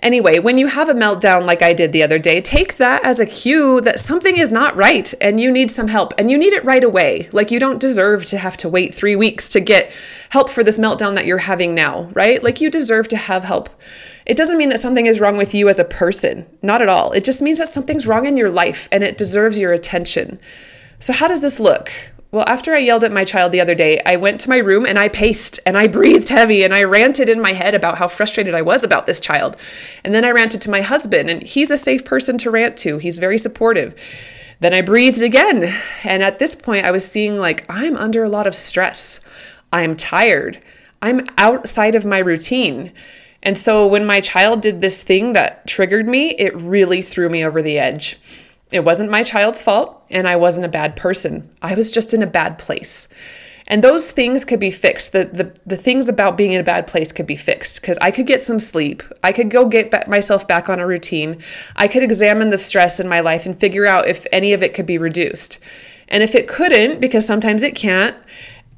Anyway, 0.00 0.38
when 0.38 0.58
you 0.58 0.66
have 0.66 0.90
a 0.90 0.94
meltdown 0.94 1.46
like 1.46 1.62
I 1.62 1.72
did 1.72 1.90
the 1.90 2.02
other 2.02 2.18
day, 2.18 2.42
take 2.42 2.76
that 2.76 3.04
as 3.06 3.18
a 3.18 3.24
cue 3.24 3.80
that 3.80 3.98
something 3.98 4.36
is 4.36 4.52
not 4.52 4.76
right 4.76 5.12
and 5.22 5.40
you 5.40 5.50
need 5.50 5.70
some 5.70 5.88
help 5.88 6.12
and 6.18 6.30
you 6.30 6.36
need 6.36 6.52
it 6.52 6.62
right 6.66 6.84
away. 6.84 7.30
Like 7.32 7.50
you 7.50 7.58
don't 7.58 7.80
deserve 7.80 8.26
to 8.26 8.36
have 8.36 8.58
to 8.58 8.68
wait 8.68 8.94
three 8.94 9.16
weeks 9.16 9.48
to 9.48 9.58
get 9.58 9.90
help 10.28 10.50
for 10.50 10.62
this 10.62 10.76
meltdown 10.76 11.14
that 11.14 11.24
you're 11.24 11.38
having 11.38 11.74
now, 11.74 12.10
right? 12.12 12.42
Like 12.42 12.60
you 12.60 12.70
deserve 12.70 13.08
to 13.08 13.16
have 13.16 13.44
help. 13.44 13.70
It 14.26 14.36
doesn't 14.36 14.58
mean 14.58 14.68
that 14.68 14.80
something 14.80 15.06
is 15.06 15.18
wrong 15.18 15.38
with 15.38 15.54
you 15.54 15.68
as 15.70 15.78
a 15.78 15.84
person, 15.84 16.46
not 16.60 16.82
at 16.82 16.90
all. 16.90 17.12
It 17.12 17.24
just 17.24 17.40
means 17.40 17.58
that 17.58 17.68
something's 17.68 18.06
wrong 18.06 18.26
in 18.26 18.36
your 18.36 18.50
life 18.50 18.88
and 18.92 19.02
it 19.02 19.16
deserves 19.16 19.58
your 19.58 19.72
attention. 19.72 20.38
So, 20.98 21.14
how 21.14 21.26
does 21.26 21.40
this 21.40 21.58
look? 21.58 21.90
Well, 22.36 22.44
after 22.46 22.74
I 22.74 22.80
yelled 22.80 23.02
at 23.02 23.12
my 23.12 23.24
child 23.24 23.50
the 23.50 23.62
other 23.62 23.74
day, 23.74 23.98
I 24.04 24.16
went 24.16 24.42
to 24.42 24.50
my 24.50 24.58
room 24.58 24.84
and 24.84 24.98
I 24.98 25.08
paced 25.08 25.58
and 25.64 25.74
I 25.74 25.86
breathed 25.86 26.28
heavy 26.28 26.64
and 26.64 26.74
I 26.74 26.84
ranted 26.84 27.30
in 27.30 27.40
my 27.40 27.54
head 27.54 27.74
about 27.74 27.96
how 27.96 28.08
frustrated 28.08 28.54
I 28.54 28.60
was 28.60 28.84
about 28.84 29.06
this 29.06 29.20
child. 29.20 29.56
And 30.04 30.14
then 30.14 30.22
I 30.22 30.28
ranted 30.32 30.60
to 30.60 30.70
my 30.70 30.82
husband, 30.82 31.30
and 31.30 31.42
he's 31.42 31.70
a 31.70 31.78
safe 31.78 32.04
person 32.04 32.36
to 32.36 32.50
rant 32.50 32.76
to. 32.80 32.98
He's 32.98 33.16
very 33.16 33.38
supportive. 33.38 33.94
Then 34.60 34.74
I 34.74 34.82
breathed 34.82 35.22
again. 35.22 35.74
And 36.04 36.22
at 36.22 36.38
this 36.38 36.54
point, 36.54 36.84
I 36.84 36.90
was 36.90 37.10
seeing 37.10 37.38
like 37.38 37.64
I'm 37.70 37.96
under 37.96 38.22
a 38.22 38.28
lot 38.28 38.46
of 38.46 38.54
stress. 38.54 39.18
I'm 39.72 39.96
tired. 39.96 40.60
I'm 41.00 41.24
outside 41.38 41.94
of 41.94 42.04
my 42.04 42.18
routine. 42.18 42.92
And 43.42 43.56
so 43.56 43.86
when 43.86 44.04
my 44.04 44.20
child 44.20 44.60
did 44.60 44.82
this 44.82 45.02
thing 45.02 45.32
that 45.32 45.66
triggered 45.66 46.06
me, 46.06 46.32
it 46.32 46.54
really 46.54 47.00
threw 47.00 47.30
me 47.30 47.42
over 47.42 47.62
the 47.62 47.78
edge. 47.78 48.18
It 48.72 48.84
wasn't 48.84 49.10
my 49.10 49.22
child's 49.22 49.62
fault, 49.62 50.04
and 50.10 50.28
I 50.28 50.36
wasn't 50.36 50.66
a 50.66 50.70
bad 50.70 50.96
person. 50.96 51.50
I 51.62 51.74
was 51.74 51.90
just 51.90 52.12
in 52.12 52.22
a 52.22 52.26
bad 52.26 52.58
place. 52.58 53.08
And 53.68 53.82
those 53.82 54.10
things 54.12 54.44
could 54.44 54.60
be 54.60 54.70
fixed. 54.70 55.12
The, 55.12 55.24
the, 55.24 55.52
the 55.66 55.76
things 55.76 56.08
about 56.08 56.36
being 56.36 56.52
in 56.52 56.60
a 56.60 56.64
bad 56.64 56.86
place 56.86 57.10
could 57.10 57.26
be 57.26 57.36
fixed 57.36 57.80
because 57.80 57.98
I 58.00 58.12
could 58.12 58.26
get 58.26 58.42
some 58.42 58.60
sleep. 58.60 59.02
I 59.24 59.32
could 59.32 59.50
go 59.50 59.66
get 59.66 59.90
back 59.90 60.06
myself 60.06 60.46
back 60.46 60.68
on 60.68 60.78
a 60.78 60.86
routine. 60.86 61.42
I 61.74 61.88
could 61.88 62.04
examine 62.04 62.50
the 62.50 62.58
stress 62.58 63.00
in 63.00 63.08
my 63.08 63.20
life 63.20 63.44
and 63.44 63.58
figure 63.58 63.86
out 63.86 64.06
if 64.06 64.24
any 64.30 64.52
of 64.52 64.62
it 64.62 64.72
could 64.72 64.86
be 64.86 64.98
reduced. 64.98 65.58
And 66.08 66.22
if 66.22 66.34
it 66.36 66.46
couldn't, 66.46 67.00
because 67.00 67.26
sometimes 67.26 67.64
it 67.64 67.74
can't, 67.74 68.16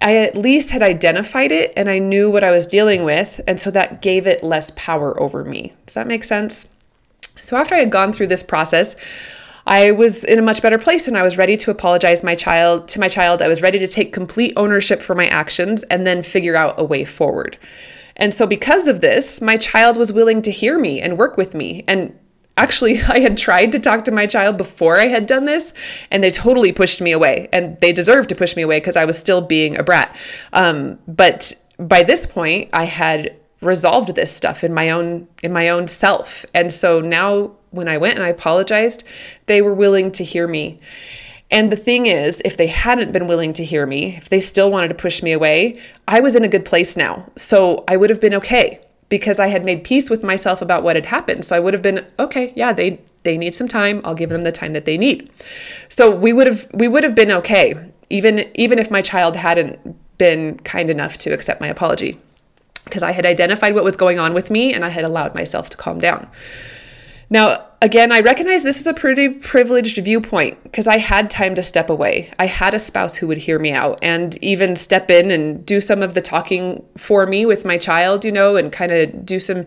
I 0.00 0.16
at 0.16 0.36
least 0.36 0.70
had 0.70 0.82
identified 0.82 1.52
it 1.52 1.72
and 1.76 1.90
I 1.90 1.98
knew 1.98 2.30
what 2.30 2.44
I 2.44 2.50
was 2.50 2.66
dealing 2.66 3.04
with. 3.04 3.42
And 3.46 3.60
so 3.60 3.70
that 3.72 4.00
gave 4.00 4.26
it 4.26 4.42
less 4.42 4.70
power 4.74 5.20
over 5.20 5.44
me. 5.44 5.74
Does 5.84 5.94
that 5.94 6.06
make 6.06 6.24
sense? 6.24 6.66
So 7.40 7.56
after 7.56 7.74
I 7.74 7.80
had 7.80 7.90
gone 7.90 8.14
through 8.14 8.28
this 8.28 8.42
process, 8.42 8.96
I 9.68 9.90
was 9.90 10.24
in 10.24 10.38
a 10.38 10.42
much 10.42 10.62
better 10.62 10.78
place 10.78 11.06
and 11.06 11.16
I 11.16 11.22
was 11.22 11.36
ready 11.36 11.54
to 11.58 11.70
apologize 11.70 12.24
my 12.24 12.34
child 12.34 12.88
to 12.88 13.00
my 13.00 13.08
child. 13.08 13.42
I 13.42 13.48
was 13.48 13.60
ready 13.60 13.78
to 13.78 13.86
take 13.86 14.14
complete 14.14 14.54
ownership 14.56 15.02
for 15.02 15.14
my 15.14 15.26
actions 15.26 15.82
and 15.84 16.06
then 16.06 16.22
figure 16.22 16.56
out 16.56 16.80
a 16.80 16.84
way 16.84 17.04
forward. 17.04 17.58
And 18.16 18.32
so 18.32 18.46
because 18.46 18.86
of 18.88 19.02
this, 19.02 19.42
my 19.42 19.58
child 19.58 19.98
was 19.98 20.10
willing 20.10 20.40
to 20.42 20.50
hear 20.50 20.78
me 20.78 21.02
and 21.02 21.18
work 21.18 21.36
with 21.36 21.54
me. 21.54 21.84
And 21.86 22.18
actually 22.56 23.00
I 23.08 23.20
had 23.20 23.36
tried 23.36 23.70
to 23.72 23.78
talk 23.78 24.06
to 24.06 24.10
my 24.10 24.26
child 24.26 24.56
before 24.56 24.98
I 24.98 25.08
had 25.08 25.26
done 25.26 25.44
this, 25.44 25.74
and 26.10 26.24
they 26.24 26.30
totally 26.30 26.72
pushed 26.72 27.02
me 27.02 27.12
away. 27.12 27.50
And 27.52 27.78
they 27.80 27.92
deserved 27.92 28.30
to 28.30 28.34
push 28.34 28.56
me 28.56 28.62
away 28.62 28.80
because 28.80 28.96
I 28.96 29.04
was 29.04 29.18
still 29.18 29.42
being 29.42 29.78
a 29.78 29.82
brat. 29.82 30.16
Um, 30.54 30.98
but 31.06 31.52
by 31.78 32.02
this 32.02 32.24
point, 32.24 32.70
I 32.72 32.84
had 32.84 33.36
resolved 33.60 34.14
this 34.14 34.30
stuff 34.30 34.62
in 34.62 34.72
my 34.72 34.88
own 34.88 35.26
in 35.42 35.52
my 35.52 35.68
own 35.68 35.88
self 35.88 36.46
and 36.54 36.72
so 36.72 37.00
now 37.00 37.50
when 37.70 37.88
i 37.88 37.96
went 37.96 38.14
and 38.14 38.24
i 38.24 38.28
apologized 38.28 39.04
they 39.46 39.60
were 39.62 39.74
willing 39.74 40.10
to 40.12 40.24
hear 40.24 40.46
me. 40.46 40.80
And 41.50 41.72
the 41.72 41.76
thing 41.76 42.04
is 42.04 42.42
if 42.44 42.58
they 42.58 42.66
hadn't 42.66 43.10
been 43.10 43.26
willing 43.26 43.54
to 43.54 43.64
hear 43.64 43.86
me 43.86 44.16
if 44.16 44.28
they 44.28 44.40
still 44.40 44.70
wanted 44.70 44.88
to 44.88 44.94
push 44.94 45.22
me 45.22 45.32
away 45.32 45.80
i 46.06 46.20
was 46.20 46.36
in 46.36 46.44
a 46.44 46.48
good 46.48 46.64
place 46.64 46.96
now. 46.96 47.30
So 47.36 47.84
i 47.88 47.96
would 47.96 48.10
have 48.10 48.20
been 48.20 48.34
okay 48.34 48.80
because 49.08 49.38
i 49.40 49.46
had 49.48 49.64
made 49.64 49.84
peace 49.84 50.10
with 50.10 50.22
myself 50.22 50.60
about 50.60 50.82
what 50.82 50.96
had 50.96 51.06
happened. 51.06 51.44
So 51.44 51.56
i 51.56 51.60
would 51.60 51.74
have 51.74 51.82
been 51.82 52.06
okay 52.18 52.52
yeah 52.56 52.72
they 52.72 53.00
they 53.24 53.36
need 53.36 53.54
some 53.54 53.68
time. 53.68 54.00
I'll 54.04 54.14
give 54.14 54.30
them 54.30 54.42
the 54.42 54.52
time 54.52 54.72
that 54.72 54.84
they 54.84 54.96
need. 54.96 55.30
So 55.88 56.10
we 56.10 56.32
would 56.32 56.46
have 56.46 56.68
we 56.72 56.88
would 56.88 57.04
have 57.04 57.14
been 57.14 57.30
okay 57.32 57.74
even 58.10 58.50
even 58.54 58.78
if 58.78 58.90
my 58.90 59.02
child 59.02 59.36
hadn't 59.36 59.96
been 60.18 60.58
kind 60.58 60.90
enough 60.90 61.16
to 61.18 61.32
accept 61.32 61.60
my 61.60 61.68
apology. 61.68 62.20
Because 62.84 63.02
I 63.02 63.12
had 63.12 63.26
identified 63.26 63.74
what 63.74 63.84
was 63.84 63.96
going 63.96 64.18
on 64.18 64.32
with 64.34 64.50
me 64.50 64.72
and 64.72 64.84
I 64.84 64.88
had 64.88 65.04
allowed 65.04 65.34
myself 65.34 65.68
to 65.70 65.76
calm 65.76 66.00
down. 66.00 66.28
Now, 67.30 67.66
again, 67.82 68.10
I 68.10 68.20
recognize 68.20 68.62
this 68.62 68.80
is 68.80 68.86
a 68.86 68.94
pretty 68.94 69.28
privileged 69.28 69.98
viewpoint 69.98 70.62
because 70.62 70.86
I 70.88 70.96
had 70.96 71.28
time 71.28 71.54
to 71.56 71.62
step 71.62 71.90
away. 71.90 72.30
I 72.38 72.46
had 72.46 72.72
a 72.72 72.78
spouse 72.78 73.16
who 73.16 73.26
would 73.26 73.38
hear 73.38 73.58
me 73.58 73.72
out 73.72 73.98
and 74.02 74.42
even 74.42 74.76
step 74.76 75.10
in 75.10 75.30
and 75.30 75.64
do 75.64 75.80
some 75.80 76.02
of 76.02 76.14
the 76.14 76.22
talking 76.22 76.84
for 76.96 77.26
me 77.26 77.44
with 77.44 77.66
my 77.66 77.76
child, 77.76 78.24
you 78.24 78.32
know, 78.32 78.56
and 78.56 78.72
kind 78.72 78.92
of 78.92 79.26
do 79.26 79.38
some 79.38 79.66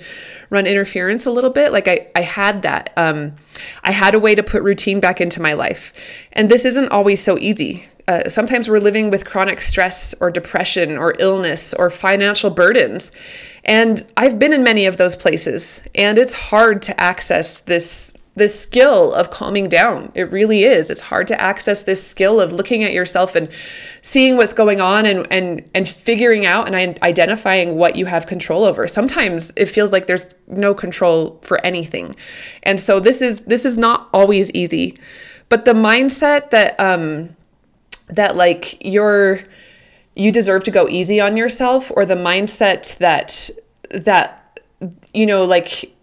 run 0.50 0.66
interference 0.66 1.26
a 1.28 1.32
little 1.32 1.52
bit. 1.52 1.72
Like 1.72 1.88
I, 1.88 2.08
I 2.16 2.22
had 2.22 2.64
that. 2.64 2.92
Um, 2.98 3.36
I 3.84 3.92
had 3.92 4.16
a 4.16 4.20
way 4.20 4.34
to 4.34 4.42
put 4.42 4.64
routine 4.64 5.00
back 5.00 5.22
into 5.22 5.42
my 5.42 5.54
life. 5.54 5.94
And 6.34 6.50
this 6.50 6.66
isn't 6.66 6.90
always 6.90 7.24
so 7.24 7.38
easy. 7.38 7.86
Uh, 8.08 8.28
sometimes 8.28 8.68
we're 8.68 8.80
living 8.80 9.12
with 9.12 9.26
chronic 9.26 9.62
stress 9.62 10.16
or 10.20 10.32
depression 10.32 10.98
or 10.98 11.16
illness 11.20 11.74
or 11.76 11.92
financial 11.92 12.50
burdens. 12.50 13.12
And 13.64 14.06
I've 14.18 14.40
been 14.40 14.54
in 14.54 14.64
many 14.64 14.86
of 14.86 14.98
those 14.98 15.16
places, 15.16 15.82
and 15.94 16.18
it's 16.18 16.34
hard 16.34 16.82
to 16.84 17.00
access 17.00 17.60
this 17.60 18.16
this 18.34 18.58
skill 18.58 19.14
of 19.14 19.30
calming 19.30 19.68
down. 19.68 20.10
It 20.16 20.32
really 20.32 20.64
is. 20.64 20.90
It's 20.90 21.02
hard 21.02 21.28
to 21.28 21.40
access 21.40 21.84
this 21.84 22.06
skill 22.08 22.40
of 22.40 22.54
looking 22.54 22.82
at 22.82 22.94
yourself 22.94 23.36
and 23.36 23.50
seeing 24.02 24.38
what's 24.38 24.54
going 24.54 24.80
on 24.80 25.06
and 25.06 25.28
and 25.30 25.70
and 25.76 25.88
figuring 25.88 26.46
out 26.46 26.74
and 26.74 26.98
identifying 27.04 27.76
what 27.76 27.96
you 27.96 28.06
have 28.06 28.26
control 28.26 28.64
over. 28.64 28.88
Sometimes 28.88 29.52
it 29.58 29.66
feels 29.66 29.92
like 29.92 30.08
there's 30.08 30.34
no 30.48 30.74
control 30.74 31.40
for 31.44 31.64
anything. 31.66 32.16
And 32.64 32.80
so 32.80 33.00
this 33.00 33.22
is 33.22 33.44
this 33.44 33.66
is 33.66 33.78
not 33.78 34.10
always 34.14 34.50
easy. 34.52 34.98
But 35.50 35.66
the 35.66 35.74
mindset 35.74 36.52
that 36.52 36.80
um 36.80 37.36
that 38.08 38.36
like 38.36 38.78
you're 38.84 39.42
you 40.16 40.32
deserve 40.32 40.64
to 40.66 40.72
go 40.72 40.88
easy 40.88 41.20
on 41.20 41.38
yourself 41.38 41.92
or 41.96 42.06
the 42.06 42.16
mindset 42.16 42.98
that 42.98 43.50
that 43.90 44.60
you 45.14 45.26
know 45.26 45.44
like 45.44 45.96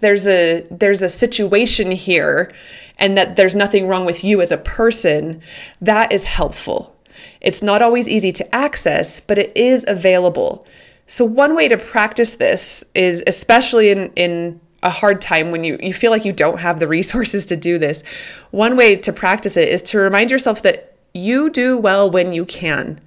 there's 0.00 0.28
a 0.28 0.66
there's 0.70 1.02
a 1.02 1.08
situation 1.08 1.90
here 1.90 2.52
and 2.98 3.16
that 3.16 3.36
there's 3.36 3.54
nothing 3.54 3.86
wrong 3.86 4.04
with 4.06 4.24
you 4.24 4.40
as 4.40 4.50
a 4.50 4.56
person 4.56 5.42
that 5.80 6.12
is 6.12 6.26
helpful. 6.26 6.96
It's 7.40 7.62
not 7.62 7.82
always 7.82 8.08
easy 8.08 8.32
to 8.32 8.54
access 8.54 9.20
but 9.20 9.38
it 9.38 9.52
is 9.56 9.84
available. 9.86 10.66
So 11.06 11.24
one 11.24 11.54
way 11.54 11.68
to 11.68 11.76
practice 11.76 12.34
this 12.34 12.82
is 12.94 13.22
especially 13.26 13.90
in 13.90 14.12
in 14.14 14.60
a 14.82 14.90
hard 14.90 15.20
time 15.20 15.50
when 15.50 15.64
you 15.64 15.78
you 15.82 15.92
feel 15.92 16.10
like 16.10 16.24
you 16.24 16.32
don't 16.32 16.60
have 16.60 16.78
the 16.78 16.88
resources 16.88 17.46
to 17.46 17.56
do 17.56 17.78
this 17.78 18.02
one 18.50 18.76
way 18.76 18.94
to 18.94 19.12
practice 19.12 19.56
it 19.56 19.68
is 19.68 19.82
to 19.82 19.98
remind 19.98 20.30
yourself 20.30 20.62
that 20.62 20.95
you 21.16 21.50
do 21.50 21.76
well 21.78 22.10
when 22.10 22.32
you 22.32 22.44
can. 22.44 23.00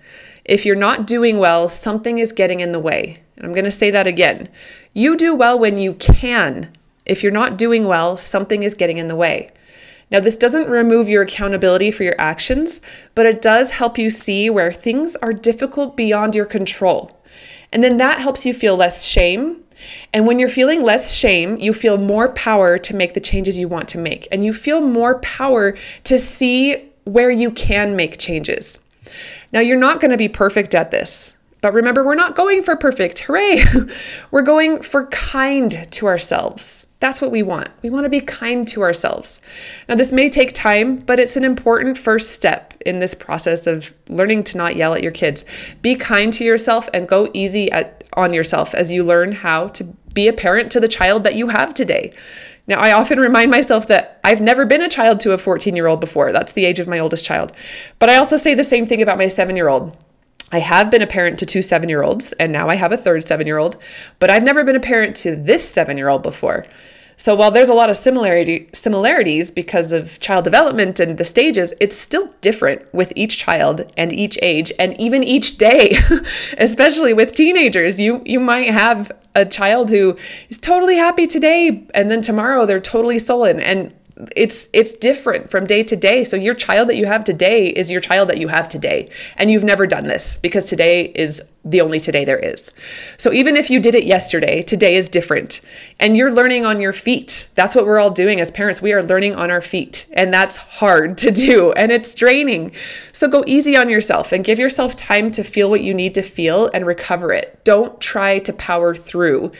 If 0.45 0.65
you're 0.65 0.75
not 0.75 1.05
doing 1.05 1.37
well, 1.37 1.69
something 1.69 2.17
is 2.17 2.31
getting 2.31 2.59
in 2.59 2.71
the 2.71 2.79
way. 2.79 3.21
And 3.37 3.45
I'm 3.45 3.53
going 3.53 3.65
to 3.65 3.71
say 3.71 3.91
that 3.91 4.07
again. 4.07 4.49
You 4.93 5.15
do 5.15 5.35
well 5.35 5.57
when 5.57 5.77
you 5.77 5.93
can. 5.93 6.75
If 7.05 7.23
you're 7.23 7.31
not 7.31 7.57
doing 7.57 7.85
well, 7.85 8.17
something 8.17 8.63
is 8.63 8.73
getting 8.73 8.97
in 8.97 9.07
the 9.07 9.15
way. 9.15 9.51
Now, 10.11 10.19
this 10.19 10.35
doesn't 10.35 10.69
remove 10.69 11.07
your 11.07 11.21
accountability 11.21 11.91
for 11.91 12.03
your 12.03 12.15
actions, 12.17 12.81
but 13.13 13.27
it 13.27 13.41
does 13.41 13.71
help 13.71 13.97
you 13.97 14.09
see 14.09 14.49
where 14.49 14.73
things 14.73 15.15
are 15.17 15.33
difficult 15.33 15.95
beyond 15.95 16.33
your 16.33 16.45
control. 16.45 17.21
And 17.71 17.83
then 17.83 17.97
that 17.97 18.19
helps 18.19 18.45
you 18.45 18.53
feel 18.53 18.75
less 18.75 19.05
shame. 19.05 19.63
And 20.11 20.25
when 20.25 20.39
you're 20.39 20.49
feeling 20.49 20.81
less 20.81 21.13
shame, 21.13 21.57
you 21.57 21.73
feel 21.73 21.97
more 21.97 22.29
power 22.29 22.77
to 22.79 22.95
make 22.95 23.13
the 23.13 23.19
changes 23.19 23.59
you 23.59 23.67
want 23.67 23.87
to 23.89 23.99
make. 23.99 24.27
And 24.31 24.43
you 24.43 24.53
feel 24.53 24.81
more 24.81 25.19
power 25.19 25.77
to 26.05 26.17
see 26.17 26.88
where 27.09 27.31
you 27.31 27.51
can 27.51 27.95
make 27.95 28.17
changes. 28.17 28.79
Now, 29.51 29.59
you're 29.59 29.77
not 29.77 29.99
going 29.99 30.11
to 30.11 30.17
be 30.17 30.27
perfect 30.27 30.75
at 30.75 30.91
this, 30.91 31.33
but 31.61 31.73
remember, 31.73 32.03
we're 32.05 32.15
not 32.15 32.35
going 32.35 32.61
for 32.61 32.75
perfect. 32.75 33.19
Hooray! 33.19 33.63
we're 34.31 34.43
going 34.43 34.81
for 34.81 35.07
kind 35.07 35.87
to 35.91 36.07
ourselves. 36.07 36.85
That's 36.99 37.21
what 37.21 37.31
we 37.31 37.41
want. 37.41 37.69
We 37.81 37.89
want 37.89 38.05
to 38.05 38.09
be 38.09 38.21
kind 38.21 38.67
to 38.69 38.81
ourselves. 38.81 39.41
Now, 39.87 39.95
this 39.95 40.11
may 40.11 40.29
take 40.29 40.53
time, 40.53 40.97
but 40.97 41.19
it's 41.19 41.35
an 41.35 41.45
important 41.45 41.97
first 41.97 42.31
step 42.31 42.73
in 42.85 42.99
this 42.99 43.15
process 43.15 43.65
of 43.65 43.93
learning 44.07 44.43
to 44.45 44.57
not 44.57 44.75
yell 44.75 44.93
at 44.93 45.03
your 45.03 45.11
kids. 45.11 45.45
Be 45.81 45.95
kind 45.95 46.31
to 46.33 46.43
yourself 46.43 46.89
and 46.93 47.07
go 47.07 47.29
easy 47.33 47.71
at, 47.71 48.03
on 48.13 48.33
yourself 48.33 48.75
as 48.75 48.91
you 48.91 49.03
learn 49.03 49.31
how 49.31 49.69
to 49.69 49.83
be 50.13 50.27
a 50.27 50.33
parent 50.33 50.71
to 50.73 50.79
the 50.79 50.87
child 50.87 51.23
that 51.23 51.35
you 51.35 51.49
have 51.49 51.73
today. 51.73 52.13
Now, 52.69 52.79
I 52.79 52.91
often 52.91 53.19
remind 53.19 53.49
myself 53.49 53.87
that 53.87 54.19
I've 54.23 54.41
never 54.41 54.63
been 54.63 54.83
a 54.83 54.87
child 54.87 55.19
to 55.21 55.33
a 55.33 55.39
14 55.39 55.75
year 55.75 55.87
old 55.87 55.99
before. 55.99 56.31
That's 56.31 56.53
the 56.53 56.65
age 56.65 56.79
of 56.79 56.87
my 56.87 56.99
oldest 56.99 57.25
child. 57.25 57.51
But 57.97 58.11
I 58.11 58.15
also 58.15 58.37
say 58.37 58.53
the 58.53 58.63
same 58.63 58.85
thing 58.85 59.01
about 59.01 59.17
my 59.17 59.27
seven 59.27 59.55
year 59.55 59.67
old. 59.67 59.97
I 60.51 60.59
have 60.59 60.91
been 60.91 61.01
a 61.01 61.07
parent 61.07 61.39
to 61.39 61.47
two 61.47 61.63
seven 61.63 61.89
year 61.89 62.03
olds, 62.03 62.31
and 62.33 62.51
now 62.51 62.69
I 62.69 62.75
have 62.75 62.91
a 62.91 62.97
third 62.97 63.25
seven 63.25 63.47
year 63.47 63.57
old, 63.57 63.75
but 64.19 64.29
I've 64.29 64.43
never 64.43 64.63
been 64.63 64.75
a 64.75 64.79
parent 64.79 65.15
to 65.17 65.35
this 65.35 65.67
seven 65.67 65.97
year 65.97 66.09
old 66.09 66.21
before. 66.21 66.67
So 67.17 67.35
while 67.35 67.49
there's 67.49 67.69
a 67.69 67.73
lot 67.73 67.89
of 67.89 67.97
similarity 67.97 68.69
similarities 68.71 69.49
because 69.49 69.91
of 69.91 70.19
child 70.19 70.43
development 70.43 70.99
and 70.99 71.17
the 71.17 71.25
stages, 71.25 71.73
it's 71.79 71.97
still 71.97 72.31
different 72.39 72.81
with 72.93 73.11
each 73.15 73.39
child 73.39 73.91
and 73.97 74.13
each 74.13 74.37
age 74.43 74.71
and 74.77 74.99
even 75.01 75.23
each 75.23 75.57
day. 75.57 75.97
Especially 76.59 77.13
with 77.13 77.33
teenagers, 77.33 77.99
you 77.99 78.21
you 78.25 78.39
might 78.39 78.69
have 78.69 79.11
a 79.39 79.45
child 79.45 79.89
who 79.89 80.17
is 80.49 80.57
totally 80.57 80.97
happy 80.97 81.25
today 81.25 81.87
and 81.93 82.11
then 82.11 82.21
tomorrow 82.21 82.65
they're 82.65 82.79
totally 82.79 83.19
sullen. 83.19 83.59
And 83.59 83.93
it's 84.35 84.67
it's 84.73 84.93
different 84.93 85.49
from 85.49 85.65
day 85.65 85.83
to 85.83 85.95
day. 85.95 86.23
So 86.23 86.35
your 86.35 86.53
child 86.53 86.89
that 86.89 86.97
you 86.97 87.05
have 87.05 87.23
today 87.23 87.67
is 87.67 87.89
your 87.89 88.01
child 88.01 88.27
that 88.29 88.37
you 88.37 88.49
have 88.49 88.67
today. 88.67 89.09
And 89.37 89.49
you've 89.49 89.63
never 89.63 89.87
done 89.87 90.07
this 90.07 90.37
because 90.37 90.65
today 90.65 91.05
is 91.15 91.41
the 91.63 91.79
only 91.79 91.99
today 91.99 92.25
there 92.25 92.39
is. 92.39 92.71
So 93.17 93.31
even 93.31 93.55
if 93.55 93.69
you 93.69 93.79
did 93.79 93.95
it 93.95 94.03
yesterday 94.03 94.61
today 94.61 94.95
is 94.95 95.07
different. 95.07 95.61
And 95.99 96.17
you're 96.17 96.33
learning 96.33 96.65
on 96.65 96.81
your 96.81 96.91
feet. 96.91 97.47
That's 97.55 97.75
what 97.75 97.85
we're 97.85 97.99
all 97.99 98.11
doing 98.11 98.41
as 98.41 98.51
parents. 98.51 98.81
We 98.81 98.93
are 98.93 99.03
learning 99.03 99.35
on 99.35 99.51
our 99.51 99.61
feet. 99.61 100.07
And 100.13 100.33
that's 100.33 100.57
hard 100.57 101.17
to 101.19 101.31
do. 101.31 101.71
And 101.73 101.91
it's 101.91 102.13
draining. 102.13 102.73
So 103.13 103.29
go 103.29 103.43
easy 103.47 103.77
on 103.77 103.89
yourself 103.89 104.33
and 104.33 104.43
give 104.43 104.59
yourself 104.59 104.97
time 104.97 105.31
to 105.31 105.43
feel 105.43 105.69
what 105.69 105.81
you 105.81 105.93
need 105.93 106.13
to 106.15 106.21
feel 106.21 106.69
and 106.73 106.85
recover 106.85 107.31
it. 107.31 107.63
Don't 107.63 108.01
try 108.01 108.39
to 108.39 108.51
power 108.51 108.95
through. 108.95 109.51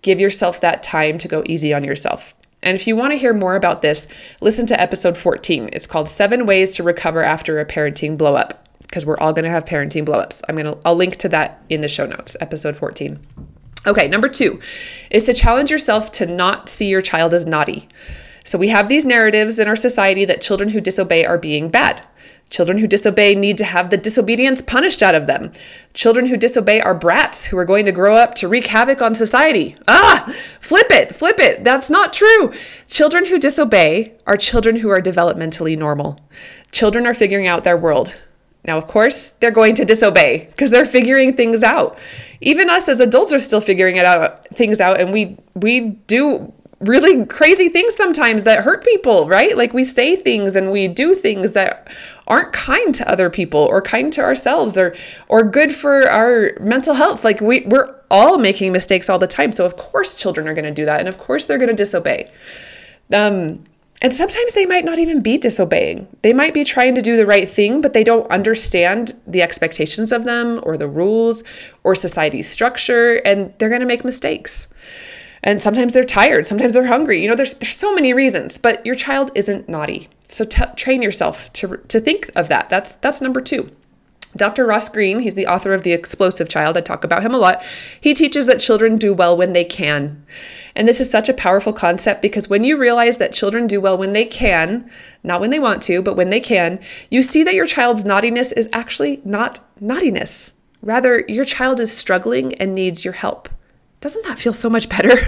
Give 0.00 0.20
yourself 0.20 0.60
that 0.60 0.82
time 0.82 1.18
to 1.18 1.28
go 1.28 1.42
easy 1.46 1.74
on 1.74 1.84
yourself 1.84 2.34
and 2.66 2.74
if 2.74 2.88
you 2.88 2.96
want 2.96 3.12
to 3.12 3.16
hear 3.16 3.32
more 3.32 3.54
about 3.54 3.80
this, 3.80 4.08
listen 4.40 4.66
to 4.66 4.80
episode 4.80 5.16
14. 5.16 5.70
It's 5.72 5.86
called 5.86 6.08
Seven 6.08 6.46
Ways 6.46 6.74
to 6.74 6.82
Recover 6.82 7.22
After 7.22 7.60
a 7.60 7.64
Parenting 7.64 8.18
Blowup, 8.18 8.56
because 8.82 9.06
we're 9.06 9.18
all 9.18 9.32
going 9.32 9.44
to 9.44 9.50
have 9.50 9.64
parenting 9.64 10.04
blowups. 10.04 10.42
I'm 10.48 10.56
going 10.56 10.66
to, 10.66 10.78
I'll 10.84 10.96
link 10.96 11.14
to 11.18 11.28
that 11.28 11.62
in 11.68 11.80
the 11.80 11.86
show 11.86 12.06
notes, 12.06 12.36
episode 12.40 12.76
14. 12.76 13.24
Okay, 13.86 14.08
number 14.08 14.28
two 14.28 14.60
is 15.12 15.26
to 15.26 15.32
challenge 15.32 15.70
yourself 15.70 16.10
to 16.12 16.26
not 16.26 16.68
see 16.68 16.88
your 16.88 17.02
child 17.02 17.32
as 17.34 17.46
naughty. 17.46 17.88
So 18.44 18.58
we 18.58 18.66
have 18.68 18.88
these 18.88 19.06
narratives 19.06 19.60
in 19.60 19.68
our 19.68 19.76
society 19.76 20.24
that 20.24 20.42
children 20.42 20.70
who 20.70 20.80
disobey 20.80 21.24
are 21.24 21.38
being 21.38 21.68
bad. 21.68 22.02
Children 22.48 22.78
who 22.78 22.86
disobey 22.86 23.34
need 23.34 23.58
to 23.58 23.64
have 23.64 23.90
the 23.90 23.96
disobedience 23.96 24.62
punished 24.62 25.02
out 25.02 25.16
of 25.16 25.26
them. 25.26 25.52
Children 25.94 26.26
who 26.26 26.36
disobey 26.36 26.80
are 26.80 26.94
brats 26.94 27.46
who 27.46 27.58
are 27.58 27.64
going 27.64 27.84
to 27.86 27.92
grow 27.92 28.14
up 28.14 28.34
to 28.36 28.46
wreak 28.46 28.68
havoc 28.68 29.02
on 29.02 29.16
society. 29.16 29.76
Ah, 29.88 30.32
flip 30.60 30.86
it, 30.90 31.14
flip 31.14 31.40
it. 31.40 31.64
That's 31.64 31.90
not 31.90 32.12
true. 32.12 32.52
Children 32.86 33.26
who 33.26 33.38
disobey 33.38 34.14
are 34.26 34.36
children 34.36 34.76
who 34.76 34.90
are 34.90 35.00
developmentally 35.00 35.76
normal. 35.76 36.20
Children 36.70 37.06
are 37.06 37.14
figuring 37.14 37.48
out 37.48 37.64
their 37.64 37.76
world. 37.76 38.16
Now, 38.64 38.78
of 38.78 38.86
course, 38.86 39.30
they're 39.30 39.50
going 39.50 39.74
to 39.76 39.84
disobey 39.84 40.46
because 40.50 40.70
they're 40.70 40.86
figuring 40.86 41.36
things 41.36 41.62
out. 41.62 41.98
Even 42.40 42.70
us 42.70 42.88
as 42.88 43.00
adults 43.00 43.32
are 43.32 43.38
still 43.38 43.60
figuring 43.60 43.96
it 43.96 44.04
out 44.04 44.46
things 44.48 44.80
out 44.80 45.00
and 45.00 45.12
we 45.12 45.36
we 45.54 45.80
do 46.06 46.52
really 46.80 47.24
crazy 47.24 47.68
things 47.68 47.94
sometimes 47.94 48.44
that 48.44 48.64
hurt 48.64 48.84
people, 48.84 49.26
right? 49.28 49.56
Like 49.56 49.72
we 49.72 49.84
say 49.84 50.16
things 50.16 50.56
and 50.56 50.70
we 50.70 50.88
do 50.88 51.14
things 51.14 51.52
that 51.52 51.88
aren't 52.26 52.52
kind 52.52 52.94
to 52.94 53.08
other 53.08 53.30
people 53.30 53.60
or 53.60 53.80
kind 53.80 54.12
to 54.12 54.22
ourselves 54.22 54.76
or 54.76 54.94
or 55.28 55.42
good 55.42 55.74
for 55.74 56.08
our 56.08 56.52
mental 56.60 56.94
health. 56.94 57.24
Like 57.24 57.40
we 57.40 57.60
we're 57.66 57.94
all 58.10 58.38
making 58.38 58.72
mistakes 58.72 59.08
all 59.08 59.18
the 59.18 59.26
time. 59.26 59.52
So 59.52 59.64
of 59.64 59.76
course 59.76 60.14
children 60.14 60.48
are 60.48 60.54
going 60.54 60.64
to 60.64 60.70
do 60.70 60.84
that 60.84 61.00
and 61.00 61.08
of 61.08 61.18
course 61.18 61.46
they're 61.46 61.58
going 61.58 61.68
to 61.68 61.74
disobey. 61.74 62.30
Um 63.12 63.64
and 64.02 64.14
sometimes 64.14 64.52
they 64.52 64.66
might 64.66 64.84
not 64.84 64.98
even 64.98 65.22
be 65.22 65.38
disobeying. 65.38 66.06
They 66.20 66.34
might 66.34 66.52
be 66.52 66.64
trying 66.64 66.94
to 66.96 67.00
do 67.00 67.16
the 67.16 67.24
right 67.24 67.48
thing, 67.48 67.80
but 67.80 67.94
they 67.94 68.04
don't 68.04 68.30
understand 68.30 69.14
the 69.26 69.40
expectations 69.40 70.12
of 70.12 70.24
them 70.24 70.60
or 70.64 70.76
the 70.76 70.86
rules 70.86 71.42
or 71.82 71.94
society's 71.94 72.48
structure 72.48 73.14
and 73.24 73.54
they're 73.56 73.70
going 73.70 73.80
to 73.80 73.86
make 73.86 74.04
mistakes 74.04 74.68
and 75.42 75.62
sometimes 75.62 75.92
they're 75.92 76.04
tired 76.04 76.46
sometimes 76.46 76.74
they're 76.74 76.88
hungry 76.88 77.22
you 77.22 77.28
know 77.28 77.36
there's 77.36 77.54
there's 77.54 77.76
so 77.76 77.94
many 77.94 78.12
reasons 78.12 78.58
but 78.58 78.84
your 78.84 78.94
child 78.94 79.30
isn't 79.34 79.68
naughty 79.68 80.08
so 80.28 80.44
t- 80.44 80.64
train 80.76 81.02
yourself 81.02 81.52
to 81.52 81.76
to 81.88 82.00
think 82.00 82.30
of 82.34 82.48
that 82.48 82.68
that's 82.68 82.92
that's 82.94 83.20
number 83.20 83.40
2 83.40 83.70
Dr. 84.36 84.66
Ross 84.66 84.88
Greene, 84.88 85.20
he's 85.20 85.34
the 85.34 85.46
author 85.46 85.72
of 85.72 85.82
The 85.82 85.92
Explosive 85.92 86.48
Child. 86.48 86.76
I 86.76 86.82
talk 86.82 87.04
about 87.04 87.22
him 87.22 87.34
a 87.34 87.38
lot. 87.38 87.62
He 87.98 88.12
teaches 88.12 88.46
that 88.46 88.60
children 88.60 88.98
do 88.98 89.14
well 89.14 89.34
when 89.34 89.54
they 89.54 89.64
can. 89.64 90.26
And 90.74 90.86
this 90.86 91.00
is 91.00 91.10
such 91.10 91.30
a 91.30 91.34
powerful 91.34 91.72
concept 91.72 92.20
because 92.20 92.48
when 92.48 92.62
you 92.62 92.76
realize 92.76 93.16
that 93.16 93.32
children 93.32 93.66
do 93.66 93.80
well 93.80 93.96
when 93.96 94.12
they 94.12 94.26
can, 94.26 94.90
not 95.24 95.40
when 95.40 95.50
they 95.50 95.58
want 95.58 95.82
to, 95.84 96.02
but 96.02 96.16
when 96.16 96.28
they 96.28 96.40
can, 96.40 96.80
you 97.10 97.22
see 97.22 97.42
that 97.44 97.54
your 97.54 97.66
child's 97.66 98.04
naughtiness 98.04 98.52
is 98.52 98.68
actually 98.74 99.22
not 99.24 99.60
naughtiness. 99.80 100.52
Rather, 100.82 101.24
your 101.28 101.46
child 101.46 101.80
is 101.80 101.96
struggling 101.96 102.52
and 102.56 102.74
needs 102.74 103.04
your 103.04 103.14
help 103.14 103.48
doesn't 104.02 104.24
that 104.24 104.38
feel 104.38 104.52
so 104.52 104.70
much 104.70 104.88
better? 104.88 105.18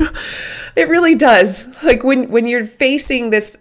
it 0.76 0.88
really 0.88 1.14
does. 1.14 1.66
Like 1.82 2.04
when 2.04 2.30
when 2.30 2.46
you're 2.46 2.66
facing 2.66 3.30
this 3.30 3.56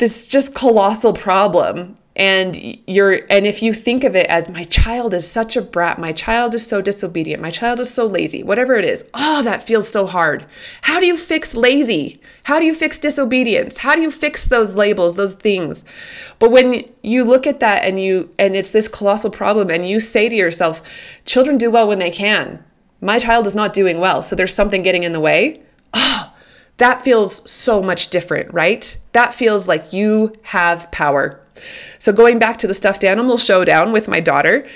this 0.00 0.26
just 0.26 0.54
colossal 0.54 1.12
problem. 1.12 1.96
And 2.16 2.78
you're 2.86 3.20
and 3.30 3.46
if 3.46 3.62
you 3.62 3.72
think 3.72 4.02
of 4.02 4.16
it 4.16 4.26
as 4.26 4.48
my 4.48 4.64
child 4.64 5.14
is 5.14 5.30
such 5.30 5.56
a 5.56 5.62
brat. 5.62 5.98
My 5.98 6.12
child 6.12 6.54
is 6.54 6.66
so 6.66 6.82
disobedient. 6.82 7.40
My 7.40 7.50
child 7.50 7.78
is 7.80 7.92
so 7.92 8.06
lazy. 8.06 8.42
Whatever 8.42 8.76
it 8.76 8.84
is. 8.84 9.04
Oh 9.14 9.42
that 9.42 9.62
feels 9.62 9.88
so 9.88 10.06
hard. 10.06 10.46
How 10.82 10.98
do 11.00 11.06
you 11.06 11.16
fix 11.16 11.54
lazy? 11.54 12.20
How 12.44 12.58
do 12.58 12.66
you 12.66 12.74
fix 12.74 12.98
disobedience? 12.98 13.78
How 13.78 13.94
do 13.94 14.00
you 14.00 14.10
fix 14.10 14.46
those 14.46 14.74
labels 14.74 15.16
those 15.16 15.34
things? 15.34 15.84
But 16.38 16.50
when 16.50 16.84
you 17.02 17.22
look 17.22 17.46
at 17.46 17.60
that 17.60 17.84
and 17.84 18.02
you 18.02 18.30
and 18.38 18.56
it's 18.56 18.70
this 18.70 18.88
colossal 18.88 19.30
problem 19.30 19.70
and 19.70 19.88
you 19.88 20.00
say 20.00 20.28
to 20.28 20.34
yourself 20.34 20.82
children 21.24 21.58
do 21.58 21.70
well 21.70 21.86
when 21.86 22.00
they 22.00 22.10
can. 22.10 22.64
My 23.02 23.18
child 23.18 23.46
is 23.46 23.54
not 23.54 23.72
doing 23.72 23.98
well, 23.98 24.22
so 24.22 24.34
there's 24.34 24.54
something 24.54 24.82
getting 24.82 25.04
in 25.04 25.12
the 25.12 25.20
way. 25.20 25.62
Oh, 25.94 26.29
that 26.80 27.02
feels 27.02 27.48
so 27.48 27.82
much 27.82 28.08
different, 28.08 28.52
right? 28.52 28.96
That 29.12 29.32
feels 29.34 29.68
like 29.68 29.92
you 29.92 30.32
have 30.44 30.90
power. 30.90 31.40
So, 31.98 32.12
going 32.12 32.38
back 32.38 32.56
to 32.58 32.66
the 32.66 32.74
stuffed 32.74 33.04
animal 33.04 33.36
showdown 33.36 33.92
with 33.92 34.08
my 34.08 34.18
daughter, 34.18 34.66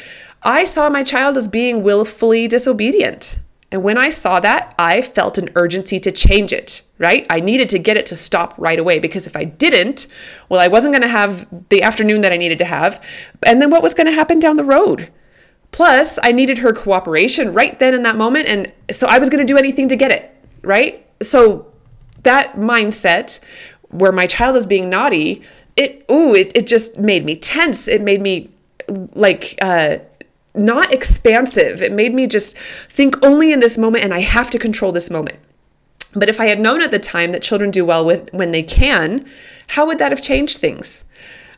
I 0.42 0.64
saw 0.64 0.90
my 0.90 1.02
child 1.02 1.36
as 1.36 1.48
being 1.48 1.82
willfully 1.82 2.46
disobedient. 2.46 3.38
And 3.72 3.82
when 3.82 3.96
I 3.98 4.10
saw 4.10 4.38
that, 4.40 4.74
I 4.78 5.00
felt 5.00 5.38
an 5.38 5.48
urgency 5.56 5.98
to 6.00 6.12
change 6.12 6.52
it, 6.52 6.82
right? 6.98 7.26
I 7.30 7.40
needed 7.40 7.70
to 7.70 7.78
get 7.78 7.96
it 7.96 8.06
to 8.06 8.14
stop 8.14 8.54
right 8.58 8.78
away 8.78 8.98
because 8.98 9.26
if 9.26 9.34
I 9.34 9.44
didn't, 9.44 10.06
well, 10.48 10.60
I 10.60 10.68
wasn't 10.68 10.92
going 10.92 11.02
to 11.02 11.08
have 11.08 11.48
the 11.70 11.82
afternoon 11.82 12.20
that 12.20 12.32
I 12.32 12.36
needed 12.36 12.58
to 12.58 12.66
have. 12.66 13.02
And 13.44 13.60
then 13.60 13.70
what 13.70 13.82
was 13.82 13.94
going 13.94 14.06
to 14.06 14.12
happen 14.12 14.38
down 14.38 14.56
the 14.56 14.64
road? 14.64 15.10
Plus, 15.72 16.20
I 16.22 16.30
needed 16.30 16.58
her 16.58 16.72
cooperation 16.72 17.52
right 17.52 17.76
then 17.80 17.94
in 17.94 18.04
that 18.04 18.16
moment. 18.16 18.46
And 18.46 18.72
so 18.92 19.08
I 19.08 19.18
was 19.18 19.28
going 19.28 19.44
to 19.44 19.52
do 19.52 19.58
anything 19.58 19.88
to 19.88 19.96
get 19.96 20.12
it, 20.12 20.32
right? 20.62 21.04
So 21.20 21.73
that 22.24 22.56
mindset 22.56 23.40
where 23.88 24.12
my 24.12 24.26
child 24.26 24.56
is 24.56 24.66
being 24.66 24.90
naughty, 24.90 25.42
it, 25.76 26.04
ooh, 26.10 26.34
it, 26.34 26.52
it 26.54 26.66
just 26.66 26.98
made 26.98 27.24
me 27.24 27.36
tense. 27.36 27.88
It 27.88 28.00
made 28.00 28.20
me 28.20 28.50
like, 28.88 29.56
uh, 29.60 29.98
not 30.54 30.92
expansive. 30.92 31.82
It 31.82 31.92
made 31.92 32.14
me 32.14 32.26
just 32.26 32.56
think 32.88 33.22
only 33.22 33.52
in 33.52 33.60
this 33.60 33.76
moment 33.76 34.04
and 34.04 34.14
I 34.14 34.20
have 34.20 34.50
to 34.50 34.58
control 34.58 34.92
this 34.92 35.10
moment. 35.10 35.38
But 36.14 36.28
if 36.28 36.38
I 36.38 36.46
had 36.46 36.60
known 36.60 36.80
at 36.80 36.90
the 36.90 36.98
time 36.98 37.32
that 37.32 37.42
children 37.42 37.70
do 37.70 37.84
well 37.84 38.04
with 38.04 38.32
when 38.32 38.52
they 38.52 38.62
can, 38.62 39.28
how 39.68 39.86
would 39.86 39.98
that 39.98 40.12
have 40.12 40.22
changed 40.22 40.58
things? 40.58 41.04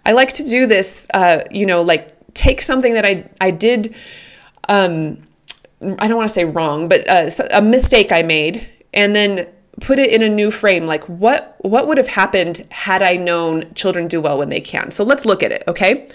I 0.06 0.12
like 0.12 0.32
to 0.34 0.44
do 0.44 0.66
this, 0.66 1.08
uh, 1.12 1.44
you 1.50 1.66
know, 1.66 1.82
like 1.82 2.14
take 2.32 2.62
something 2.62 2.94
that 2.94 3.04
I 3.04 3.28
I 3.40 3.50
did 3.50 3.94
um 4.68 5.22
I 5.98 6.08
don't 6.08 6.16
want 6.16 6.28
to 6.28 6.32
say 6.32 6.44
wrong, 6.46 6.88
but 6.88 7.06
uh, 7.08 7.28
a 7.50 7.60
mistake 7.60 8.10
I 8.12 8.22
made 8.22 8.66
and 8.94 9.14
then 9.14 9.46
put 9.80 9.98
it 9.98 10.10
in 10.10 10.22
a 10.22 10.28
new 10.28 10.50
frame 10.50 10.86
like 10.86 11.04
what 11.04 11.56
what 11.60 11.86
would 11.86 11.98
have 11.98 12.08
happened 12.08 12.66
had 12.70 13.02
i 13.02 13.14
known 13.14 13.72
children 13.74 14.08
do 14.08 14.20
well 14.20 14.38
when 14.38 14.48
they 14.48 14.60
can? 14.60 14.90
So 14.90 15.04
let's 15.04 15.24
look 15.24 15.42
at 15.42 15.52
it 15.52 15.62
okay? 15.68 16.08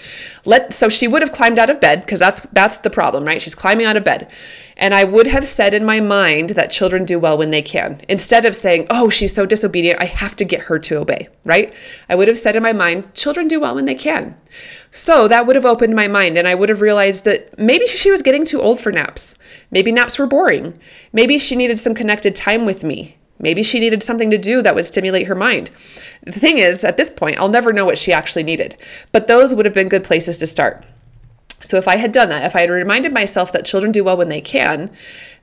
Let 0.46 0.74
so 0.74 0.90
she 0.90 1.08
would 1.08 1.22
have 1.22 1.32
climbed 1.32 1.60
out 1.60 1.70
of 1.70 1.80
bed 1.80 2.02
because 2.02 2.20
that's 2.20 2.42
that's 2.52 2.80
the 2.80 2.90
problem 2.90 3.26
right? 3.26 3.42
She's 3.42 3.56
climbing 3.56 3.86
out 3.86 3.98
of 3.98 4.04
bed. 4.04 4.32
And 4.78 4.96
i 4.96 5.04
would 5.04 5.28
have 5.28 5.48
said 5.48 5.74
in 5.76 5.86
my 5.86 6.00
mind 6.00 6.52
that 6.52 6.72
children 6.72 7.06
do 7.06 7.20
well 7.20 7.38
when 7.38 7.52
they 7.52 7.62
can. 7.62 8.02
Instead 8.10 8.46
of 8.46 8.56
saying 8.56 8.88
oh 8.90 9.10
she's 9.10 9.34
so 9.34 9.46
disobedient 9.46 10.02
i 10.02 10.06
have 10.06 10.36
to 10.38 10.46
get 10.46 10.62
her 10.62 10.80
to 10.80 10.98
obey 10.98 11.30
right? 11.44 11.74
I 12.10 12.16
would 12.16 12.28
have 12.28 12.38
said 12.38 12.56
in 12.56 12.64
my 12.64 12.74
mind 12.74 13.14
children 13.14 13.48
do 13.48 13.60
well 13.60 13.76
when 13.76 13.86
they 13.86 13.96
can. 13.96 14.36
So 14.92 15.28
that 15.28 15.48
would 15.48 15.56
have 15.56 15.66
opened 15.66 15.96
my 15.96 16.08
mind, 16.08 16.38
and 16.38 16.48
I 16.48 16.56
would 16.56 16.70
have 16.70 16.82
realized 16.82 17.24
that 17.24 17.58
maybe 17.58 17.88
she 17.88 18.12
was 18.12 18.22
getting 18.22 18.46
too 18.46 18.62
old 18.62 18.82
for 18.82 18.92
naps. 18.92 19.36
Maybe 19.72 19.92
naps 19.92 20.20
were 20.20 20.28
boring. 20.28 20.80
Maybe 21.14 21.38
she 21.38 21.56
needed 21.56 21.80
some 21.80 21.96
connected 21.96 22.36
time 22.36 22.66
with 22.66 22.84
me. 22.84 23.18
Maybe 23.42 23.64
she 23.64 23.80
needed 23.80 24.04
something 24.04 24.30
to 24.30 24.38
do 24.38 24.62
that 24.62 24.76
would 24.76 24.86
stimulate 24.86 25.28
her 25.28 25.36
mind. 25.36 25.72
The 26.24 26.40
thing 26.40 26.60
is, 26.60 26.84
at 26.84 26.96
this 26.96 27.10
point, 27.10 27.40
I'll 27.40 27.50
never 27.50 27.74
know 27.74 27.86
what 27.86 27.98
she 27.98 28.14
actually 28.14 28.44
needed, 28.44 28.78
but 29.12 29.28
those 29.28 29.54
would 29.54 29.66
have 29.66 29.74
been 29.74 29.90
good 29.90 30.04
places 30.04 30.38
to 30.38 30.48
start. 30.48 30.86
So 31.62 31.78
if 31.78 31.88
I 31.88 31.98
had 31.98 32.12
done 32.12 32.30
that, 32.30 32.46
if 32.46 32.56
I 32.56 32.62
had 32.62 32.70
reminded 32.70 33.14
myself 33.14 33.52
that 33.52 33.66
children 33.66 33.92
do 33.92 34.04
well 34.04 34.18
when 34.18 34.30
they 34.30 34.42
can, 34.42 34.92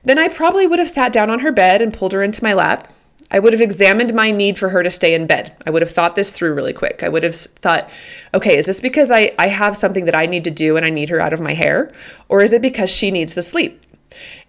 then 0.03 0.17
I 0.17 0.29
probably 0.29 0.65
would 0.65 0.79
have 0.79 0.89
sat 0.89 1.11
down 1.11 1.29
on 1.29 1.39
her 1.39 1.51
bed 1.51 1.81
and 1.81 1.93
pulled 1.93 2.13
her 2.13 2.23
into 2.23 2.43
my 2.43 2.53
lap. 2.53 2.93
I 3.31 3.39
would 3.39 3.53
have 3.53 3.61
examined 3.61 4.13
my 4.13 4.31
need 4.31 4.57
for 4.57 4.69
her 4.69 4.81
to 4.81 4.89
stay 4.89 5.13
in 5.13 5.27
bed. 5.27 5.55
I 5.65 5.69
would 5.69 5.81
have 5.81 5.91
thought 5.91 6.15
this 6.15 6.31
through 6.31 6.53
really 6.53 6.73
quick. 6.73 7.03
I 7.03 7.09
would 7.09 7.23
have 7.23 7.35
thought, 7.35 7.89
okay, 8.33 8.57
is 8.57 8.65
this 8.65 8.81
because 8.81 9.11
I, 9.11 9.33
I 9.37 9.49
have 9.49 9.77
something 9.77 10.05
that 10.05 10.15
I 10.15 10.25
need 10.25 10.43
to 10.45 10.51
do 10.51 10.77
and 10.77 10.85
I 10.85 10.89
need 10.89 11.09
her 11.09 11.19
out 11.19 11.33
of 11.33 11.39
my 11.39 11.53
hair? 11.53 11.91
Or 12.27 12.41
is 12.41 12.53
it 12.53 12.61
because 12.61 12.89
she 12.89 13.11
needs 13.11 13.35
to 13.35 13.41
sleep? 13.41 13.83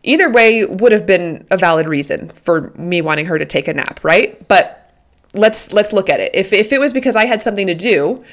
Either 0.02 0.30
way 0.30 0.64
would 0.64 0.92
have 0.92 1.06
been 1.06 1.46
a 1.50 1.56
valid 1.56 1.86
reason 1.86 2.30
for 2.42 2.72
me 2.76 3.02
wanting 3.02 3.26
her 3.26 3.38
to 3.38 3.44
take 3.44 3.68
a 3.68 3.74
nap, 3.74 4.00
right? 4.02 4.46
But 4.48 4.92
let's 5.34 5.72
let's 5.72 5.92
look 5.92 6.08
at 6.08 6.20
it. 6.20 6.30
If 6.34 6.52
if 6.52 6.72
it 6.72 6.80
was 6.80 6.92
because 6.92 7.16
I 7.16 7.26
had 7.26 7.42
something 7.42 7.66
to 7.66 7.74
do, 7.74 8.24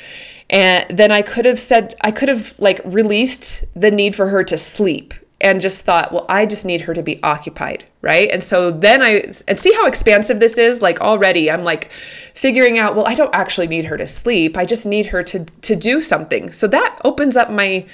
and 0.49 0.85
then 0.97 1.11
I 1.11 1.21
could 1.21 1.45
have 1.45 1.59
said 1.59 1.95
I 2.01 2.11
could 2.11 2.29
have 2.29 2.55
like 2.57 2.81
released 2.85 3.65
the 3.75 3.91
need 3.91 4.15
for 4.15 4.29
her 4.29 4.43
to 4.45 4.57
sleep 4.57 5.13
and 5.39 5.61
just 5.61 5.81
thought, 5.81 6.11
well, 6.11 6.25
I 6.27 6.45
just 6.47 6.65
need 6.65 6.81
her 6.81 6.93
to 6.95 7.03
be 7.03 7.21
occupied, 7.21 7.85
right? 8.01 8.29
And 8.31 8.43
so 8.43 8.71
then 8.71 9.03
I 9.03 9.33
and 9.47 9.59
see 9.59 9.73
how 9.73 9.85
expansive 9.85 10.39
this 10.39 10.57
is. 10.57 10.81
Like 10.81 10.99
already, 10.99 11.51
I'm 11.51 11.63
like 11.63 11.91
figuring 12.33 12.77
out, 12.77 12.95
well, 12.95 13.07
I 13.07 13.13
don't 13.13 13.33
actually 13.33 13.67
need 13.67 13.85
her 13.85 13.97
to 13.97 14.07
sleep. 14.07 14.57
I 14.57 14.65
just 14.65 14.85
need 14.85 15.07
her 15.07 15.23
to 15.23 15.45
to 15.45 15.75
do 15.75 16.01
something. 16.01 16.51
So 16.51 16.67
that 16.67 16.99
opens 17.03 17.35
up 17.35 17.51
my 17.51 17.85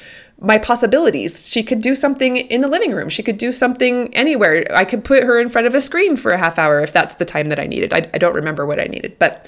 my 0.43 0.58
possibilities. 0.58 1.47
She 1.47 1.63
could 1.63 1.82
do 1.82 1.95
something 1.95 2.36
in 2.36 2.62
the 2.62 2.67
living 2.67 2.91
room. 2.91 3.08
She 3.08 3.23
could 3.23 3.38
do 3.38 3.51
something 3.51 4.13
anywhere. 4.13 4.65
I 4.75 4.84
could 4.84 5.06
put 5.06 5.23
her 5.23 5.39
in 5.39 5.47
front 5.47 5.65
of 5.67 5.73
a 5.73 5.82
screen 5.82 6.17
for 6.17 6.32
a 6.32 6.38
half 6.38 6.60
hour 6.60 6.82
if 6.82 6.91
that's 6.91 7.15
the 7.15 7.25
time 7.25 7.47
that 7.47 7.60
I 7.60 7.65
needed. 7.65 7.93
I, 7.93 8.10
I 8.13 8.17
don't 8.17 8.36
remember 8.36 8.65
what 8.65 8.79
I 8.79 8.84
needed, 8.84 9.17
but 9.17 9.47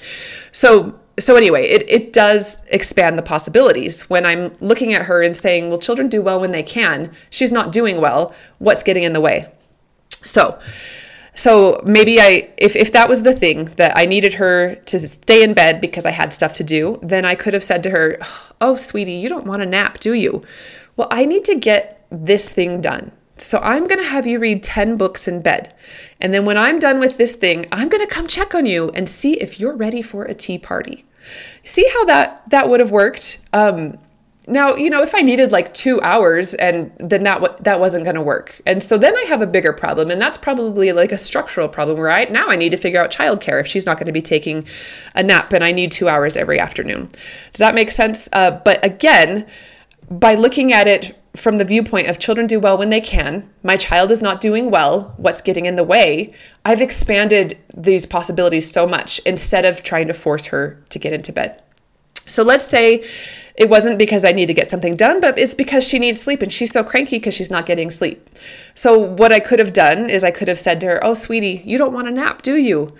so 0.52 0.98
so 1.18 1.36
anyway, 1.36 1.66
it, 1.66 1.88
it 1.88 2.12
does 2.12 2.62
expand 2.68 3.16
the 3.16 3.22
possibilities. 3.22 4.02
When 4.10 4.26
I'm 4.26 4.54
looking 4.60 4.92
at 4.92 5.02
her 5.02 5.22
and 5.22 5.34
saying, 5.34 5.70
well, 5.70 5.78
children 5.78 6.08
do 6.08 6.20
well 6.20 6.40
when 6.40 6.50
they 6.50 6.62
can, 6.62 7.10
she's 7.30 7.52
not 7.52 7.72
doing 7.72 8.00
well. 8.00 8.34
What's 8.58 8.82
getting 8.82 9.02
in 9.02 9.14
the 9.14 9.20
way? 9.20 9.50
So, 10.10 10.58
so 11.34 11.80
maybe 11.84 12.20
I, 12.20 12.52
if, 12.58 12.76
if 12.76 12.92
that 12.92 13.08
was 13.08 13.22
the 13.22 13.34
thing 13.34 13.66
that 13.76 13.96
I 13.96 14.04
needed 14.04 14.34
her 14.34 14.74
to 14.74 15.08
stay 15.08 15.42
in 15.42 15.54
bed 15.54 15.80
because 15.80 16.04
I 16.04 16.10
had 16.10 16.34
stuff 16.34 16.52
to 16.54 16.64
do, 16.64 16.98
then 17.02 17.24
I 17.24 17.34
could 17.34 17.54
have 17.54 17.64
said 17.64 17.82
to 17.84 17.90
her, 17.90 18.18
Oh, 18.60 18.76
sweetie, 18.76 19.12
you 19.12 19.28
don't 19.28 19.46
want 19.46 19.62
a 19.62 19.66
nap, 19.66 20.00
do 20.00 20.12
you? 20.12 20.42
Well, 20.96 21.08
I 21.10 21.24
need 21.24 21.44
to 21.44 21.54
get 21.54 22.06
this 22.10 22.48
thing 22.48 22.80
done. 22.80 23.12
So 23.38 23.58
I'm 23.58 23.86
going 23.86 23.98
to 23.98 24.08
have 24.08 24.26
you 24.26 24.38
read 24.38 24.62
10 24.62 24.96
books 24.96 25.28
in 25.28 25.42
bed. 25.42 25.74
And 26.20 26.32
then 26.32 26.44
when 26.44 26.56
I'm 26.56 26.78
done 26.78 26.98
with 26.98 27.18
this 27.18 27.36
thing, 27.36 27.66
I'm 27.70 27.88
going 27.88 28.06
to 28.06 28.12
come 28.12 28.26
check 28.26 28.54
on 28.54 28.64
you 28.64 28.90
and 28.94 29.08
see 29.08 29.34
if 29.34 29.60
you're 29.60 29.76
ready 29.76 30.00
for 30.00 30.24
a 30.24 30.34
tea 30.34 30.58
party. 30.58 31.04
See 31.62 31.86
how 31.92 32.04
that 32.06 32.48
that 32.50 32.68
would 32.68 32.80
have 32.80 32.92
worked? 32.92 33.40
Um, 33.52 33.98
now, 34.48 34.76
you 34.76 34.88
know, 34.90 35.02
if 35.02 35.12
I 35.12 35.22
needed 35.22 35.50
like 35.50 35.74
2 35.74 36.00
hours 36.02 36.54
and 36.54 36.92
then 36.98 37.24
that 37.24 37.64
that 37.64 37.80
wasn't 37.80 38.04
going 38.04 38.14
to 38.14 38.22
work. 38.22 38.62
And 38.64 38.80
so 38.80 38.96
then 38.96 39.16
I 39.16 39.22
have 39.22 39.42
a 39.42 39.46
bigger 39.46 39.72
problem 39.72 40.08
and 40.10 40.22
that's 40.22 40.38
probably 40.38 40.92
like 40.92 41.10
a 41.10 41.18
structural 41.18 41.68
problem 41.68 41.98
where 41.98 42.10
I 42.10 42.24
now 42.26 42.48
I 42.48 42.56
need 42.56 42.70
to 42.70 42.76
figure 42.76 43.02
out 43.02 43.10
childcare 43.10 43.60
if 43.60 43.66
she's 43.66 43.84
not 43.84 43.98
going 43.98 44.06
to 44.06 44.12
be 44.12 44.22
taking 44.22 44.66
a 45.14 45.22
nap 45.22 45.52
and 45.52 45.64
I 45.64 45.72
need 45.72 45.90
2 45.90 46.08
hours 46.08 46.36
every 46.36 46.60
afternoon. 46.60 47.08
Does 47.52 47.58
that 47.58 47.74
make 47.74 47.90
sense? 47.90 48.28
Uh, 48.32 48.52
but 48.64 48.82
again, 48.84 49.46
by 50.10 50.34
looking 50.34 50.72
at 50.72 50.86
it 50.86 51.20
from 51.34 51.58
the 51.58 51.64
viewpoint 51.64 52.08
of 52.08 52.18
children 52.18 52.46
do 52.46 52.58
well 52.58 52.78
when 52.78 52.90
they 52.90 53.00
can, 53.00 53.50
my 53.62 53.76
child 53.76 54.10
is 54.10 54.22
not 54.22 54.40
doing 54.40 54.70
well, 54.70 55.14
what's 55.16 55.42
getting 55.42 55.66
in 55.66 55.76
the 55.76 55.84
way, 55.84 56.32
I've 56.64 56.80
expanded 56.80 57.58
these 57.74 58.06
possibilities 58.06 58.70
so 58.70 58.86
much 58.86 59.18
instead 59.20 59.64
of 59.64 59.82
trying 59.82 60.06
to 60.08 60.14
force 60.14 60.46
her 60.46 60.82
to 60.88 60.98
get 60.98 61.12
into 61.12 61.32
bed. 61.32 61.62
So 62.26 62.42
let's 62.42 62.66
say 62.66 63.04
it 63.56 63.70
wasn't 63.70 63.98
because 63.98 64.24
I 64.24 64.32
need 64.32 64.46
to 64.46 64.54
get 64.54 64.70
something 64.70 64.96
done, 64.96 65.20
but 65.20 65.38
it's 65.38 65.54
because 65.54 65.86
she 65.86 65.98
needs 65.98 66.20
sleep 66.20 66.42
and 66.42 66.52
she's 66.52 66.72
so 66.72 66.84
cranky 66.84 67.18
because 67.18 67.34
she's 67.34 67.50
not 67.50 67.66
getting 67.66 67.90
sleep. 67.90 68.28
So, 68.74 68.98
what 68.98 69.32
I 69.32 69.40
could 69.40 69.58
have 69.58 69.72
done 69.72 70.10
is 70.10 70.24
I 70.24 70.30
could 70.30 70.48
have 70.48 70.58
said 70.58 70.80
to 70.80 70.86
her, 70.86 71.04
Oh, 71.04 71.14
sweetie, 71.14 71.62
you 71.64 71.78
don't 71.78 71.94
want 71.94 72.08
a 72.08 72.10
nap, 72.10 72.42
do 72.42 72.56
you? 72.56 72.94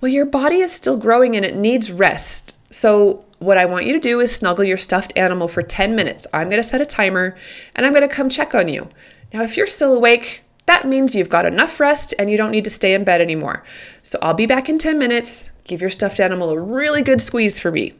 Well, 0.00 0.10
your 0.10 0.26
body 0.26 0.56
is 0.56 0.72
still 0.72 0.96
growing 0.96 1.36
and 1.36 1.44
it 1.44 1.54
needs 1.54 1.92
rest. 1.92 2.56
So, 2.72 3.24
what 3.40 3.58
I 3.58 3.64
want 3.64 3.86
you 3.86 3.94
to 3.94 3.98
do 3.98 4.20
is 4.20 4.34
snuggle 4.34 4.64
your 4.64 4.76
stuffed 4.76 5.12
animal 5.16 5.48
for 5.48 5.62
10 5.62 5.96
minutes. 5.96 6.26
I'm 6.32 6.48
going 6.48 6.62
to 6.62 6.68
set 6.68 6.80
a 6.80 6.86
timer 6.86 7.36
and 7.74 7.84
I'm 7.84 7.92
going 7.92 8.08
to 8.08 8.14
come 8.14 8.28
check 8.28 8.54
on 8.54 8.68
you. 8.68 8.88
Now, 9.32 9.42
if 9.42 9.56
you're 9.56 9.66
still 9.66 9.94
awake, 9.94 10.42
that 10.66 10.86
means 10.86 11.14
you've 11.14 11.30
got 11.30 11.46
enough 11.46 11.80
rest 11.80 12.14
and 12.18 12.30
you 12.30 12.36
don't 12.36 12.50
need 12.50 12.64
to 12.64 12.70
stay 12.70 12.92
in 12.94 13.02
bed 13.02 13.20
anymore. 13.20 13.64
So, 14.02 14.18
I'll 14.20 14.34
be 14.34 14.46
back 14.46 14.68
in 14.68 14.78
10 14.78 14.98
minutes. 14.98 15.50
Give 15.64 15.80
your 15.80 15.90
stuffed 15.90 16.20
animal 16.20 16.50
a 16.50 16.60
really 16.60 17.02
good 17.02 17.22
squeeze 17.22 17.58
for 17.58 17.72
me. 17.72 17.94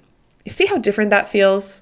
You 0.44 0.50
see 0.50 0.66
how 0.66 0.76
different 0.76 1.11
that 1.11 1.29
feels? 1.29 1.81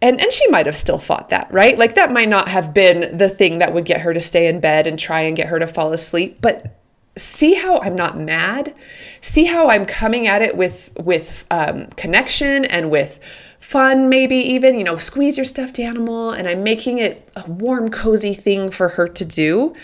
And 0.00 0.20
and 0.20 0.32
she 0.32 0.48
might 0.48 0.66
have 0.66 0.76
still 0.76 0.98
fought 0.98 1.28
that, 1.28 1.52
right? 1.52 1.76
Like 1.76 1.94
that 1.94 2.12
might 2.12 2.28
not 2.28 2.48
have 2.48 2.72
been 2.72 3.16
the 3.16 3.28
thing 3.28 3.58
that 3.58 3.74
would 3.74 3.84
get 3.84 4.00
her 4.00 4.14
to 4.14 4.20
stay 4.20 4.46
in 4.46 4.60
bed 4.60 4.86
and 4.86 4.98
try 4.98 5.20
and 5.20 5.36
get 5.36 5.48
her 5.48 5.58
to 5.58 5.66
fall 5.66 5.92
asleep, 5.92 6.38
but 6.40 6.74
see 7.16 7.54
how 7.54 7.78
I'm 7.78 7.94
not 7.94 8.18
mad. 8.18 8.74
See 9.20 9.44
how 9.44 9.70
I'm 9.70 9.86
coming 9.86 10.26
at 10.26 10.42
it 10.42 10.56
with 10.56 10.90
with 10.98 11.44
um, 11.50 11.86
connection 11.88 12.64
and 12.64 12.90
with 12.90 13.20
fun, 13.60 14.08
maybe 14.08 14.36
even 14.36 14.78
you 14.78 14.84
know, 14.84 14.96
squeeze 14.96 15.36
your 15.38 15.46
stuffed 15.46 15.78
animal, 15.78 16.30
and 16.30 16.48
I'm 16.48 16.62
making 16.62 16.98
it 16.98 17.28
a 17.34 17.48
warm, 17.50 17.90
cozy 17.90 18.34
thing 18.34 18.70
for 18.70 18.90
her 18.90 19.08
to 19.08 19.24
do, 19.24 19.74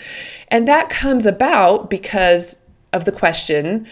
and 0.49 0.67
that 0.67 0.89
comes 0.89 1.25
about 1.25 1.89
because 1.89 2.59
of 2.93 3.05
the 3.05 3.11
question 3.11 3.87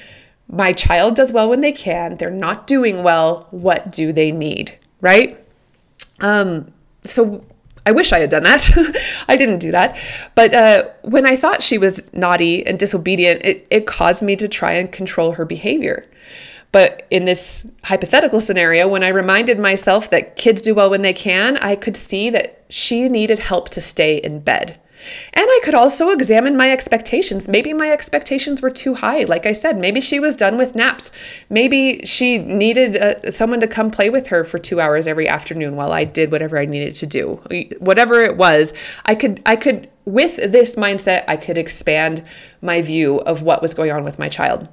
my 0.52 0.74
child 0.74 1.16
does 1.16 1.32
well 1.32 1.48
when 1.48 1.62
they 1.62 1.72
can. 1.72 2.18
They're 2.18 2.32
not 2.32 2.66
doing 2.66 3.04
well. 3.04 3.48
What 3.52 3.92
do 3.92 4.12
they 4.12 4.32
need? 4.32 4.78
Right? 5.00 5.40
Um, 6.20 6.74
so 7.04 7.46
I 7.86 7.92
wish 7.92 8.12
I 8.12 8.20
had 8.20 8.30
done 8.30 8.44
that. 8.44 8.70
I 9.28 9.36
didn't 9.36 9.60
do 9.60 9.72
that. 9.72 9.98
But 10.36 10.54
uh, 10.54 10.90
when 11.02 11.26
I 11.26 11.36
thought 11.36 11.64
she 11.64 11.78
was 11.78 12.12
naughty 12.14 12.66
and 12.66 12.78
disobedient, 12.78 13.42
it, 13.44 13.68
it 13.70 13.88
caused 13.88 14.22
me 14.22 14.36
to 14.36 14.48
try 14.48 14.74
and 14.74 14.92
control 14.92 15.34
her 15.34 15.46
behavior. 15.46 16.06
But 16.72 17.08
in 17.10 17.26
this 17.26 17.66
hypothetical 17.86 18.40
scenario, 18.40 18.88
when 18.88 19.04
I 19.04 19.08
reminded 19.08 19.58
myself 19.58 20.10
that 20.12 20.36
kids 20.36 20.62
do 20.62 20.76
well 20.76 20.90
when 20.90 21.02
they 21.02 21.14
can, 21.14 21.58
I 21.58 21.76
could 21.76 21.98
see 21.98 22.30
that 22.30 22.64
she 22.70 23.10
needed 23.10 23.40
help 23.40 23.70
to 23.70 23.82
stay 23.82 24.18
in 24.18 24.42
bed. 24.42 24.80
And 25.34 25.46
I 25.48 25.60
could 25.64 25.74
also 25.74 26.10
examine 26.10 26.58
my 26.58 26.72
expectations. 26.72 27.48
Maybe 27.48 27.74
my 27.74 27.92
expectations 27.92 28.62
were 28.62 28.70
too 28.70 28.96
high. 28.96 29.24
Like 29.24 29.46
I 29.46 29.52
said, 29.52 29.78
maybe 29.78 30.02
she 30.02 30.20
was 30.20 30.36
done 30.36 30.58
with 30.58 30.76
naps. 30.76 31.12
Maybe 31.50 32.02
she 32.06 32.38
needed 32.38 32.98
uh, 32.98 33.32
someone 33.32 33.60
to 33.62 33.68
come 33.68 33.92
play 33.92 34.10
with 34.10 34.28
her 34.28 34.44
for 34.44 34.60
2 34.60 34.80
hours 34.80 35.08
every 35.08 35.28
afternoon 35.28 35.76
while 35.76 35.92
I 35.92 36.04
did 36.04 36.32
whatever 36.32 36.60
I 36.60 36.66
needed 36.66 36.96
to 36.96 37.06
do. 37.06 37.42
Whatever 37.80 38.22
it 38.22 38.38
was, 38.38 38.74
I 39.06 39.16
could 39.16 39.42
I 39.46 39.56
could 39.56 39.90
with 40.06 40.38
this 40.38 40.76
mindset, 40.76 41.24
I 41.28 41.38
could 41.38 41.58
expand 41.58 42.24
my 42.62 42.82
view 42.82 43.20
of 43.20 43.42
what 43.42 43.62
was 43.62 43.74
going 43.74 43.92
on 43.92 44.04
with 44.04 44.20
my 44.20 44.28
child. 44.30 44.68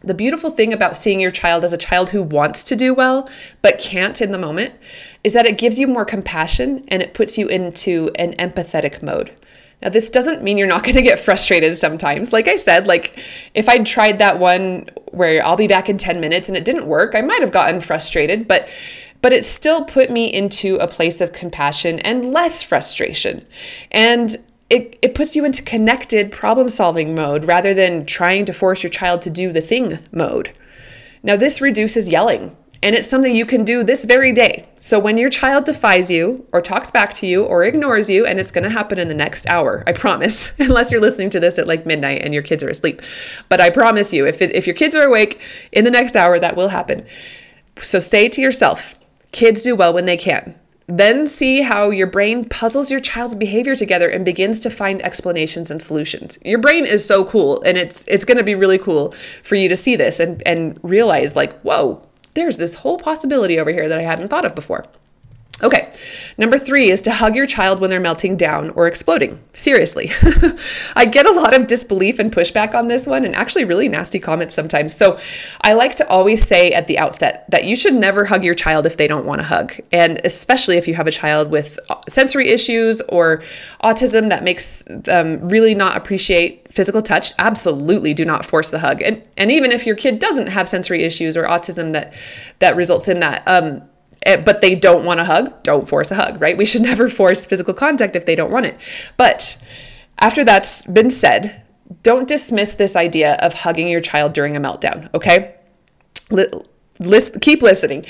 The 0.00 0.14
beautiful 0.14 0.50
thing 0.50 0.72
about 0.72 0.96
seeing 0.98 1.18
your 1.18 1.30
child 1.30 1.64
as 1.64 1.72
a 1.72 1.78
child 1.78 2.10
who 2.10 2.22
wants 2.22 2.62
to 2.64 2.76
do 2.76 2.92
well 2.92 3.26
but 3.62 3.78
can't 3.78 4.20
in 4.20 4.32
the 4.32 4.38
moment 4.38 4.74
is 5.24 5.32
that 5.32 5.46
it 5.46 5.58
gives 5.58 5.78
you 5.78 5.86
more 5.86 6.04
compassion 6.04 6.84
and 6.88 7.02
it 7.02 7.14
puts 7.14 7.36
you 7.38 7.48
into 7.48 8.10
an 8.16 8.34
empathetic 8.34 9.02
mode. 9.02 9.32
Now, 9.82 9.88
this 9.90 10.08
doesn't 10.08 10.42
mean 10.42 10.56
you're 10.56 10.66
not 10.66 10.84
going 10.84 10.96
to 10.96 11.02
get 11.02 11.18
frustrated 11.18 11.76
sometimes. 11.76 12.32
Like 12.32 12.46
I 12.46 12.56
said, 12.56 12.86
like 12.86 13.18
if 13.54 13.68
I'd 13.68 13.86
tried 13.86 14.18
that 14.18 14.38
one 14.38 14.88
where 15.10 15.44
I'll 15.44 15.56
be 15.56 15.66
back 15.66 15.88
in 15.88 15.98
10 15.98 16.20
minutes 16.20 16.48
and 16.48 16.56
it 16.56 16.64
didn't 16.64 16.86
work, 16.86 17.14
I 17.14 17.22
might 17.22 17.40
have 17.40 17.52
gotten 17.52 17.80
frustrated, 17.80 18.46
but 18.46 18.68
but 19.20 19.32
it 19.32 19.46
still 19.46 19.86
put 19.86 20.10
me 20.10 20.30
into 20.30 20.76
a 20.76 20.86
place 20.86 21.22
of 21.22 21.32
compassion 21.32 21.98
and 22.00 22.30
less 22.30 22.62
frustration. 22.62 23.46
And 23.90 24.36
it, 24.68 24.98
it 25.00 25.14
puts 25.14 25.34
you 25.34 25.46
into 25.46 25.62
connected 25.62 26.30
problem 26.30 26.68
solving 26.68 27.14
mode 27.14 27.46
rather 27.46 27.72
than 27.72 28.04
trying 28.04 28.44
to 28.44 28.52
force 28.52 28.82
your 28.82 28.90
child 28.90 29.22
to 29.22 29.30
do 29.30 29.50
the 29.50 29.62
thing 29.62 29.98
mode. 30.12 30.52
Now, 31.22 31.36
this 31.36 31.62
reduces 31.62 32.10
yelling 32.10 32.54
and 32.84 32.94
it's 32.94 33.08
something 33.08 33.34
you 33.34 33.46
can 33.46 33.64
do 33.64 33.82
this 33.82 34.04
very 34.04 34.30
day. 34.30 34.68
So 34.78 34.98
when 34.98 35.16
your 35.16 35.30
child 35.30 35.64
defies 35.64 36.10
you 36.10 36.46
or 36.52 36.60
talks 36.60 36.90
back 36.90 37.14
to 37.14 37.26
you 37.26 37.42
or 37.42 37.64
ignores 37.64 38.10
you, 38.10 38.26
and 38.26 38.38
it's 38.38 38.50
going 38.50 38.64
to 38.64 38.68
happen 38.68 38.98
in 38.98 39.08
the 39.08 39.14
next 39.14 39.46
hour, 39.46 39.82
I 39.86 39.92
promise, 39.92 40.52
unless 40.58 40.92
you're 40.92 41.00
listening 41.00 41.30
to 41.30 41.40
this 41.40 41.58
at 41.58 41.66
like 41.66 41.86
midnight 41.86 42.20
and 42.22 42.34
your 42.34 42.42
kids 42.42 42.62
are 42.62 42.68
asleep. 42.68 43.00
But 43.48 43.58
I 43.58 43.70
promise 43.70 44.12
you, 44.12 44.26
if, 44.26 44.42
it, 44.42 44.54
if 44.54 44.66
your 44.66 44.76
kids 44.76 44.94
are 44.94 45.02
awake 45.02 45.40
in 45.72 45.84
the 45.84 45.90
next 45.90 46.14
hour, 46.14 46.38
that 46.38 46.56
will 46.56 46.68
happen. 46.68 47.06
So 47.80 47.98
say 47.98 48.28
to 48.28 48.42
yourself, 48.42 48.94
kids 49.32 49.62
do 49.62 49.74
well 49.74 49.94
when 49.94 50.04
they 50.04 50.18
can. 50.18 50.54
Then 50.86 51.26
see 51.26 51.62
how 51.62 51.88
your 51.88 52.06
brain 52.06 52.46
puzzles 52.46 52.90
your 52.90 53.00
child's 53.00 53.34
behavior 53.34 53.74
together 53.74 54.10
and 54.10 54.26
begins 54.26 54.60
to 54.60 54.68
find 54.68 55.00
explanations 55.00 55.70
and 55.70 55.80
solutions. 55.80 56.38
Your 56.44 56.58
brain 56.58 56.84
is 56.84 57.06
so 57.06 57.24
cool 57.24 57.62
and 57.62 57.78
it's 57.78 58.04
it's 58.06 58.26
going 58.26 58.36
to 58.36 58.44
be 58.44 58.54
really 58.54 58.76
cool 58.76 59.14
for 59.42 59.54
you 59.54 59.70
to 59.70 59.76
see 59.76 59.96
this 59.96 60.20
and 60.20 60.42
and 60.44 60.78
realize 60.82 61.34
like, 61.34 61.58
"Whoa, 61.62 62.06
there's 62.34 62.56
this 62.56 62.76
whole 62.76 62.98
possibility 62.98 63.58
over 63.58 63.70
here 63.70 63.88
that 63.88 63.98
I 63.98 64.02
hadn't 64.02 64.28
thought 64.28 64.44
of 64.44 64.54
before. 64.54 64.84
Okay, 65.62 65.94
number 66.36 66.58
three 66.58 66.90
is 66.90 67.00
to 67.02 67.12
hug 67.12 67.36
your 67.36 67.46
child 67.46 67.80
when 67.80 67.88
they're 67.88 68.00
melting 68.00 68.36
down 68.36 68.70
or 68.70 68.88
exploding. 68.88 69.40
Seriously. 69.52 70.10
I 70.96 71.06
get 71.06 71.26
a 71.26 71.32
lot 71.32 71.54
of 71.54 71.68
disbelief 71.68 72.18
and 72.18 72.32
pushback 72.32 72.74
on 72.74 72.88
this 72.88 73.06
one, 73.06 73.24
and 73.24 73.36
actually 73.36 73.64
really 73.64 73.88
nasty 73.88 74.18
comments 74.18 74.52
sometimes. 74.52 74.94
So 74.96 75.18
I 75.60 75.74
like 75.74 75.94
to 75.96 76.08
always 76.08 76.44
say 76.44 76.72
at 76.72 76.88
the 76.88 76.98
outset 76.98 77.48
that 77.50 77.64
you 77.64 77.76
should 77.76 77.94
never 77.94 78.24
hug 78.24 78.42
your 78.42 78.56
child 78.56 78.84
if 78.84 78.96
they 78.96 79.06
don't 79.06 79.26
want 79.26 79.38
to 79.38 79.44
hug. 79.44 79.74
And 79.92 80.20
especially 80.24 80.76
if 80.76 80.88
you 80.88 80.94
have 80.94 81.06
a 81.06 81.12
child 81.12 81.52
with 81.52 81.78
sensory 82.08 82.48
issues 82.48 83.00
or 83.08 83.42
autism 83.82 84.30
that 84.30 84.42
makes 84.42 84.82
them 84.88 85.48
really 85.48 85.74
not 85.74 85.96
appreciate 85.96 86.72
physical 86.72 87.00
touch, 87.00 87.32
absolutely 87.38 88.12
do 88.12 88.24
not 88.24 88.44
force 88.44 88.70
the 88.70 88.80
hug. 88.80 89.00
And, 89.02 89.22
and 89.36 89.52
even 89.52 89.70
if 89.70 89.86
your 89.86 89.94
kid 89.94 90.18
doesn't 90.18 90.48
have 90.48 90.68
sensory 90.68 91.04
issues 91.04 91.36
or 91.36 91.44
autism 91.44 91.92
that, 91.92 92.12
that 92.58 92.74
results 92.74 93.06
in 93.06 93.20
that, 93.20 93.46
um, 93.46 93.82
Eh, 94.24 94.36
but 94.36 94.60
they 94.60 94.74
don't 94.74 95.04
want 95.04 95.20
a 95.20 95.24
hug, 95.24 95.62
don't 95.62 95.86
force 95.86 96.10
a 96.10 96.14
hug, 96.16 96.40
right? 96.40 96.56
We 96.56 96.64
should 96.64 96.82
never 96.90 97.08
force 97.08 97.46
physical 97.46 97.74
contact 97.74 98.16
if 98.16 98.26
they 98.26 98.34
don't 98.34 98.50
want 98.50 98.66
it. 98.66 98.78
But 99.16 99.58
after 100.18 100.44
that's 100.44 100.86
been 100.86 101.10
said, 101.10 101.62
don't 102.02 102.26
dismiss 102.26 102.74
this 102.74 102.96
idea 102.96 103.34
of 103.34 103.54
hugging 103.54 103.88
your 103.88 104.00
child 104.00 104.32
during 104.32 104.56
a 104.56 104.60
meltdown, 104.60 105.12
okay? 105.14 105.56
List, 106.98 107.40
keep 107.40 107.62
listening. 107.62 108.06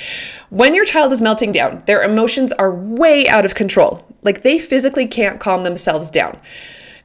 When 0.50 0.74
your 0.74 0.84
child 0.84 1.12
is 1.12 1.20
melting 1.20 1.52
down, 1.52 1.82
their 1.86 2.02
emotions 2.02 2.52
are 2.52 2.72
way 2.72 3.26
out 3.26 3.44
of 3.44 3.54
control. 3.54 4.06
Like 4.22 4.42
they 4.42 4.58
physically 4.58 5.06
can't 5.06 5.40
calm 5.40 5.64
themselves 5.64 6.10
down, 6.10 6.38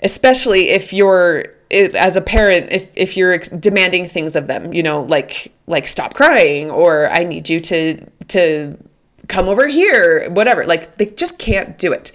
especially 0.03 0.69
if 0.69 0.93
you're 0.93 1.45
as 1.71 2.15
a 2.15 2.21
parent 2.21 2.71
if, 2.71 2.89
if 2.95 3.15
you're 3.15 3.37
demanding 3.37 4.03
things 4.03 4.35
of 4.35 4.47
them 4.47 4.73
you 4.73 4.81
know 4.81 5.01
like 5.03 5.53
like 5.67 5.85
stop 5.87 6.15
crying 6.15 6.71
or 6.71 7.07
i 7.11 7.23
need 7.23 7.47
you 7.47 7.59
to 7.59 8.03
to 8.27 8.75
come 9.29 9.47
over 9.47 9.67
here, 9.67 10.29
whatever. 10.31 10.65
Like 10.65 10.97
they 10.97 11.05
just 11.05 11.39
can't 11.39 11.77
do 11.77 11.93
it. 11.93 12.11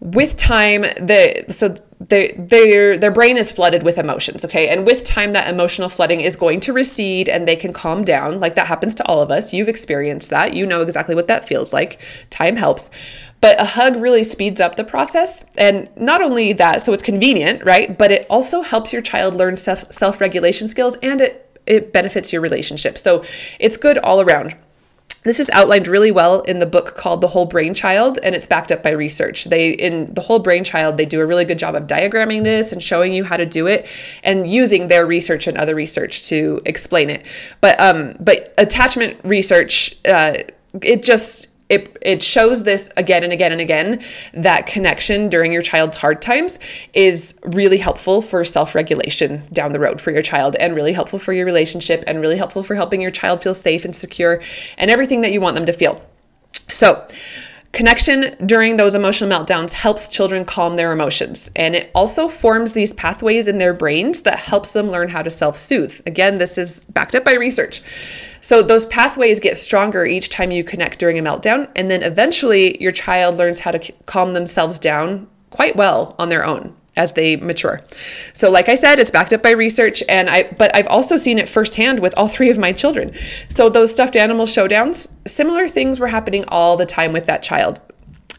With 0.00 0.36
time, 0.36 0.82
the 0.82 1.46
so 1.50 1.76
they, 2.00 2.34
their 2.38 2.98
their 2.98 3.10
brain 3.10 3.36
is 3.36 3.50
flooded 3.50 3.82
with 3.82 3.98
emotions, 3.98 4.44
okay? 4.44 4.68
And 4.68 4.86
with 4.86 5.04
time, 5.04 5.32
that 5.32 5.48
emotional 5.48 5.88
flooding 5.88 6.20
is 6.20 6.36
going 6.36 6.60
to 6.60 6.72
recede 6.72 7.28
and 7.28 7.48
they 7.48 7.56
can 7.56 7.72
calm 7.72 8.04
down. 8.04 8.38
Like 8.38 8.54
that 8.54 8.66
happens 8.66 8.94
to 8.96 9.06
all 9.06 9.22
of 9.22 9.30
us. 9.30 9.52
You've 9.52 9.68
experienced 9.68 10.30
that. 10.30 10.54
You 10.54 10.66
know 10.66 10.82
exactly 10.82 11.14
what 11.14 11.28
that 11.28 11.48
feels 11.48 11.72
like. 11.72 12.00
Time 12.30 12.56
helps. 12.56 12.90
But 13.40 13.60
a 13.60 13.64
hug 13.64 13.96
really 13.96 14.24
speeds 14.24 14.60
up 14.60 14.76
the 14.76 14.84
process. 14.84 15.44
And 15.56 15.88
not 15.96 16.22
only 16.22 16.52
that, 16.54 16.82
so 16.82 16.92
it's 16.92 17.02
convenient, 17.02 17.64
right? 17.64 17.96
But 17.96 18.10
it 18.10 18.26
also 18.30 18.62
helps 18.62 18.92
your 18.92 19.02
child 19.02 19.34
learn 19.34 19.56
self 19.56 19.90
self 19.92 20.20
regulation 20.20 20.68
skills 20.68 20.96
and 21.02 21.20
it, 21.20 21.60
it 21.66 21.92
benefits 21.92 22.32
your 22.32 22.42
relationship. 22.42 22.98
So 22.98 23.24
it's 23.58 23.76
good 23.76 23.98
all 23.98 24.20
around. 24.20 24.56
This 25.26 25.40
is 25.40 25.50
outlined 25.50 25.88
really 25.88 26.12
well 26.12 26.42
in 26.42 26.60
the 26.60 26.66
book 26.66 26.96
called 26.96 27.20
The 27.20 27.26
Whole 27.26 27.46
Brain 27.46 27.74
Child, 27.74 28.20
and 28.22 28.32
it's 28.32 28.46
backed 28.46 28.70
up 28.70 28.84
by 28.84 28.90
research. 28.90 29.46
They 29.46 29.70
in 29.70 30.14
The 30.14 30.20
Whole 30.20 30.38
Brain 30.38 30.62
Child, 30.62 30.96
they 30.96 31.04
do 31.04 31.20
a 31.20 31.26
really 31.26 31.44
good 31.44 31.58
job 31.58 31.74
of 31.74 31.88
diagramming 31.88 32.44
this 32.44 32.70
and 32.70 32.80
showing 32.80 33.12
you 33.12 33.24
how 33.24 33.36
to 33.36 33.44
do 33.44 33.66
it 33.66 33.88
and 34.22 34.48
using 34.48 34.86
their 34.86 35.04
research 35.04 35.48
and 35.48 35.58
other 35.58 35.74
research 35.74 36.28
to 36.28 36.62
explain 36.64 37.10
it. 37.10 37.26
But 37.60 37.80
um, 37.80 38.14
but 38.20 38.54
attachment 38.56 39.18
research, 39.24 39.96
uh, 40.04 40.34
it 40.80 41.02
just 41.02 41.48
it, 41.68 41.96
it 42.00 42.22
shows 42.22 42.62
this 42.62 42.90
again 42.96 43.24
and 43.24 43.32
again 43.32 43.52
and 43.52 43.60
again 43.60 44.02
that 44.32 44.66
connection 44.66 45.28
during 45.28 45.52
your 45.52 45.62
child's 45.62 45.96
hard 45.96 46.22
times 46.22 46.60
is 46.94 47.34
really 47.42 47.78
helpful 47.78 48.22
for 48.22 48.44
self 48.44 48.74
regulation 48.74 49.46
down 49.52 49.72
the 49.72 49.80
road 49.80 50.00
for 50.00 50.12
your 50.12 50.22
child 50.22 50.54
and 50.56 50.74
really 50.74 50.92
helpful 50.92 51.18
for 51.18 51.32
your 51.32 51.44
relationship 51.44 52.04
and 52.06 52.20
really 52.20 52.36
helpful 52.36 52.62
for 52.62 52.76
helping 52.76 53.00
your 53.00 53.10
child 53.10 53.42
feel 53.42 53.54
safe 53.54 53.84
and 53.84 53.96
secure 53.96 54.40
and 54.78 54.90
everything 54.90 55.22
that 55.22 55.32
you 55.32 55.40
want 55.40 55.56
them 55.56 55.66
to 55.66 55.72
feel. 55.72 56.02
So, 56.68 57.06
Connection 57.76 58.34
during 58.46 58.78
those 58.78 58.94
emotional 58.94 59.28
meltdowns 59.28 59.72
helps 59.72 60.08
children 60.08 60.46
calm 60.46 60.76
their 60.76 60.92
emotions, 60.92 61.50
and 61.54 61.76
it 61.76 61.90
also 61.94 62.26
forms 62.26 62.72
these 62.72 62.94
pathways 62.94 63.46
in 63.46 63.58
their 63.58 63.74
brains 63.74 64.22
that 64.22 64.38
helps 64.38 64.72
them 64.72 64.88
learn 64.88 65.10
how 65.10 65.20
to 65.20 65.28
self-soothe. 65.28 66.00
Again, 66.06 66.38
this 66.38 66.56
is 66.56 66.84
backed 66.84 67.14
up 67.14 67.22
by 67.22 67.34
research. 67.34 67.82
So 68.46 68.62
those 68.62 68.86
pathways 68.86 69.40
get 69.40 69.56
stronger 69.56 70.06
each 70.06 70.28
time 70.28 70.52
you 70.52 70.62
connect 70.62 71.00
during 71.00 71.18
a 71.18 71.20
meltdown, 71.20 71.68
and 71.74 71.90
then 71.90 72.04
eventually 72.04 72.80
your 72.80 72.92
child 72.92 73.38
learns 73.38 73.58
how 73.58 73.72
to 73.72 73.92
calm 74.06 74.34
themselves 74.34 74.78
down 74.78 75.26
quite 75.50 75.74
well 75.74 76.14
on 76.16 76.28
their 76.28 76.46
own 76.46 76.76
as 76.94 77.14
they 77.14 77.34
mature. 77.34 77.82
So 78.32 78.48
like 78.48 78.68
I 78.68 78.76
said, 78.76 79.00
it's 79.00 79.10
backed 79.10 79.32
up 79.32 79.42
by 79.42 79.50
research 79.50 80.00
and 80.08 80.30
I 80.30 80.44
but 80.44 80.72
I've 80.76 80.86
also 80.86 81.16
seen 81.16 81.40
it 81.40 81.48
firsthand 81.48 81.98
with 81.98 82.14
all 82.16 82.28
three 82.28 82.48
of 82.48 82.56
my 82.56 82.70
children. 82.70 83.12
So 83.48 83.68
those 83.68 83.90
stuffed 83.90 84.14
animal 84.14 84.46
showdowns, 84.46 85.10
similar 85.26 85.66
things 85.68 85.98
were 85.98 86.06
happening 86.06 86.44
all 86.46 86.76
the 86.76 86.86
time 86.86 87.12
with 87.12 87.26
that 87.26 87.42
child. 87.42 87.80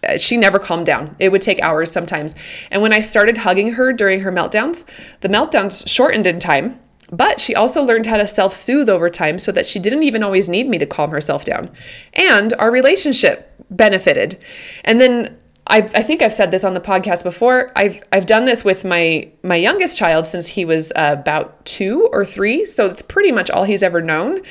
Uh, 0.08 0.17
she 0.17 0.38
never 0.38 0.58
calmed 0.58 0.86
down. 0.86 1.17
It 1.20 1.34
would 1.34 1.41
take 1.41 1.60
hours 1.62 1.91
sometimes. 1.91 2.34
And 2.72 2.82
when 2.82 2.93
I 2.93 3.02
started 3.02 3.39
hugging 3.39 3.74
her 3.74 3.91
during 3.91 4.22
her 4.22 4.32
meltdowns, 4.32 4.86
the 5.20 5.28
meltdowns 5.28 5.86
shortened 5.86 6.26
in 6.26 6.39
time, 6.39 6.80
but 7.12 7.39
she 7.39 7.56
also 7.56 7.84
learned 7.84 8.06
how 8.06 8.17
to 8.17 8.28
self 8.28 8.56
soothe 8.56 8.89
over 8.89 9.10
time 9.10 9.39
so 9.39 9.52
that 9.52 9.65
she 9.65 9.80
didn't 9.80 10.04
even 10.04 10.24
always 10.24 10.50
need 10.50 10.67
me 10.67 10.78
to 10.78 10.86
calm 10.86 11.12
herself 11.12 11.46
down. 11.46 11.70
And 12.13 12.54
our 12.54 12.72
relationship 12.72 13.54
benefited. 13.70 14.43
And 14.84 15.00
then 15.00 15.38
I've, 15.70 15.93
I 15.93 16.02
think 16.02 16.22
I've 16.22 16.34
said 16.34 16.52
this 16.52 16.63
on 16.63 16.74
the 16.74 16.80
podcast 16.80 17.24
before. 17.24 17.72
I've 17.76 18.02
I've 18.12 18.26
done 18.26 18.46
this 18.46 18.63
with 18.63 18.86
my 18.86 19.30
my 19.43 19.56
youngest 19.56 19.98
child 19.98 20.26
since 20.26 20.50
he 20.50 20.65
was 20.65 20.91
uh, 20.96 21.15
about 21.20 21.65
two 21.65 22.10
or 22.12 22.26
three, 22.26 22.65
so 22.65 22.86
it's 22.86 23.02
pretty 23.02 23.32
much 23.32 23.50
all 23.50 23.65
he's 23.65 23.84
ever 23.84 24.02
known. 24.02 24.41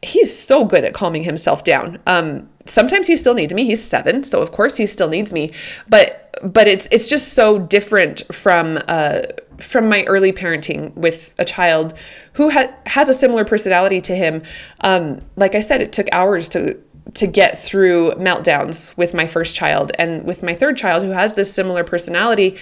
He's 0.00 0.36
so 0.36 0.64
good 0.64 0.84
at 0.84 0.94
calming 0.94 1.24
himself 1.24 1.62
down. 1.62 2.00
Um, 2.06 2.48
sometimes 2.66 3.06
he 3.06 3.16
still 3.16 3.34
needs 3.34 3.52
me. 3.52 3.64
He's 3.66 3.84
seven, 3.84 4.24
so 4.24 4.40
of 4.40 4.50
course 4.50 4.78
he 4.78 4.86
still 4.86 5.08
needs 5.08 5.32
me. 5.32 5.52
But 5.88 6.34
but 6.42 6.66
it's 6.66 6.88
it's 6.90 7.08
just 7.08 7.34
so 7.34 7.58
different 7.58 8.22
from 8.34 8.80
uh, 8.88 9.22
from 9.58 9.88
my 9.88 10.04
early 10.04 10.32
parenting 10.32 10.94
with 10.94 11.34
a 11.38 11.44
child 11.44 11.94
who 12.34 12.50
ha- 12.50 12.72
has 12.86 13.08
a 13.08 13.14
similar 13.14 13.44
personality 13.44 14.00
to 14.02 14.14
him. 14.14 14.42
Um, 14.80 15.22
like 15.36 15.54
I 15.54 15.60
said, 15.60 15.80
it 15.80 15.92
took 15.92 16.08
hours 16.12 16.48
to 16.50 16.78
to 17.14 17.26
get 17.26 17.58
through 17.58 18.12
meltdowns 18.12 18.96
with 18.96 19.12
my 19.12 19.26
first 19.26 19.54
child 19.54 19.90
and 19.98 20.24
with 20.24 20.42
my 20.42 20.54
third 20.54 20.76
child 20.76 21.02
who 21.02 21.10
has 21.10 21.34
this 21.34 21.52
similar 21.52 21.82
personality 21.82 22.56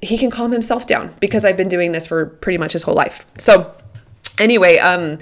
he 0.00 0.16
can 0.16 0.30
calm 0.30 0.52
himself 0.52 0.86
down 0.86 1.14
because 1.20 1.44
I've 1.44 1.56
been 1.56 1.68
doing 1.68 1.90
this 1.92 2.06
for 2.06 2.26
pretty 2.26 2.56
much 2.56 2.72
his 2.72 2.84
whole 2.84 2.94
life. 2.94 3.26
So 3.38 3.74
anyway, 4.38 4.78
um 4.78 5.18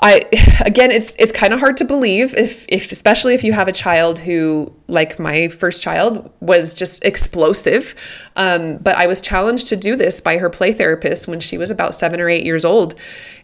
I 0.00 0.28
again 0.64 0.90
it's 0.90 1.14
it's 1.18 1.32
kind 1.32 1.52
of 1.52 1.60
hard 1.60 1.76
to 1.78 1.84
believe 1.84 2.34
if 2.34 2.64
if 2.68 2.92
especially 2.92 3.34
if 3.34 3.44
you 3.44 3.52
have 3.52 3.68
a 3.68 3.72
child 3.72 4.20
who 4.20 4.72
like 4.88 5.18
my 5.18 5.48
first 5.48 5.82
child 5.82 6.30
was 6.40 6.74
just 6.74 7.04
explosive. 7.04 7.94
Um, 8.36 8.78
but 8.78 8.96
I 8.96 9.06
was 9.06 9.20
challenged 9.20 9.68
to 9.68 9.76
do 9.76 9.96
this 9.96 10.20
by 10.20 10.38
her 10.38 10.50
play 10.50 10.72
therapist 10.72 11.28
when 11.28 11.40
she 11.40 11.56
was 11.56 11.70
about 11.70 11.94
seven 11.94 12.20
or 12.20 12.28
eight 12.28 12.44
years 12.44 12.64
old, 12.64 12.94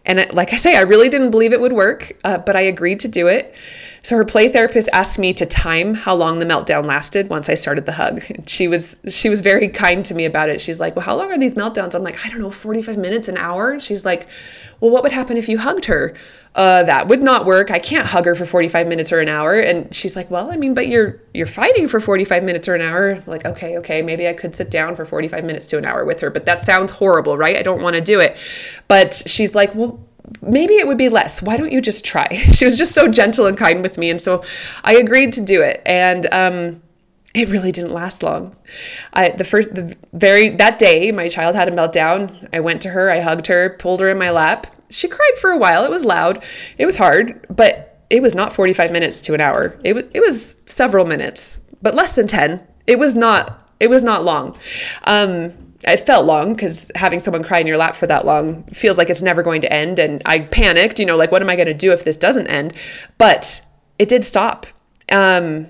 and 0.05 0.27
like 0.33 0.53
I 0.53 0.57
say, 0.57 0.77
I 0.77 0.83
really 0.83 1.09
didn't 1.09 1.31
believe 1.31 1.53
it 1.53 1.61
would 1.61 1.73
work, 1.73 2.17
uh, 2.25 2.39
but 2.39 2.57
I 2.57 2.63
agreed 2.63 3.01
to 3.01 3.09
do 3.09 3.29
it. 3.29 3.55
So 4.03 4.17
her 4.17 4.25
play 4.25 4.49
therapist 4.49 4.89
asked 4.93 5.19
me 5.19 5.33
to 5.35 5.45
time 5.45 5.95
how 5.95 6.15
long 6.15 6.39
the 6.39 6.47
meltdown 6.47 6.87
lasted 6.87 7.29
once 7.29 7.49
I 7.49 7.55
started 7.55 7.87
the 7.87 7.93
hug. 7.93 8.23
She 8.47 8.67
was 8.67 8.97
she 9.09 9.29
was 9.29 9.41
very 9.41 9.69
kind 9.69 10.05
to 10.07 10.15
me 10.15 10.25
about 10.25 10.49
it. 10.49 10.61
She's 10.61 10.81
like, 10.81 10.97
"Well, 10.97 11.05
how 11.05 11.17
long 11.17 11.31
are 11.31 11.39
these 11.39 11.55
meltdowns?" 11.55 11.95
I'm 11.95 12.03
like, 12.03 12.25
"I 12.25 12.31
don't 12.31 12.41
know, 12.41 12.51
45 12.51 12.97
minutes, 12.97 13.29
an 13.29 13.37
hour." 13.37 13.79
She's 13.79 14.05
like, 14.05 14.27
"Well, 14.81 14.91
what 14.91 15.03
would 15.03 15.13
happen 15.13 15.37
if 15.37 15.49
you 15.49 15.59
hugged 15.59 15.85
her?" 15.87 16.15
Uh, 16.53 16.83
that 16.83 17.07
would 17.07 17.23
not 17.23 17.47
work. 17.47 17.71
I 17.71 17.79
can't 17.79 18.07
hug 18.07 18.25
her 18.25 18.35
for 18.35 18.45
45 18.45 18.89
minutes 18.89 19.13
or 19.13 19.21
an 19.21 19.29
hour. 19.29 19.61
And 19.61 19.95
she's 19.95 20.17
like, 20.17 20.31
"Well, 20.31 20.51
I 20.51 20.57
mean, 20.57 20.75
but 20.75 20.89
you're 20.89 21.21
you're 21.33 21.47
fighting 21.47 21.87
for 21.87 22.01
45 22.01 22.43
minutes 22.43 22.67
or 22.69 22.75
an 22.75 22.81
hour." 22.81 23.11
I'm 23.13 23.23
like, 23.27 23.45
"Okay, 23.45 23.79
okay, 23.79 24.03
maybe 24.03 24.27
I 24.27 24.33
could 24.33 24.55
sit 24.55 24.71
down 24.71 24.97
for 24.97 25.05
45 25.05 25.45
minutes 25.45 25.67
to 25.67 25.79
an 25.79 25.85
hour 25.85 26.05
with 26.05 26.21
her, 26.21 26.31
but 26.31 26.47
that 26.47 26.61
sounds 26.61 26.93
horrible, 26.93 27.37
right? 27.37 27.57
I 27.57 27.63
don't 27.63 27.83
want 27.83 27.95
to 27.95 28.01
do 28.03 28.19
it." 28.19 28.37
But 28.89 29.23
she's 29.27 29.55
like, 29.55 29.75
"Well, 29.75 30.01
maybe 30.43 30.75
it 30.75 30.87
would 30.87 30.99
be 30.99 31.09
less. 31.09 31.43
Why 31.43 31.57
don't 31.57 31.73
you 31.73 31.81
just 31.81 32.05
try? 32.05 32.29
She 32.53 32.65
was 32.65 32.77
just 32.77 32.93
so 32.93 33.09
gentle 33.09 33.47
and 33.47 33.57
kind 33.57 33.83
with 33.83 33.97
me. 33.97 34.11
And 34.11 34.21
so 34.21 34.45
I 34.85 34.97
agreed 34.97 35.33
to 35.35 35.41
do 35.41 35.63
it. 35.63 35.83
And, 35.87 36.27
um, 36.33 36.83
it 37.33 37.49
really 37.49 37.71
didn't 37.71 37.93
last 37.93 38.23
long. 38.23 38.57
I 39.13 39.31
the 39.31 39.45
first 39.45 39.75
the 39.75 39.97
very 40.13 40.51
that 40.51 40.79
day 40.79 41.13
my 41.13 41.29
child 41.29 41.55
had 41.55 41.69
a 41.69 41.73
meltdown. 41.73 42.49
I 42.53 42.61
went 42.61 42.83
to 42.83 42.91
her, 42.91 43.11
I 43.11 43.21
hugged 43.21 43.47
her, 43.47 43.71
pulled 43.79 44.01
her 44.01 44.09
in 44.09 44.19
my 44.19 44.31
lap. 44.31 44.67
She 44.91 45.07
cried 45.07 45.35
for 45.41 45.51
a 45.51 45.59
while. 45.59 45.85
It 45.85 45.91
was 45.91 46.05
loud. 46.05 46.43
It 46.77 46.87
was 46.87 46.97
hard, 46.97 47.47
but 47.49 48.03
it 48.11 48.21
was 48.21 48.35
not 48.35 48.53
45 48.53 48.91
minutes 48.91 49.21
to 49.23 49.35
an 49.35 49.41
hour. 49.41 49.79
It 49.85 49.93
was 49.93 50.05
it 50.13 50.21
was 50.21 50.57
several 50.67 51.07
minutes, 51.07 51.61
but 51.81 51.95
less 51.95 52.15
than 52.15 52.27
10. 52.27 52.67
It 52.87 52.99
was 52.99 53.17
not 53.17 53.69
it 53.79 53.89
was 53.89 54.03
not 54.03 54.25
long. 54.25 54.59
Um 55.05 55.70
it 55.83 56.07
felt 56.07 56.27
long 56.27 56.53
because 56.53 56.91
having 56.95 57.21
someone 57.21 57.43
cry 57.43 57.61
in 57.61 57.67
your 57.67 57.79
lap 57.79 57.97
for 57.97 58.07
that 58.07 58.27
long 58.27 58.65
feels 58.65 58.99
like 58.99 59.09
it's 59.09 59.23
never 59.23 59.43
going 59.43 59.61
to 59.63 59.73
end. 59.73 59.99
And 59.99 60.23
I 60.27 60.41
panicked, 60.41 60.99
you 60.99 61.07
know, 61.07 61.17
like, 61.17 61.33
what 61.33 61.43
am 61.43 61.49
I 61.49 61.57
going 61.57 61.69
to 61.69 61.75
do 61.75 61.93
if 61.93 62.05
this 62.05 62.17
doesn't 62.17 62.47
end? 62.49 62.75
But 63.17 63.65
it 63.99 64.09
did 64.09 64.25
stop. 64.25 64.67
Um, 65.11 65.69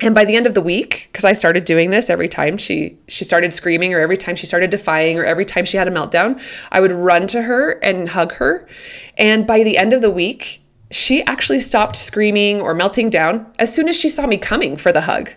and 0.00 0.14
by 0.14 0.24
the 0.24 0.36
end 0.36 0.46
of 0.46 0.54
the 0.54 0.60
week, 0.60 1.08
because 1.10 1.24
I 1.24 1.32
started 1.32 1.64
doing 1.64 1.90
this 1.90 2.10
every 2.10 2.28
time 2.28 2.58
she 2.58 2.98
she 3.08 3.24
started 3.24 3.54
screaming, 3.54 3.94
or 3.94 4.00
every 4.00 4.16
time 4.16 4.36
she 4.36 4.46
started 4.46 4.68
defying, 4.68 5.18
or 5.18 5.24
every 5.24 5.46
time 5.46 5.64
she 5.64 5.78
had 5.78 5.88
a 5.88 5.90
meltdown, 5.90 6.40
I 6.70 6.80
would 6.80 6.92
run 6.92 7.26
to 7.28 7.42
her 7.42 7.72
and 7.82 8.10
hug 8.10 8.32
her. 8.34 8.68
And 9.16 9.46
by 9.46 9.62
the 9.62 9.78
end 9.78 9.94
of 9.94 10.02
the 10.02 10.10
week, 10.10 10.60
she 10.90 11.22
actually 11.22 11.60
stopped 11.60 11.96
screaming 11.96 12.60
or 12.60 12.74
melting 12.74 13.08
down 13.08 13.46
as 13.58 13.74
soon 13.74 13.88
as 13.88 13.98
she 13.98 14.10
saw 14.10 14.26
me 14.26 14.36
coming 14.36 14.76
for 14.76 14.92
the 14.92 15.02
hug. 15.02 15.30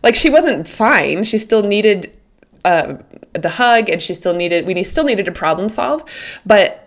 Like 0.00 0.14
she 0.14 0.30
wasn't 0.30 0.68
fine; 0.68 1.24
she 1.24 1.38
still 1.38 1.64
needed 1.64 2.12
uh, 2.64 2.96
the 3.32 3.50
hug 3.50 3.88
and 3.88 4.00
she 4.00 4.14
still 4.14 4.34
needed 4.34 4.66
we 4.66 4.82
still 4.82 5.04
needed 5.04 5.24
to 5.26 5.32
problem 5.32 5.68
solve 5.68 6.04
but 6.46 6.84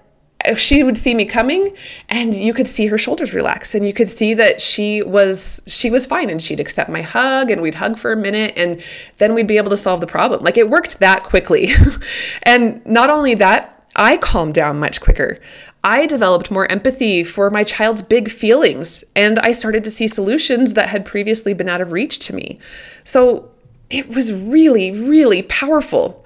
she 0.56 0.84
would 0.84 0.98
see 0.98 1.14
me 1.14 1.26
coming 1.26 1.76
and 2.08 2.36
you 2.36 2.54
could 2.54 2.68
see 2.68 2.88
her 2.88 2.98
shoulders 2.98 3.34
relax 3.34 3.74
and 3.76 3.86
you 3.86 3.94
could 3.94 4.08
see 4.08 4.34
that 4.34 4.62
she 4.62 5.02
was 5.02 5.62
she 5.68 5.90
was 5.90 6.06
fine 6.06 6.30
and 6.30 6.42
she'd 6.42 6.60
accept 6.60 6.90
my 6.90 7.02
hug 7.02 7.50
and 7.50 7.62
we'd 7.62 7.76
hug 7.76 7.98
for 7.98 8.12
a 8.12 8.16
minute 8.16 8.54
and 8.56 8.82
then 9.18 9.34
we'd 9.34 9.48
be 9.48 9.58
able 9.58 9.70
to 9.70 9.76
solve 9.76 10.00
the 10.00 10.08
problem. 10.08 10.44
Like 10.44 10.58
it 10.58 10.70
worked 10.70 11.00
that 11.00 11.24
quickly. 11.24 11.74
And 12.44 12.86
not 12.86 13.10
only 13.10 13.34
that 13.36 13.78
i 13.96 14.16
calmed 14.16 14.54
down 14.54 14.80
much 14.80 15.02
quicker. 15.02 15.40
I 15.84 16.06
developed 16.06 16.52
more 16.52 16.70
empathy 16.72 17.24
for 17.24 17.50
my 17.50 17.64
child's 17.64 18.02
big 18.02 18.30
feelings, 18.30 19.04
and 19.16 19.40
I 19.40 19.52
started 19.54 19.84
to 19.86 19.92
see 19.92 20.08
solutions 20.08 20.74
that 20.74 20.90
had 20.90 21.06
previously 21.06 21.54
been 21.54 21.70
out 21.70 21.82
of 21.82 21.92
reach 21.92 22.20
to 22.20 22.36
me. 22.36 22.60
So 23.04 23.52
it 23.90 24.10
was 24.10 24.34
really, 24.34 24.92
really 24.92 25.42
powerful. 25.42 26.26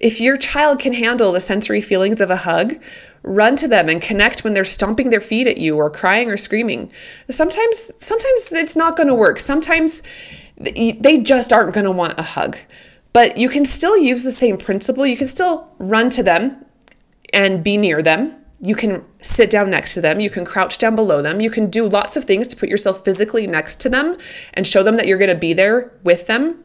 If 0.00 0.20
your 0.20 0.36
child 0.36 0.78
can 0.78 0.94
handle 0.94 1.32
the 1.32 1.40
sensory 1.40 1.80
feelings 1.80 2.20
of 2.20 2.30
a 2.30 2.38
hug, 2.38 2.80
run 3.22 3.56
to 3.56 3.68
them 3.68 3.88
and 3.88 4.02
connect 4.02 4.44
when 4.44 4.54
they're 4.54 4.64
stomping 4.64 5.10
their 5.10 5.20
feet 5.20 5.46
at 5.46 5.58
you 5.58 5.76
or 5.76 5.88
crying 5.90 6.30
or 6.30 6.36
screaming. 6.36 6.92
Sometimes 7.30 7.90
sometimes 7.98 8.52
it's 8.52 8.76
not 8.76 8.96
going 8.96 9.08
to 9.08 9.14
work. 9.14 9.40
Sometimes 9.40 10.02
they 10.56 11.18
just 11.18 11.52
aren't 11.52 11.74
going 11.74 11.86
to 11.86 11.90
want 11.90 12.18
a 12.18 12.22
hug. 12.22 12.58
But 13.12 13.38
you 13.38 13.48
can 13.48 13.64
still 13.64 13.96
use 13.96 14.24
the 14.24 14.32
same 14.32 14.56
principle. 14.56 15.06
You 15.06 15.16
can 15.16 15.28
still 15.28 15.72
run 15.78 16.10
to 16.10 16.22
them 16.22 16.64
and 17.32 17.62
be 17.62 17.76
near 17.76 18.02
them. 18.02 18.36
You 18.60 18.74
can 18.74 19.04
sit 19.20 19.50
down 19.50 19.70
next 19.70 19.94
to 19.94 20.00
them. 20.00 20.20
You 20.20 20.30
can 20.30 20.44
crouch 20.44 20.78
down 20.78 20.96
below 20.96 21.22
them. 21.22 21.40
You 21.40 21.50
can 21.50 21.70
do 21.70 21.88
lots 21.88 22.16
of 22.16 22.24
things 22.24 22.48
to 22.48 22.56
put 22.56 22.68
yourself 22.68 23.04
physically 23.04 23.46
next 23.46 23.80
to 23.80 23.88
them 23.88 24.16
and 24.52 24.66
show 24.66 24.82
them 24.82 24.96
that 24.96 25.06
you're 25.06 25.18
going 25.18 25.30
to 25.30 25.36
be 25.36 25.52
there 25.52 25.92
with 26.02 26.26
them 26.26 26.63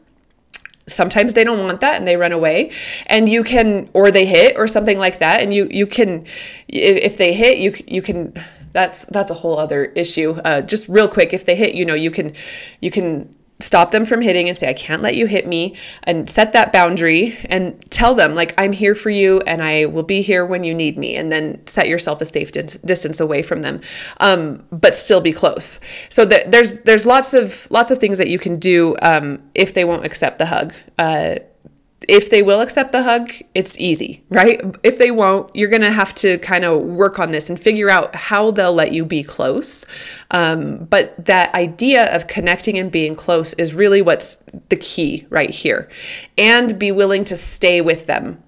sometimes 0.86 1.34
they 1.34 1.44
don't 1.44 1.62
want 1.62 1.80
that 1.80 1.96
and 1.96 2.06
they 2.06 2.16
run 2.16 2.32
away. 2.32 2.72
And 3.06 3.28
you 3.28 3.44
can 3.44 3.88
or 3.92 4.10
they 4.10 4.26
hit 4.26 4.56
or 4.56 4.66
something 4.66 4.98
like 4.98 5.18
that. 5.18 5.40
And 5.40 5.52
you 5.54 5.68
you 5.70 5.86
can 5.86 6.26
if 6.68 7.16
they 7.16 7.32
hit 7.34 7.58
you 7.58 7.74
you 7.86 8.02
can 8.02 8.34
that's 8.72 9.04
that's 9.06 9.30
a 9.30 9.34
whole 9.34 9.58
other 9.58 9.86
issue. 9.86 10.40
Uh, 10.44 10.60
just 10.60 10.88
real 10.88 11.08
quick 11.08 11.32
if 11.32 11.44
they 11.44 11.56
hit 11.56 11.74
you 11.74 11.84
know 11.84 11.94
you 11.94 12.10
can 12.10 12.34
you 12.80 12.90
can 12.90 13.34
stop 13.60 13.90
them 13.90 14.04
from 14.04 14.20
hitting 14.20 14.48
and 14.48 14.56
say, 14.56 14.68
I 14.68 14.74
can't 14.74 15.02
let 15.02 15.14
you 15.14 15.26
hit 15.26 15.46
me, 15.46 15.76
and 16.02 16.28
set 16.28 16.52
that 16.52 16.72
boundary 16.72 17.38
and 17.44 17.80
tell 17.90 18.14
them, 18.14 18.34
like, 18.34 18.54
I'm 18.58 18.72
here 18.72 18.94
for 18.94 19.10
you 19.10 19.40
and 19.40 19.62
I 19.62 19.86
will 19.86 20.02
be 20.02 20.22
here 20.22 20.44
when 20.44 20.64
you 20.64 20.74
need 20.74 20.96
me. 20.98 21.16
And 21.16 21.30
then 21.30 21.66
set 21.66 21.88
yourself 21.88 22.20
a 22.20 22.24
safe 22.24 22.52
distance 22.52 23.20
away 23.20 23.42
from 23.42 23.62
them, 23.62 23.80
um, 24.18 24.64
but 24.70 24.94
still 24.94 25.20
be 25.20 25.32
close. 25.32 25.80
So 26.08 26.26
th- 26.26 26.46
there's 26.48 26.80
there's 26.80 27.06
lots 27.06 27.34
of 27.34 27.66
lots 27.70 27.90
of 27.90 27.98
things 27.98 28.18
that 28.18 28.28
you 28.28 28.38
can 28.38 28.58
do 28.58 28.96
um, 29.02 29.42
if 29.54 29.74
they 29.74 29.84
won't 29.84 30.04
accept 30.04 30.38
the 30.38 30.46
hug. 30.46 30.72
Uh, 30.98 31.36
if 32.08 32.30
they 32.30 32.42
will 32.42 32.60
accept 32.60 32.92
the 32.92 33.02
hug, 33.02 33.32
it's 33.54 33.78
easy, 33.78 34.24
right? 34.30 34.60
If 34.82 34.98
they 34.98 35.10
won't, 35.10 35.54
you're 35.54 35.68
going 35.68 35.82
to 35.82 35.92
have 35.92 36.14
to 36.16 36.38
kind 36.38 36.64
of 36.64 36.80
work 36.80 37.18
on 37.18 37.30
this 37.30 37.50
and 37.50 37.60
figure 37.60 37.90
out 37.90 38.14
how 38.14 38.50
they'll 38.50 38.72
let 38.72 38.92
you 38.92 39.04
be 39.04 39.22
close. 39.22 39.84
Um, 40.30 40.84
but 40.84 41.26
that 41.26 41.54
idea 41.54 42.14
of 42.14 42.26
connecting 42.26 42.78
and 42.78 42.90
being 42.90 43.14
close 43.14 43.52
is 43.54 43.74
really 43.74 44.00
what's 44.00 44.36
the 44.70 44.76
key 44.76 45.26
right 45.28 45.50
here. 45.50 45.88
And 46.38 46.78
be 46.78 46.90
willing 46.90 47.24
to 47.26 47.36
stay 47.36 47.80
with 47.80 48.06
them 48.06 48.42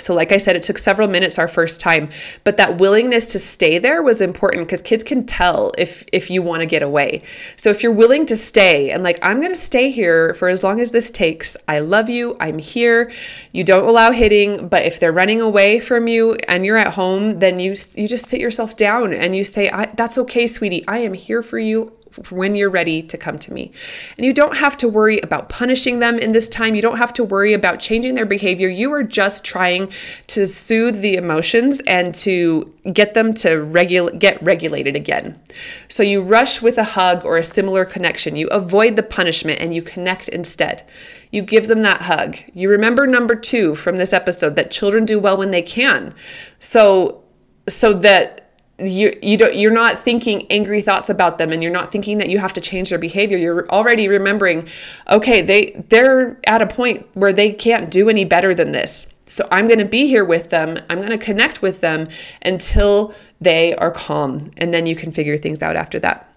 So, 0.00 0.14
like 0.14 0.32
I 0.32 0.38
said, 0.38 0.56
it 0.56 0.62
took 0.62 0.78
several 0.78 1.06
minutes 1.06 1.38
our 1.38 1.48
first 1.48 1.80
time, 1.80 2.10
but 2.44 2.56
that 2.56 2.78
willingness 2.78 3.30
to 3.32 3.38
stay 3.38 3.78
there 3.78 4.02
was 4.02 4.20
important 4.20 4.66
because 4.66 4.82
kids 4.82 5.04
can 5.04 5.26
tell 5.26 5.72
if 5.76 6.04
if 6.12 6.30
you 6.30 6.42
want 6.42 6.60
to 6.60 6.66
get 6.66 6.82
away. 6.82 7.22
So, 7.56 7.70
if 7.70 7.82
you're 7.82 7.92
willing 7.92 8.26
to 8.26 8.36
stay 8.36 8.90
and 8.90 9.02
like 9.02 9.18
I'm 9.22 9.38
going 9.40 9.52
to 9.52 9.60
stay 9.60 9.90
here 9.90 10.34
for 10.34 10.48
as 10.48 10.64
long 10.64 10.80
as 10.80 10.92
this 10.92 11.10
takes. 11.10 11.56
I 11.68 11.80
love 11.80 12.08
you. 12.08 12.36
I'm 12.40 12.58
here. 12.58 13.12
You 13.52 13.64
don't 13.64 13.86
allow 13.86 14.12
hitting, 14.12 14.68
but 14.68 14.84
if 14.84 14.98
they're 14.98 15.12
running 15.12 15.40
away 15.40 15.78
from 15.78 16.08
you 16.08 16.36
and 16.48 16.64
you're 16.64 16.78
at 16.78 16.94
home, 16.94 17.38
then 17.38 17.58
you 17.58 17.74
you 17.96 18.08
just 18.08 18.26
sit 18.26 18.40
yourself 18.40 18.76
down 18.76 19.12
and 19.12 19.36
you 19.36 19.44
say, 19.44 19.70
"That's 19.94 20.18
okay, 20.18 20.46
sweetie. 20.46 20.86
I 20.88 20.98
am 20.98 21.14
here 21.14 21.42
for 21.42 21.58
you 21.58 21.92
when 22.30 22.54
you're 22.54 22.70
ready 22.70 23.02
to 23.02 23.18
come 23.18 23.38
to 23.38 23.52
me. 23.52 23.72
And 24.16 24.26
you 24.26 24.32
don't 24.32 24.56
have 24.56 24.76
to 24.78 24.88
worry 24.88 25.18
about 25.20 25.48
punishing 25.48 25.98
them 25.98 26.18
in 26.18 26.32
this 26.32 26.48
time. 26.48 26.74
You 26.74 26.82
don't 26.82 26.98
have 26.98 27.12
to 27.14 27.24
worry 27.24 27.52
about 27.52 27.80
changing 27.80 28.14
their 28.14 28.26
behavior. 28.26 28.68
You 28.68 28.92
are 28.92 29.02
just 29.02 29.44
trying 29.44 29.92
to 30.28 30.46
soothe 30.46 31.00
the 31.00 31.16
emotions 31.16 31.80
and 31.86 32.14
to 32.16 32.72
get 32.92 33.14
them 33.14 33.32
to 33.34 33.48
regul- 33.48 34.18
get 34.18 34.42
regulated 34.42 34.96
again. 34.96 35.40
So 35.88 36.02
you 36.02 36.22
rush 36.22 36.60
with 36.60 36.78
a 36.78 36.84
hug 36.84 37.24
or 37.24 37.36
a 37.36 37.44
similar 37.44 37.84
connection. 37.84 38.36
You 38.36 38.48
avoid 38.48 38.96
the 38.96 39.02
punishment 39.02 39.60
and 39.60 39.74
you 39.74 39.82
connect 39.82 40.28
instead. 40.28 40.84
You 41.30 41.42
give 41.42 41.68
them 41.68 41.82
that 41.82 42.02
hug. 42.02 42.38
You 42.52 42.68
remember 42.68 43.06
number 43.06 43.34
2 43.34 43.74
from 43.74 43.96
this 43.96 44.12
episode 44.12 44.56
that 44.56 44.70
children 44.70 45.04
do 45.04 45.18
well 45.18 45.36
when 45.36 45.50
they 45.50 45.62
can. 45.62 46.14
So 46.58 47.22
so 47.68 47.92
that 47.92 48.41
you 48.78 49.16
you 49.22 49.36
don't 49.36 49.54
you're 49.54 49.72
not 49.72 49.98
thinking 49.98 50.46
angry 50.50 50.80
thoughts 50.80 51.10
about 51.10 51.38
them 51.38 51.52
and 51.52 51.62
you're 51.62 51.72
not 51.72 51.92
thinking 51.92 52.18
that 52.18 52.28
you 52.28 52.38
have 52.38 52.52
to 52.54 52.60
change 52.60 52.90
their 52.90 52.98
behavior. 52.98 53.36
You're 53.36 53.68
already 53.68 54.08
remembering 54.08 54.68
okay 55.08 55.42
they 55.42 55.84
they're 55.88 56.38
at 56.44 56.62
a 56.62 56.66
point 56.66 57.06
where 57.14 57.32
they 57.32 57.52
can't 57.52 57.90
do 57.90 58.08
any 58.08 58.24
better 58.24 58.54
than 58.54 58.72
this. 58.72 59.08
So 59.26 59.46
i'm 59.50 59.66
going 59.66 59.78
to 59.78 59.84
be 59.84 60.06
here 60.06 60.24
with 60.24 60.50
them. 60.50 60.78
I'm 60.90 60.98
going 60.98 61.10
to 61.10 61.18
connect 61.18 61.62
with 61.62 61.80
them 61.80 62.08
until 62.42 63.14
they 63.40 63.74
are 63.74 63.90
calm 63.90 64.50
and 64.56 64.72
then 64.72 64.86
you 64.86 64.96
can 64.96 65.12
figure 65.12 65.36
things 65.36 65.62
out 65.62 65.76
after 65.76 65.98
that. 66.00 66.28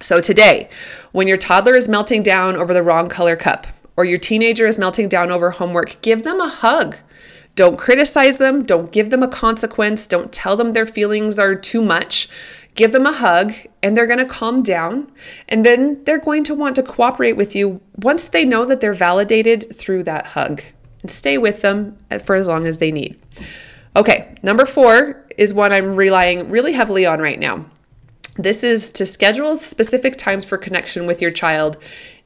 So 0.00 0.20
today 0.20 0.68
when 1.12 1.26
your 1.26 1.38
toddler 1.38 1.76
is 1.76 1.88
melting 1.88 2.22
down 2.22 2.56
over 2.56 2.74
the 2.74 2.82
wrong 2.82 3.08
color 3.08 3.34
cup 3.34 3.66
or 3.96 4.04
your 4.04 4.18
teenager 4.18 4.66
is 4.66 4.78
melting 4.78 5.08
down 5.08 5.30
over 5.30 5.52
homework 5.52 6.00
give 6.02 6.22
them 6.22 6.40
a 6.40 6.48
hug 6.48 6.98
don't 7.58 7.76
criticize 7.76 8.38
them. 8.38 8.62
Don't 8.62 8.92
give 8.92 9.10
them 9.10 9.20
a 9.20 9.26
consequence. 9.26 10.06
Don't 10.06 10.30
tell 10.30 10.56
them 10.56 10.74
their 10.74 10.86
feelings 10.86 11.40
are 11.40 11.56
too 11.56 11.82
much. 11.82 12.28
Give 12.76 12.92
them 12.92 13.04
a 13.04 13.12
hug 13.12 13.52
and 13.82 13.96
they're 13.96 14.06
going 14.06 14.20
to 14.20 14.24
calm 14.24 14.62
down. 14.62 15.10
And 15.48 15.66
then 15.66 16.04
they're 16.04 16.20
going 16.20 16.44
to 16.44 16.54
want 16.54 16.76
to 16.76 16.84
cooperate 16.84 17.32
with 17.32 17.56
you 17.56 17.80
once 17.96 18.28
they 18.28 18.44
know 18.44 18.64
that 18.64 18.80
they're 18.80 18.94
validated 18.94 19.76
through 19.76 20.04
that 20.04 20.26
hug. 20.26 20.62
And 21.02 21.10
stay 21.10 21.36
with 21.36 21.62
them 21.62 21.98
for 22.24 22.36
as 22.36 22.46
long 22.46 22.64
as 22.64 22.78
they 22.78 22.92
need. 22.92 23.18
Okay, 23.96 24.36
number 24.40 24.64
four 24.64 25.26
is 25.36 25.52
one 25.52 25.72
I'm 25.72 25.96
relying 25.96 26.50
really 26.50 26.74
heavily 26.74 27.04
on 27.06 27.18
right 27.18 27.40
now. 27.40 27.64
This 28.36 28.62
is 28.62 28.90
to 28.90 29.04
schedule 29.04 29.56
specific 29.56 30.16
times 30.16 30.44
for 30.44 30.58
connection 30.58 31.06
with 31.06 31.20
your 31.20 31.32
child 31.32 31.76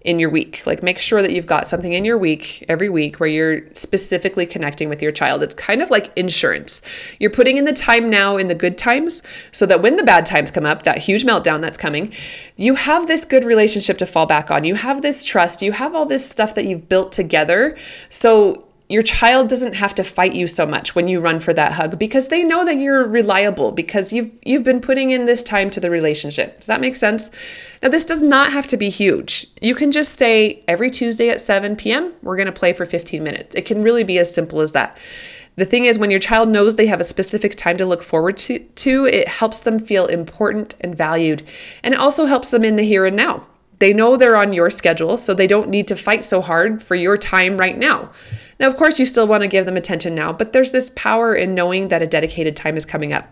in 0.04 0.18
your 0.18 0.30
week. 0.30 0.62
Like 0.66 0.82
make 0.82 0.98
sure 0.98 1.22
that 1.22 1.32
you've 1.32 1.46
got 1.46 1.66
something 1.66 1.92
in 1.92 2.04
your 2.04 2.18
week 2.18 2.64
every 2.68 2.88
week 2.88 3.20
where 3.20 3.28
you're 3.28 3.62
specifically 3.74 4.46
connecting 4.46 4.88
with 4.88 5.02
your 5.02 5.12
child. 5.12 5.42
It's 5.42 5.54
kind 5.54 5.80
of 5.80 5.90
like 5.90 6.12
insurance. 6.16 6.82
You're 7.18 7.30
putting 7.30 7.56
in 7.56 7.64
the 7.64 7.72
time 7.72 8.10
now 8.10 8.36
in 8.36 8.48
the 8.48 8.54
good 8.54 8.76
times 8.76 9.22
so 9.52 9.66
that 9.66 9.82
when 9.82 9.96
the 9.96 10.02
bad 10.02 10.26
times 10.26 10.50
come 10.50 10.66
up, 10.66 10.82
that 10.82 10.98
huge 10.98 11.24
meltdown 11.24 11.60
that's 11.60 11.76
coming, 11.76 12.12
you 12.56 12.74
have 12.74 13.06
this 13.06 13.24
good 13.24 13.44
relationship 13.44 13.98
to 13.98 14.06
fall 14.06 14.26
back 14.26 14.50
on. 14.50 14.64
You 14.64 14.74
have 14.74 15.02
this 15.02 15.24
trust. 15.24 15.62
You 15.62 15.72
have 15.72 15.94
all 15.94 16.06
this 16.06 16.28
stuff 16.28 16.54
that 16.54 16.64
you've 16.64 16.88
built 16.88 17.12
together. 17.12 17.76
So 18.08 18.66
your 18.92 19.02
child 19.02 19.48
doesn't 19.48 19.72
have 19.74 19.94
to 19.94 20.04
fight 20.04 20.34
you 20.34 20.46
so 20.46 20.66
much 20.66 20.94
when 20.94 21.08
you 21.08 21.18
run 21.18 21.40
for 21.40 21.54
that 21.54 21.72
hug 21.72 21.98
because 21.98 22.28
they 22.28 22.44
know 22.44 22.62
that 22.64 22.76
you're 22.76 23.08
reliable 23.08 23.72
because 23.72 24.12
you've 24.12 24.30
you've 24.44 24.64
been 24.64 24.80
putting 24.80 25.10
in 25.10 25.24
this 25.24 25.42
time 25.42 25.70
to 25.70 25.80
the 25.80 25.88
relationship. 25.88 26.58
Does 26.58 26.66
that 26.66 26.80
make 26.80 26.96
sense? 26.96 27.30
Now 27.82 27.88
this 27.88 28.04
does 28.04 28.22
not 28.22 28.52
have 28.52 28.66
to 28.66 28.76
be 28.76 28.90
huge. 28.90 29.46
You 29.62 29.74
can 29.74 29.92
just 29.92 30.18
say 30.18 30.62
every 30.68 30.90
Tuesday 30.90 31.30
at 31.30 31.40
7 31.40 31.74
p.m. 31.76 32.12
we're 32.22 32.36
going 32.36 32.46
to 32.46 32.52
play 32.52 32.74
for 32.74 32.84
15 32.84 33.22
minutes. 33.22 33.56
It 33.56 33.64
can 33.64 33.82
really 33.82 34.04
be 34.04 34.18
as 34.18 34.34
simple 34.34 34.60
as 34.60 34.72
that. 34.72 34.98
The 35.56 35.64
thing 35.64 35.86
is 35.86 35.98
when 35.98 36.10
your 36.10 36.20
child 36.20 36.50
knows 36.50 36.76
they 36.76 36.86
have 36.86 37.00
a 37.00 37.04
specific 37.04 37.54
time 37.56 37.78
to 37.78 37.86
look 37.86 38.02
forward 38.02 38.36
to, 38.38 38.58
to 38.58 39.06
it 39.06 39.28
helps 39.28 39.60
them 39.60 39.78
feel 39.78 40.04
important 40.06 40.76
and 40.80 40.94
valued 40.94 41.46
and 41.82 41.94
it 41.94 42.00
also 42.00 42.26
helps 42.26 42.50
them 42.50 42.64
in 42.64 42.76
the 42.76 42.84
here 42.84 43.06
and 43.06 43.16
now. 43.16 43.46
They 43.82 43.92
know 43.92 44.16
they're 44.16 44.36
on 44.36 44.52
your 44.52 44.70
schedule, 44.70 45.16
so 45.16 45.34
they 45.34 45.48
don't 45.48 45.68
need 45.68 45.88
to 45.88 45.96
fight 45.96 46.24
so 46.24 46.40
hard 46.40 46.80
for 46.80 46.94
your 46.94 47.16
time 47.16 47.56
right 47.56 47.76
now. 47.76 48.12
Now, 48.62 48.68
of 48.68 48.76
course, 48.76 49.00
you 49.00 49.06
still 49.06 49.26
want 49.26 49.42
to 49.42 49.48
give 49.48 49.66
them 49.66 49.76
attention 49.76 50.14
now, 50.14 50.32
but 50.32 50.52
there's 50.52 50.70
this 50.70 50.92
power 50.94 51.34
in 51.34 51.52
knowing 51.52 51.88
that 51.88 52.00
a 52.00 52.06
dedicated 52.06 52.54
time 52.54 52.76
is 52.76 52.84
coming 52.84 53.12
up. 53.12 53.28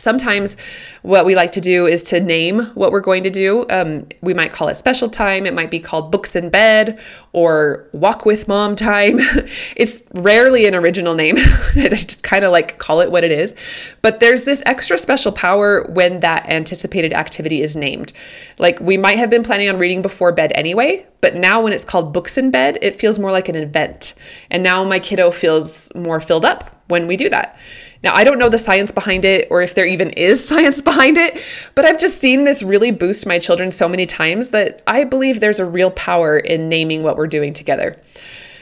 Sometimes, 0.00 0.56
what 1.02 1.24
we 1.24 1.34
like 1.34 1.52
to 1.52 1.60
do 1.60 1.86
is 1.86 2.02
to 2.04 2.20
name 2.20 2.66
what 2.74 2.92
we're 2.92 3.00
going 3.00 3.22
to 3.24 3.30
do. 3.30 3.66
Um, 3.70 4.06
we 4.20 4.34
might 4.34 4.52
call 4.52 4.68
it 4.68 4.76
special 4.76 5.08
time. 5.08 5.46
It 5.46 5.54
might 5.54 5.70
be 5.70 5.80
called 5.80 6.10
books 6.10 6.34
in 6.34 6.50
bed 6.50 6.98
or 7.32 7.88
walk 7.92 8.26
with 8.26 8.48
mom 8.48 8.76
time. 8.76 9.18
it's 9.76 10.02
rarely 10.14 10.66
an 10.66 10.74
original 10.74 11.14
name. 11.14 11.36
I 11.38 11.88
just 11.88 12.22
kind 12.22 12.44
of 12.44 12.52
like 12.52 12.78
call 12.78 13.00
it 13.00 13.10
what 13.10 13.24
it 13.24 13.30
is. 13.30 13.54
But 14.02 14.20
there's 14.20 14.44
this 14.44 14.62
extra 14.66 14.98
special 14.98 15.32
power 15.32 15.84
when 15.84 16.20
that 16.20 16.48
anticipated 16.48 17.12
activity 17.12 17.62
is 17.62 17.76
named. 17.76 18.12
Like 18.58 18.80
we 18.80 18.96
might 18.96 19.18
have 19.18 19.30
been 19.30 19.44
planning 19.44 19.68
on 19.68 19.78
reading 19.78 20.02
before 20.02 20.32
bed 20.32 20.52
anyway, 20.54 21.06
but 21.20 21.34
now 21.34 21.60
when 21.60 21.72
it's 21.72 21.84
called 21.84 22.12
books 22.12 22.36
in 22.38 22.50
bed, 22.50 22.78
it 22.82 22.98
feels 22.98 23.18
more 23.18 23.30
like 23.30 23.48
an 23.48 23.56
event. 23.56 24.14
And 24.50 24.62
now 24.62 24.84
my 24.84 24.98
kiddo 24.98 25.30
feels 25.30 25.94
more 25.94 26.20
filled 26.20 26.44
up 26.44 26.82
when 26.88 27.06
we 27.06 27.16
do 27.16 27.28
that. 27.30 27.58
Now, 28.02 28.14
I 28.14 28.24
don't 28.24 28.38
know 28.38 28.48
the 28.48 28.58
science 28.58 28.90
behind 28.90 29.24
it 29.24 29.46
or 29.50 29.62
if 29.62 29.74
there 29.74 29.86
even 29.86 30.10
is 30.10 30.44
science 30.48 30.80
behind 30.80 31.18
it, 31.18 31.42
but 31.74 31.84
I've 31.84 31.98
just 31.98 32.18
seen 32.18 32.44
this 32.44 32.62
really 32.62 32.90
boost 32.90 33.26
my 33.26 33.38
children 33.38 33.70
so 33.70 33.88
many 33.88 34.06
times 34.06 34.50
that 34.50 34.82
I 34.86 35.04
believe 35.04 35.40
there's 35.40 35.60
a 35.60 35.66
real 35.66 35.90
power 35.90 36.38
in 36.38 36.68
naming 36.68 37.02
what 37.02 37.16
we're 37.16 37.26
doing 37.26 37.52
together. 37.52 38.00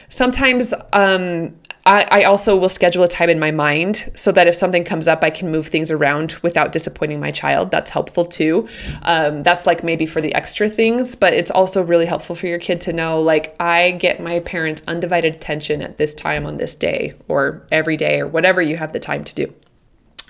Sometimes 0.09 0.73
um, 0.91 1.55
I, 1.85 2.07
I 2.11 2.21
also 2.23 2.55
will 2.55 2.69
schedule 2.69 3.03
a 3.03 3.07
time 3.07 3.29
in 3.29 3.39
my 3.39 3.51
mind 3.51 4.11
so 4.15 4.31
that 4.31 4.47
if 4.47 4.55
something 4.55 4.83
comes 4.83 5.07
up, 5.07 5.23
I 5.23 5.29
can 5.29 5.49
move 5.51 5.67
things 5.67 5.89
around 5.89 6.33
without 6.41 6.71
disappointing 6.71 7.19
my 7.19 7.31
child. 7.31 7.71
That's 7.71 7.91
helpful 7.91 8.25
too. 8.25 8.67
Um, 9.03 9.43
that's 9.43 9.65
like 9.65 9.83
maybe 9.83 10.05
for 10.05 10.21
the 10.21 10.33
extra 10.33 10.69
things, 10.69 11.15
but 11.15 11.33
it's 11.33 11.51
also 11.51 11.81
really 11.81 12.05
helpful 12.05 12.35
for 12.35 12.47
your 12.47 12.59
kid 12.59 12.81
to 12.81 12.93
know 12.93 13.21
like, 13.21 13.55
I 13.59 13.91
get 13.91 14.21
my 14.21 14.39
parents' 14.39 14.83
undivided 14.87 15.35
attention 15.35 15.81
at 15.81 15.97
this 15.97 16.13
time 16.13 16.45
on 16.45 16.57
this 16.57 16.75
day 16.75 17.13
or 17.27 17.65
every 17.71 17.97
day 17.97 18.19
or 18.19 18.27
whatever 18.27 18.61
you 18.61 18.77
have 18.77 18.93
the 18.93 18.99
time 18.99 19.23
to 19.23 19.35
do. 19.35 19.53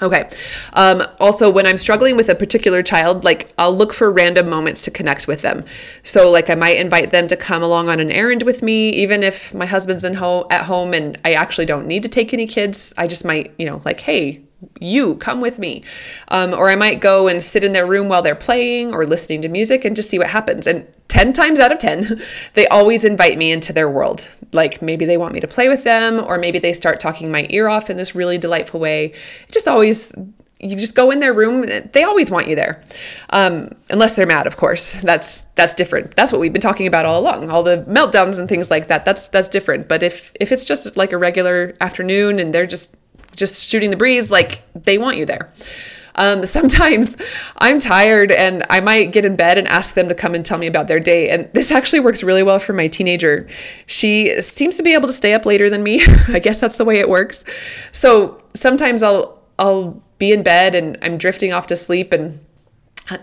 Okay. 0.01 0.29
Um, 0.73 1.03
also, 1.19 1.49
when 1.49 1.65
I'm 1.65 1.77
struggling 1.77 2.15
with 2.15 2.29
a 2.29 2.35
particular 2.35 2.81
child, 2.81 3.23
like 3.23 3.53
I'll 3.57 3.75
look 3.75 3.93
for 3.93 4.11
random 4.11 4.49
moments 4.49 4.83
to 4.85 4.91
connect 4.91 5.27
with 5.27 5.41
them. 5.41 5.65
So, 6.03 6.31
like 6.31 6.49
I 6.49 6.55
might 6.55 6.77
invite 6.77 7.11
them 7.11 7.27
to 7.27 7.35
come 7.35 7.61
along 7.61 7.89
on 7.89 7.99
an 7.99 8.11
errand 8.11 8.43
with 8.43 8.63
me, 8.63 8.89
even 8.91 9.23
if 9.23 9.53
my 9.53 9.65
husband's 9.65 10.03
in 10.03 10.15
ho- 10.15 10.47
at 10.49 10.65
home 10.65 10.93
and 10.93 11.17
I 11.25 11.33
actually 11.33 11.65
don't 11.65 11.87
need 11.87 12.03
to 12.03 12.09
take 12.09 12.33
any 12.33 12.47
kids. 12.47 12.93
I 12.97 13.07
just 13.07 13.25
might, 13.25 13.53
you 13.57 13.65
know, 13.65 13.81
like, 13.83 14.01
hey, 14.01 14.41
you 14.79 15.15
come 15.15 15.41
with 15.41 15.59
me. 15.59 15.83
Um, 16.29 16.53
or 16.53 16.69
I 16.69 16.75
might 16.75 17.01
go 17.01 17.27
and 17.27 17.41
sit 17.41 17.63
in 17.63 17.73
their 17.73 17.85
room 17.85 18.07
while 18.09 18.21
they're 18.21 18.35
playing 18.35 18.93
or 18.93 19.05
listening 19.05 19.41
to 19.41 19.49
music 19.49 19.85
and 19.85 19.95
just 19.95 20.09
see 20.09 20.19
what 20.19 20.29
happens. 20.29 20.67
And 20.67 20.87
10 21.09 21.33
times 21.33 21.59
out 21.59 21.71
of 21.71 21.79
10, 21.79 22.21
they 22.53 22.67
always 22.67 23.03
invite 23.03 23.37
me 23.37 23.51
into 23.51 23.73
their 23.73 23.89
world. 23.89 24.29
Like 24.53 24.81
maybe 24.81 25.05
they 25.05 25.17
want 25.17 25.33
me 25.33 25.39
to 25.41 25.47
play 25.47 25.67
with 25.67 25.83
them, 25.83 26.23
or 26.23 26.37
maybe 26.37 26.59
they 26.59 26.73
start 26.73 26.99
talking 26.99 27.31
my 27.31 27.45
ear 27.49 27.67
off 27.67 27.89
in 27.89 27.97
this 27.97 28.15
really 28.15 28.37
delightful 28.37 28.79
way. 28.79 29.05
It 29.47 29.51
just 29.51 29.67
always, 29.67 30.13
you 30.59 30.75
just 30.75 30.95
go 30.95 31.11
in 31.11 31.19
their 31.19 31.33
room. 31.33 31.65
They 31.93 32.03
always 32.03 32.31
want 32.31 32.47
you 32.47 32.55
there, 32.55 32.83
um, 33.31 33.71
unless 33.89 34.15
they're 34.15 34.27
mad, 34.27 34.47
of 34.47 34.57
course. 34.57 34.93
That's 35.01 35.41
that's 35.55 35.73
different. 35.73 36.15
That's 36.15 36.31
what 36.31 36.41
we've 36.41 36.53
been 36.53 36.61
talking 36.61 36.87
about 36.87 37.05
all 37.05 37.19
along. 37.19 37.49
All 37.49 37.63
the 37.63 37.83
meltdowns 37.87 38.39
and 38.39 38.49
things 38.49 38.69
like 38.69 38.87
that. 38.87 39.05
That's 39.05 39.29
that's 39.29 39.47
different. 39.47 39.87
But 39.87 40.03
if 40.03 40.31
if 40.39 40.51
it's 40.51 40.65
just 40.65 40.97
like 40.97 41.11
a 41.11 41.17
regular 41.17 41.75
afternoon 41.79 42.39
and 42.39 42.53
they're 42.53 42.67
just 42.67 42.95
just 43.35 43.69
shooting 43.69 43.89
the 43.89 43.97
breeze, 43.97 44.29
like 44.29 44.61
they 44.75 44.97
want 44.97 45.17
you 45.17 45.25
there. 45.25 45.51
Um, 46.15 46.45
sometimes 46.59 47.17
I'm 47.57 47.79
tired 47.79 48.31
and 48.31 48.65
I 48.69 48.79
might 48.79 49.11
get 49.11 49.25
in 49.25 49.35
bed 49.35 49.57
and 49.57 49.67
ask 49.67 49.93
them 49.93 50.09
to 50.09 50.15
come 50.15 50.35
and 50.35 50.45
tell 50.45 50.57
me 50.57 50.67
about 50.67 50.87
their 50.87 50.99
day. 50.99 51.29
And 51.29 51.49
this 51.53 51.71
actually 51.71 51.99
works 51.99 52.23
really 52.23 52.43
well 52.43 52.59
for 52.59 52.73
my 52.73 52.87
teenager. 52.87 53.47
She 53.85 54.41
seems 54.41 54.77
to 54.77 54.83
be 54.83 54.93
able 54.93 55.07
to 55.07 55.13
stay 55.13 55.33
up 55.33 55.45
later 55.45 55.69
than 55.69 55.83
me. 55.83 56.01
I 56.27 56.39
guess 56.39 56.59
that's 56.59 56.77
the 56.77 56.85
way 56.85 56.99
it 56.99 57.09
works. 57.09 57.43
So 57.91 58.41
sometimes 58.53 59.03
I'll 59.03 59.39
I'll 59.57 60.01
be 60.17 60.31
in 60.31 60.43
bed 60.43 60.75
and 60.75 60.97
I'm 61.01 61.17
drifting 61.17 61.53
off 61.53 61.67
to 61.67 61.75
sleep 61.75 62.13
and 62.13 62.39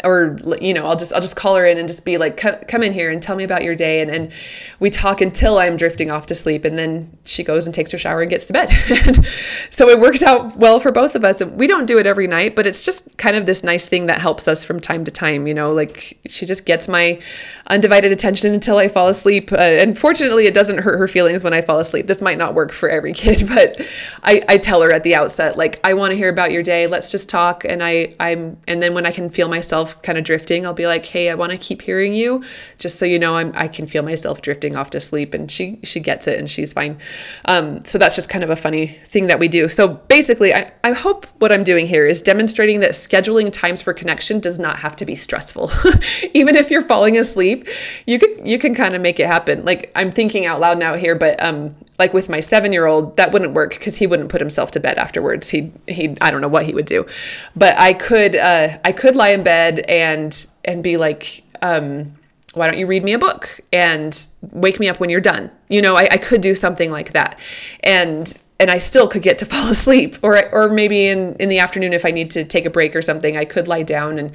or 0.05 0.39
you 0.61 0.75
know 0.75 0.87
i'll 0.87 0.97
just 0.97 1.13
i'll 1.13 1.21
just 1.21 1.37
call 1.37 1.57
her 1.57 1.65
in 1.65 1.79
and 1.79 1.89
just 1.89 2.05
be 2.05 2.19
like 2.19 2.37
come 2.37 2.83
in 2.83 2.93
here 2.93 3.11
and 3.11 3.23
tell 3.23 3.37
me 3.37 3.45
about 3.45 3.63
your 3.63 3.75
day. 3.75 4.01
And, 4.01 4.11
and 4.11 4.33
we 4.81 4.91
talk 4.91 5.21
until 5.21 5.59
i'm 5.59 5.77
drifting 5.77 6.11
off 6.11 6.27
to 6.27 6.35
sleep 6.35 6.65
and 6.65 6.79
then 6.79 7.17
she 7.25 7.43
goes 7.43 7.67
and 7.67 7.75
takes 7.75 7.93
her 7.93 7.99
shower 7.99 8.23
and 8.23 8.31
gets 8.31 8.47
to 8.47 8.53
bed. 8.53 9.27
So 9.71 9.89
it 9.89 10.01
works 10.01 10.23
out 10.23 10.57
well 10.57 10.81
for 10.81 10.91
both 10.91 11.15
of 11.15 11.25
us. 11.25 11.41
And 11.41 11.57
we 11.57 11.67
don't 11.67 11.87
do 11.87 11.99
it 11.99 12.07
every 12.07 12.27
night 12.27 12.57
but 12.57 12.67
it's 12.67 12.85
just 12.85 13.17
kind 13.19 13.37
of 13.37 13.47
this 13.47 13.63
nice 13.63 13.89
thing 13.89 14.07
that 14.07 14.21
helps 14.21 14.49
us 14.49 14.65
from 14.65 14.81
time 14.81 15.05
to 15.05 15.11
time 15.11 15.47
you 15.47 15.55
know 15.55 15.73
like 15.73 16.19
she 16.27 16.47
just 16.47 16.67
gets 16.67 16.89
my 16.89 17.21
undivided 17.69 18.13
attention 18.13 18.53
until 18.53 18.79
i 18.79 18.89
fall 18.89 19.09
asleep. 19.09 19.53
Uh, 19.53 19.57
and 19.57 19.99
fortunately 19.99 20.47
it 20.47 20.55
doesn't 20.55 20.79
hurt 20.79 20.99
her 20.99 21.09
feelings 21.09 21.45
when 21.45 21.53
i 21.53 21.61
fall 21.61 21.79
asleep. 21.79 22.07
This 22.07 22.21
might 22.21 22.39
not 22.39 22.55
work 22.55 22.73
for 22.73 22.89
every 22.89 23.13
kid 23.25 23.49
but 23.49 23.81
i, 24.23 24.43
I 24.49 24.59
tell 24.59 24.83
her 24.83 24.93
at 24.93 25.03
the 25.03 25.15
outset 25.15 25.57
like 25.57 25.81
i 25.85 25.95
want 25.95 26.13
to 26.13 26.17
hear 26.17 26.29
about 26.29 26.53
your 26.53 26.63
day. 26.63 26.87
Let's 26.87 27.11
just 27.11 27.29
talk. 27.29 27.65
And 27.65 27.83
i 27.83 28.15
i'm 28.21 28.57
and 28.67 28.83
then 28.83 28.95
when 28.95 29.07
i 29.07 29.11
can 29.11 29.29
feel 29.29 29.49
myself 29.49 29.76
myself 29.77 30.03
kind 30.03 30.19
of 30.19 30.25
drifting, 30.25 30.65
I'll 30.65 30.73
be 30.73 30.87
like, 30.87 31.07
"Hey, 31.07 31.29
I 31.31 31.35
want 31.35 31.53
to 31.53 31.59
keep 31.59 31.83
hearing 31.83 32.15
you, 32.15 32.43
just 32.79 32.99
so 32.99 33.05
you 33.05 33.19
know, 33.19 33.37
I'm 33.37 33.53
I 33.55 33.69
can 33.69 33.87
feel 33.87 34.03
myself 34.03 34.41
drifting 34.43 34.77
off 34.77 34.91
to 34.91 35.01
sleep." 35.01 35.35
And 35.35 35.51
she 35.51 35.79
she 35.83 36.01
gets 36.01 36.27
it, 36.27 36.39
and 36.39 36.49
she's 36.49 36.73
fine. 36.73 36.99
Um, 37.45 37.85
so 37.85 37.99
that's 37.99 38.17
just 38.17 38.29
kind 38.29 38.45
of 38.45 38.51
a 38.51 38.57
funny 38.57 38.99
thing 39.07 39.27
that 39.27 39.39
we 39.39 39.49
do. 39.49 39.69
So 39.69 39.89
basically, 39.89 40.55
I 40.55 40.73
I 40.83 40.93
hope 40.93 41.27
what 41.39 41.53
I'm 41.53 41.65
doing 41.65 41.87
here 41.87 42.07
is 42.07 42.23
demonstrating 42.23 42.81
that 42.81 42.93
scheduling 42.93 43.53
times 43.53 43.83
for 43.83 43.93
connection 43.93 44.41
does 44.41 44.59
not 44.59 44.81
have 44.81 44.97
to 44.97 45.05
be 45.05 45.15
stressful. 45.17 45.71
Even 46.35 46.57
if 46.57 46.71
you're 46.71 46.83
falling 46.83 47.19
asleep, 47.19 47.69
you 48.07 48.19
can 48.19 48.47
you 48.47 48.59
can 48.59 48.75
kind 48.75 48.95
of 48.95 49.03
make 49.03 49.21
it 49.21 49.27
happen. 49.27 49.65
Like 49.65 49.93
I'm 49.95 50.11
thinking 50.11 50.47
out 50.47 50.61
loud 50.61 50.79
now 50.79 50.95
here, 50.97 51.15
but 51.15 51.43
um, 51.43 51.75
like 51.99 52.13
with 52.13 52.29
my 52.29 52.41
seven 52.41 52.73
year 52.73 52.87
old, 52.87 53.17
that 53.17 53.33
wouldn't 53.33 53.53
work 53.53 53.71
because 53.71 53.97
he 53.97 54.07
wouldn't 54.07 54.29
put 54.29 54.41
himself 54.41 54.71
to 54.73 54.81
bed 54.81 54.99
afterwards. 54.99 55.51
He 55.51 55.73
he 55.87 56.17
I 56.21 56.31
don't 56.31 56.41
know 56.41 56.49
what 56.49 56.67
he 56.67 56.75
would 56.75 56.87
do, 56.87 57.07
but 57.55 57.79
I 57.79 57.93
could 57.93 58.37
uh, 58.37 58.79
I 58.85 58.93
could 58.93 59.17
lie 59.17 59.31
in 59.31 59.43
bed 59.43 59.81
and 59.89 60.47
and 60.65 60.83
be 60.83 60.97
like, 60.97 61.43
um, 61.63 62.17
why 62.55 62.67
don't 62.67 62.79
you 62.79 62.87
read 62.87 63.05
me 63.05 63.13
a 63.13 63.19
book 63.19 63.61
and 63.73 64.27
wake 64.41 64.81
me 64.81 64.89
up 64.89 65.01
when 65.01 65.11
you're 65.11 65.21
done? 65.21 65.51
You 65.69 65.83
know, 65.83 65.97
I, 65.97 66.09
I 66.13 66.17
could 66.17 66.41
do 66.41 66.55
something 66.55 66.91
like 66.91 67.13
that, 67.13 67.39
and 67.81 68.33
and 68.59 68.71
I 68.71 68.79
still 68.79 69.09
could 69.09 69.23
get 69.23 69.39
to 69.39 69.47
fall 69.47 69.69
asleep, 69.69 70.19
or 70.23 70.53
or 70.53 70.69
maybe 70.69 71.09
in 71.09 71.35
in 71.35 71.49
the 71.49 71.59
afternoon 71.59 71.93
if 71.93 72.05
I 72.05 72.11
need 72.11 72.31
to 72.33 72.45
take 72.45 72.65
a 72.65 72.71
break 72.71 72.95
or 72.95 73.03
something, 73.03 73.37
I 73.37 73.45
could 73.45 73.69
lie 73.69 73.83
down 73.83 74.19
and 74.19 74.33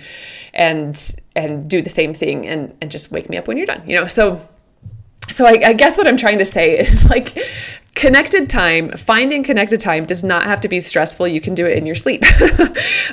and 0.53 1.15
and 1.35 1.69
do 1.69 1.81
the 1.81 1.89
same 1.89 2.13
thing 2.13 2.47
and 2.47 2.75
and 2.81 2.91
just 2.91 3.11
wake 3.11 3.29
me 3.29 3.37
up 3.37 3.47
when 3.47 3.57
you're 3.57 3.67
done. 3.67 3.83
You 3.87 3.97
know, 3.97 4.05
so 4.05 4.47
so 5.29 5.45
I, 5.45 5.61
I 5.65 5.73
guess 5.73 5.97
what 5.97 6.07
I'm 6.07 6.17
trying 6.17 6.37
to 6.39 6.45
say 6.45 6.79
is 6.85 7.09
like 7.09 7.37
connected 7.95 8.49
time 8.49 8.89
finding 8.91 9.43
connected 9.43 9.79
time 9.79 10.05
does 10.05 10.23
not 10.23 10.43
have 10.43 10.61
to 10.61 10.67
be 10.67 10.79
stressful. 10.79 11.27
You 11.27 11.41
can 11.41 11.53
do 11.53 11.65
it 11.65 11.77
in 11.77 11.85
your 11.85 11.95
sleep. 11.95 12.23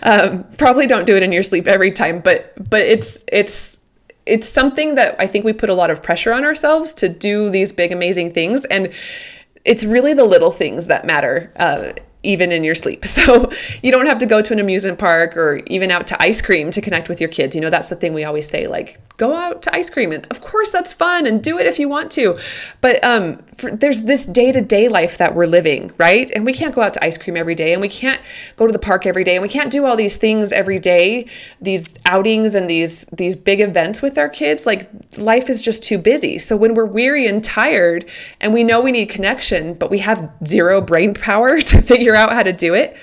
Um, 0.01 0.45
probably 0.59 0.87
don't 0.87 1.07
do 1.07 1.17
it 1.17 1.25
in 1.25 1.33
your 1.33 1.43
sleep 1.43 1.67
every 1.67 1.91
time 1.91 2.21
but 2.21 2.53
but 2.71 2.83
it's 2.83 3.25
it's 3.27 3.79
it's 4.27 4.49
something 4.49 4.95
that 4.95 5.17
i 5.19 5.27
think 5.27 5.45
we 5.45 5.53
put 5.53 5.69
a 5.69 5.75
lot 5.75 5.91
of 5.91 6.03
pressure 6.03 6.33
on 6.33 6.45
ourselves 6.45 6.95
to 6.95 7.09
do 7.09 7.51
these 7.51 7.73
big 7.73 7.91
amazing 7.91 8.33
things. 8.33 8.65
And 8.67 8.93
it's 9.65 9.85
really 9.85 10.15
the 10.15 10.25
little 10.25 10.51
things 10.51 10.87
that 10.87 11.05
matter. 11.05 11.53
Uh, 11.57 11.93
even 12.23 12.53
in 12.53 12.65
your 12.65 12.75
sleep. 12.75 13.05
So 13.19 13.51
you 13.83 13.91
don't 13.91 14.07
have 14.07 14.19
to 14.19 14.27
go 14.27 14.43
to 14.43 14.53
an 14.53 14.61
amusement 14.61 14.99
park 14.99 15.37
or 15.37 15.57
even 15.67 15.91
out 15.91 16.07
to 16.07 16.23
ice 16.23 16.41
cream 16.41 16.71
to 16.71 16.81
connect 16.81 17.09
with 17.09 17.21
your 17.21 17.29
kids. 17.29 17.57
You 17.57 17.61
know, 17.61 17.69
that's 17.69 17.89
the 17.89 17.97
thing 17.97 18.15
we 18.15 18.23
always 18.23 18.49
say 18.49 18.69
like 18.69 19.01
go 19.17 19.35
out 19.35 19.61
to 19.63 19.75
ice 19.75 19.91
cream 19.91 20.13
and 20.13 20.25
of 20.31 20.41
course 20.41 20.71
that's 20.71 20.93
fun 20.93 21.27
and 21.27 21.43
do 21.43 21.59
it 21.59 21.67
if 21.67 21.81
you 21.81 21.89
want 21.89 22.13
to. 22.13 22.39
But 22.81 23.03
um 23.03 23.39
for, 23.57 23.73
there's 23.73 24.05
this 24.05 24.25
day-to-day 24.25 24.89
life 24.89 25.19
that 25.19 25.35
we're 25.35 25.47
living, 25.47 25.91
right? 25.99 26.31
And 26.31 26.45
we 26.45 26.53
can't 26.53 26.73
go 26.73 26.81
out 26.81 26.95
to 26.95 27.05
ice 27.05 27.19
cream 27.19 27.37
every 27.37 27.57
day 27.57 27.73
and 27.73 27.81
we 27.81 27.89
can't 27.89 28.21
go 28.55 28.69
to 28.69 28.73
the 28.73 28.79
park 28.79 29.05
every 29.05 29.25
day 29.25 29.35
and 29.35 29.43
we 29.43 29.49
can't 29.49 29.73
do 29.73 29.85
all 29.85 29.97
these 29.97 30.17
things 30.17 30.53
every 30.53 30.79
day, 30.79 31.27
these 31.61 31.99
outings 32.07 32.55
and 32.55 32.71
these 32.71 33.07
these 33.07 33.35
big 33.35 33.61
events 33.61 34.01
with 34.01 34.17
our 34.17 34.29
kids. 34.29 34.65
Like 34.65 34.89
life 35.17 35.51
is 35.51 35.61
just 35.61 35.83
too 35.83 35.99
busy. 35.99 36.39
So 36.39 36.57
when 36.57 36.75
we're 36.75 36.87
weary 36.87 37.27
and 37.27 37.43
tired 37.43 38.09
and 38.41 38.55
we 38.55 38.63
know 38.63 38.81
we 38.81 38.93
need 38.93 39.09
connection, 39.09 39.75
but 39.75 39.91
we 39.91 39.99
have 39.99 40.31
zero 40.47 40.81
brain 40.81 41.13
power 41.13 41.61
to 41.73 41.83
figure 41.83 42.08
out 42.15 42.33
how 42.33 42.43
to 42.43 42.53
do 42.53 42.75
it, 42.75 42.97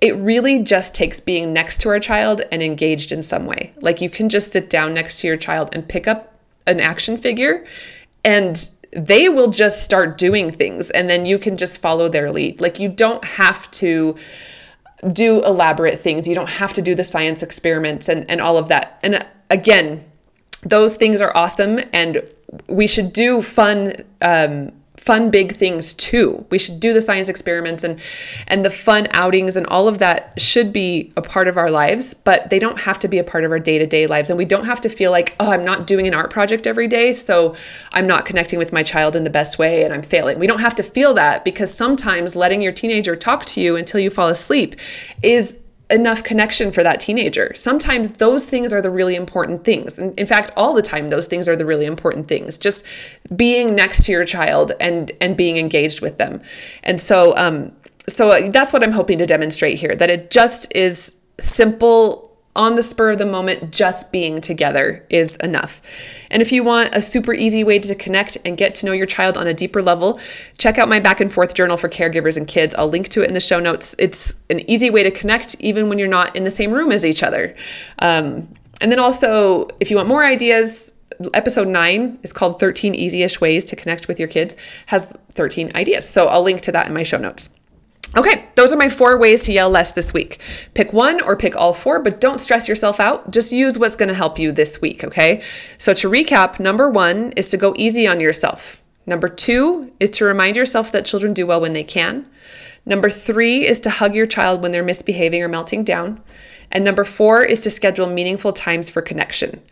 it 0.00 0.16
really 0.16 0.58
just 0.58 0.94
takes 0.94 1.20
being 1.20 1.52
next 1.52 1.80
to 1.80 1.88
our 1.88 2.00
child 2.00 2.42
and 2.50 2.62
engaged 2.62 3.12
in 3.12 3.22
some 3.22 3.46
way. 3.46 3.72
Like 3.80 4.00
you 4.00 4.10
can 4.10 4.28
just 4.28 4.52
sit 4.52 4.68
down 4.68 4.94
next 4.94 5.20
to 5.20 5.28
your 5.28 5.36
child 5.36 5.70
and 5.72 5.88
pick 5.88 6.08
up 6.08 6.34
an 6.66 6.80
action 6.80 7.16
figure 7.16 7.64
and 8.24 8.68
they 8.92 9.28
will 9.28 9.50
just 9.50 9.82
start 9.82 10.18
doing 10.18 10.50
things 10.50 10.90
and 10.90 11.08
then 11.08 11.24
you 11.24 11.38
can 11.38 11.56
just 11.56 11.80
follow 11.80 12.08
their 12.08 12.30
lead. 12.30 12.60
Like 12.60 12.80
you 12.80 12.88
don't 12.88 13.24
have 13.24 13.70
to 13.72 14.16
do 15.12 15.42
elaborate 15.44 16.00
things. 16.00 16.26
You 16.26 16.34
don't 16.34 16.50
have 16.50 16.72
to 16.74 16.82
do 16.82 16.94
the 16.94 17.04
science 17.04 17.42
experiments 17.42 18.08
and, 18.08 18.28
and 18.30 18.40
all 18.40 18.58
of 18.58 18.68
that. 18.68 18.98
And 19.02 19.24
again, 19.50 20.04
those 20.64 20.96
things 20.96 21.20
are 21.20 21.34
awesome 21.36 21.80
and 21.92 22.22
we 22.66 22.86
should 22.86 23.12
do 23.12 23.40
fun 23.40 24.04
um, 24.20 24.72
fun 24.96 25.30
big 25.30 25.52
things 25.52 25.94
too. 25.94 26.46
We 26.50 26.58
should 26.58 26.78
do 26.78 26.92
the 26.92 27.02
science 27.02 27.28
experiments 27.28 27.82
and 27.82 27.98
and 28.46 28.64
the 28.64 28.70
fun 28.70 29.08
outings 29.10 29.56
and 29.56 29.66
all 29.66 29.88
of 29.88 29.98
that 29.98 30.32
should 30.40 30.72
be 30.72 31.12
a 31.16 31.22
part 31.22 31.48
of 31.48 31.56
our 31.56 31.70
lives, 31.70 32.14
but 32.14 32.50
they 32.50 32.60
don't 32.60 32.80
have 32.80 32.98
to 33.00 33.08
be 33.08 33.18
a 33.18 33.24
part 33.24 33.44
of 33.44 33.50
our 33.50 33.58
day-to-day 33.58 34.06
lives 34.06 34.30
and 34.30 34.38
we 34.38 34.44
don't 34.44 34.66
have 34.66 34.80
to 34.82 34.88
feel 34.88 35.10
like, 35.10 35.34
"Oh, 35.40 35.50
I'm 35.50 35.64
not 35.64 35.86
doing 35.86 36.06
an 36.06 36.14
art 36.14 36.30
project 36.30 36.66
every 36.66 36.86
day, 36.86 37.12
so 37.12 37.56
I'm 37.92 38.06
not 38.06 38.24
connecting 38.24 38.58
with 38.58 38.72
my 38.72 38.84
child 38.84 39.16
in 39.16 39.24
the 39.24 39.30
best 39.30 39.58
way 39.58 39.82
and 39.82 39.92
I'm 39.92 40.02
failing." 40.02 40.38
We 40.38 40.46
don't 40.46 40.60
have 40.60 40.76
to 40.76 40.82
feel 40.82 41.14
that 41.14 41.44
because 41.44 41.74
sometimes 41.74 42.36
letting 42.36 42.62
your 42.62 42.72
teenager 42.72 43.16
talk 43.16 43.44
to 43.46 43.60
you 43.60 43.76
until 43.76 43.98
you 43.98 44.10
fall 44.10 44.28
asleep 44.28 44.76
is 45.22 45.56
enough 45.92 46.24
connection 46.24 46.72
for 46.72 46.82
that 46.82 46.98
teenager. 46.98 47.52
Sometimes 47.54 48.12
those 48.12 48.48
things 48.48 48.72
are 48.72 48.80
the 48.80 48.90
really 48.90 49.14
important 49.14 49.64
things. 49.64 49.98
And 49.98 50.18
in 50.18 50.26
fact, 50.26 50.50
all 50.56 50.74
the 50.74 50.82
time 50.82 51.10
those 51.10 51.28
things 51.28 51.46
are 51.48 51.54
the 51.54 51.66
really 51.66 51.84
important 51.84 52.26
things. 52.28 52.58
Just 52.58 52.84
being 53.36 53.74
next 53.74 54.04
to 54.04 54.12
your 54.12 54.24
child 54.24 54.72
and 54.80 55.12
and 55.20 55.36
being 55.36 55.58
engaged 55.58 56.00
with 56.00 56.18
them. 56.18 56.40
And 56.82 57.00
so 57.00 57.36
um 57.36 57.72
so 58.08 58.48
that's 58.50 58.72
what 58.72 58.82
I'm 58.82 58.92
hoping 58.92 59.18
to 59.18 59.26
demonstrate 59.26 59.78
here 59.78 59.94
that 59.94 60.10
it 60.10 60.30
just 60.30 60.74
is 60.74 61.14
simple 61.38 62.31
on 62.54 62.74
the 62.74 62.82
spur 62.82 63.12
of 63.12 63.18
the 63.18 63.26
moment, 63.26 63.70
just 63.70 64.12
being 64.12 64.40
together 64.40 65.06
is 65.08 65.36
enough. 65.36 65.80
And 66.30 66.42
if 66.42 66.52
you 66.52 66.62
want 66.62 66.90
a 66.94 67.00
super 67.00 67.32
easy 67.32 67.64
way 67.64 67.78
to 67.78 67.94
connect 67.94 68.36
and 68.44 68.58
get 68.58 68.74
to 68.76 68.86
know 68.86 68.92
your 68.92 69.06
child 69.06 69.38
on 69.38 69.46
a 69.46 69.54
deeper 69.54 69.80
level, 69.80 70.20
check 70.58 70.78
out 70.78 70.88
my 70.88 71.00
back 71.00 71.20
and 71.20 71.32
forth 71.32 71.54
journal 71.54 71.78
for 71.78 71.88
caregivers 71.88 72.36
and 72.36 72.46
kids. 72.46 72.74
I'll 72.74 72.88
link 72.88 73.08
to 73.10 73.22
it 73.22 73.28
in 73.28 73.34
the 73.34 73.40
show 73.40 73.58
notes. 73.58 73.94
It's 73.98 74.34
an 74.50 74.68
easy 74.70 74.90
way 74.90 75.02
to 75.02 75.10
connect 75.10 75.56
even 75.60 75.88
when 75.88 75.98
you're 75.98 76.08
not 76.08 76.36
in 76.36 76.44
the 76.44 76.50
same 76.50 76.72
room 76.72 76.92
as 76.92 77.06
each 77.06 77.22
other. 77.22 77.56
Um, 78.00 78.54
and 78.82 78.92
then 78.92 78.98
also, 78.98 79.68
if 79.80 79.90
you 79.90 79.96
want 79.96 80.08
more 80.08 80.24
ideas, 80.24 80.92
episode 81.32 81.68
9 81.68 82.18
is 82.22 82.32
called 82.32 82.58
13 82.58 82.94
easiest 82.94 83.40
ways 83.40 83.64
to 83.66 83.76
connect 83.76 84.08
with 84.08 84.18
your 84.18 84.28
kids 84.28 84.56
has 84.86 85.16
13 85.34 85.70
ideas 85.74 86.08
so 86.08 86.26
i'll 86.26 86.42
link 86.42 86.60
to 86.62 86.72
that 86.72 86.86
in 86.86 86.94
my 86.94 87.02
show 87.02 87.18
notes 87.18 87.50
Okay, 88.14 88.48
those 88.56 88.72
are 88.72 88.76
my 88.76 88.90
four 88.90 89.18
ways 89.18 89.44
to 89.44 89.52
yell 89.52 89.70
less 89.70 89.92
this 89.92 90.12
week. 90.12 90.38
Pick 90.74 90.92
one 90.92 91.22
or 91.22 91.34
pick 91.34 91.56
all 91.56 91.72
four, 91.72 91.98
but 91.98 92.20
don't 92.20 92.42
stress 92.42 92.68
yourself 92.68 93.00
out. 93.00 93.30
Just 93.30 93.52
use 93.52 93.78
what's 93.78 93.96
going 93.96 94.10
to 94.10 94.14
help 94.14 94.38
you 94.38 94.52
this 94.52 94.82
week, 94.82 95.02
okay? 95.02 95.42
So 95.78 95.94
to 95.94 96.10
recap, 96.10 96.60
number 96.60 96.90
one 96.90 97.32
is 97.32 97.48
to 97.50 97.56
go 97.56 97.72
easy 97.78 98.06
on 98.06 98.20
yourself. 98.20 98.82
Number 99.06 99.28
two 99.28 99.92
is 99.98 100.10
to 100.10 100.26
remind 100.26 100.56
yourself 100.56 100.92
that 100.92 101.06
children 101.06 101.32
do 101.32 101.46
well 101.46 101.60
when 101.60 101.72
they 101.72 101.84
can. 101.84 102.28
Number 102.84 103.08
three 103.08 103.66
is 103.66 103.80
to 103.80 103.90
hug 103.90 104.14
your 104.14 104.26
child 104.26 104.60
when 104.60 104.72
they're 104.72 104.82
misbehaving 104.82 105.42
or 105.42 105.48
melting 105.48 105.82
down. 105.82 106.20
And 106.70 106.84
number 106.84 107.04
four 107.04 107.42
is 107.42 107.62
to 107.62 107.70
schedule 107.70 108.06
meaningful 108.06 108.52
times 108.52 108.90
for 108.90 109.00
connection. 109.00 109.62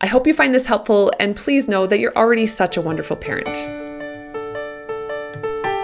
I 0.00 0.06
hope 0.06 0.26
you 0.26 0.34
find 0.34 0.54
this 0.54 0.66
helpful, 0.66 1.12
and 1.18 1.34
please 1.34 1.66
know 1.66 1.86
that 1.86 1.98
you're 1.98 2.16
already 2.16 2.46
such 2.46 2.76
a 2.76 2.82
wonderful 2.82 3.16
parent. 3.16 3.85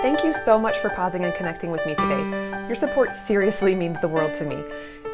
Thank 0.02 0.24
you 0.24 0.34
so 0.34 0.58
much 0.58 0.78
for 0.78 0.90
pausing 0.90 1.24
and 1.24 1.32
connecting 1.32 1.70
with 1.70 1.86
me 1.86 1.94
today. 1.94 2.66
Your 2.66 2.74
support 2.74 3.12
seriously 3.12 3.72
means 3.76 4.00
the 4.00 4.08
world 4.08 4.34
to 4.34 4.44
me. 4.44 4.60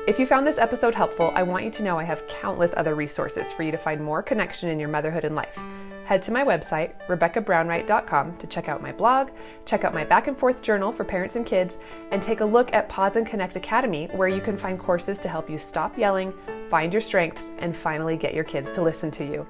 If 0.07 0.19
you 0.19 0.25
found 0.25 0.47
this 0.47 0.57
episode 0.57 0.95
helpful, 0.95 1.31
I 1.35 1.43
want 1.43 1.67
you 1.67 1.71
to 1.73 1.83
know 1.83 1.99
I 1.99 2.05
have 2.05 2.27
countless 2.27 2.73
other 2.75 2.95
resources 2.95 3.53
for 3.53 3.65
you 3.65 3.71
to 3.71 3.77
find 3.77 4.03
more 4.03 4.23
connection 4.23 4.71
in 4.71 4.81
your 4.81 4.89
motherhood 4.89 5.27
and 5.27 5.35
life. 5.35 5.59
Head 6.07 6.23
to 6.23 6.33
my 6.33 6.43
website, 6.43 6.95
RebeccaBrownwright.com, 7.07 8.39
to 8.39 8.47
check 8.47 8.71
out 8.71 8.81
my 8.81 8.93
blog, 8.93 9.29
check 9.67 9.85
out 9.85 9.93
my 9.93 10.05
back 10.05 10.27
and 10.27 10.39
forth 10.39 10.63
journal 10.63 10.91
for 10.91 11.05
parents 11.05 11.37
and 11.37 11.45
kids, 11.45 11.77
and 12.11 12.23
take 12.23 12.41
a 12.41 12.47
look 12.47 12.73
at 12.73 12.89
Pause 12.89 13.17
and 13.17 13.27
Connect 13.27 13.57
Academy, 13.57 14.07
where 14.13 14.29
you 14.29 14.41
can 14.41 14.57
find 14.57 14.79
courses 14.79 15.19
to 15.19 15.29
help 15.29 15.51
you 15.51 15.59
stop 15.59 15.99
yelling, 15.99 16.33
find 16.71 16.95
your 16.95 17.03
strengths, 17.03 17.51
and 17.59 17.77
finally 17.77 18.17
get 18.17 18.33
your 18.33 18.45
kids 18.45 18.73
to 18.73 18.81
listen 18.81 19.11
to 19.11 19.25
you. 19.27 19.47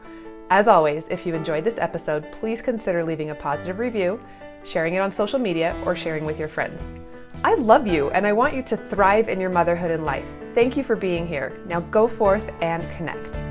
As 0.50 0.66
always, 0.66 1.06
if 1.10 1.24
you 1.24 1.34
enjoyed 1.34 1.62
this 1.62 1.78
episode, 1.78 2.26
please 2.32 2.60
consider 2.60 3.04
leaving 3.04 3.30
a 3.30 3.36
positive 3.36 3.78
review 3.78 4.18
sharing 4.68 4.94
it 4.94 4.98
on 4.98 5.10
social 5.10 5.38
media, 5.38 5.74
or 5.84 5.96
sharing 5.96 6.24
with 6.24 6.38
your 6.38 6.48
friends. 6.48 6.94
I 7.44 7.54
love 7.54 7.86
you 7.86 8.10
and 8.10 8.26
I 8.26 8.32
want 8.32 8.54
you 8.54 8.62
to 8.64 8.76
thrive 8.76 9.28
in 9.28 9.40
your 9.40 9.50
motherhood 9.50 9.92
and 9.92 10.04
life. 10.04 10.26
Thank 10.54 10.76
you 10.76 10.82
for 10.82 10.96
being 10.96 11.26
here. 11.26 11.56
Now 11.66 11.80
go 11.80 12.08
forth 12.08 12.50
and 12.60 12.82
connect. 12.96 13.47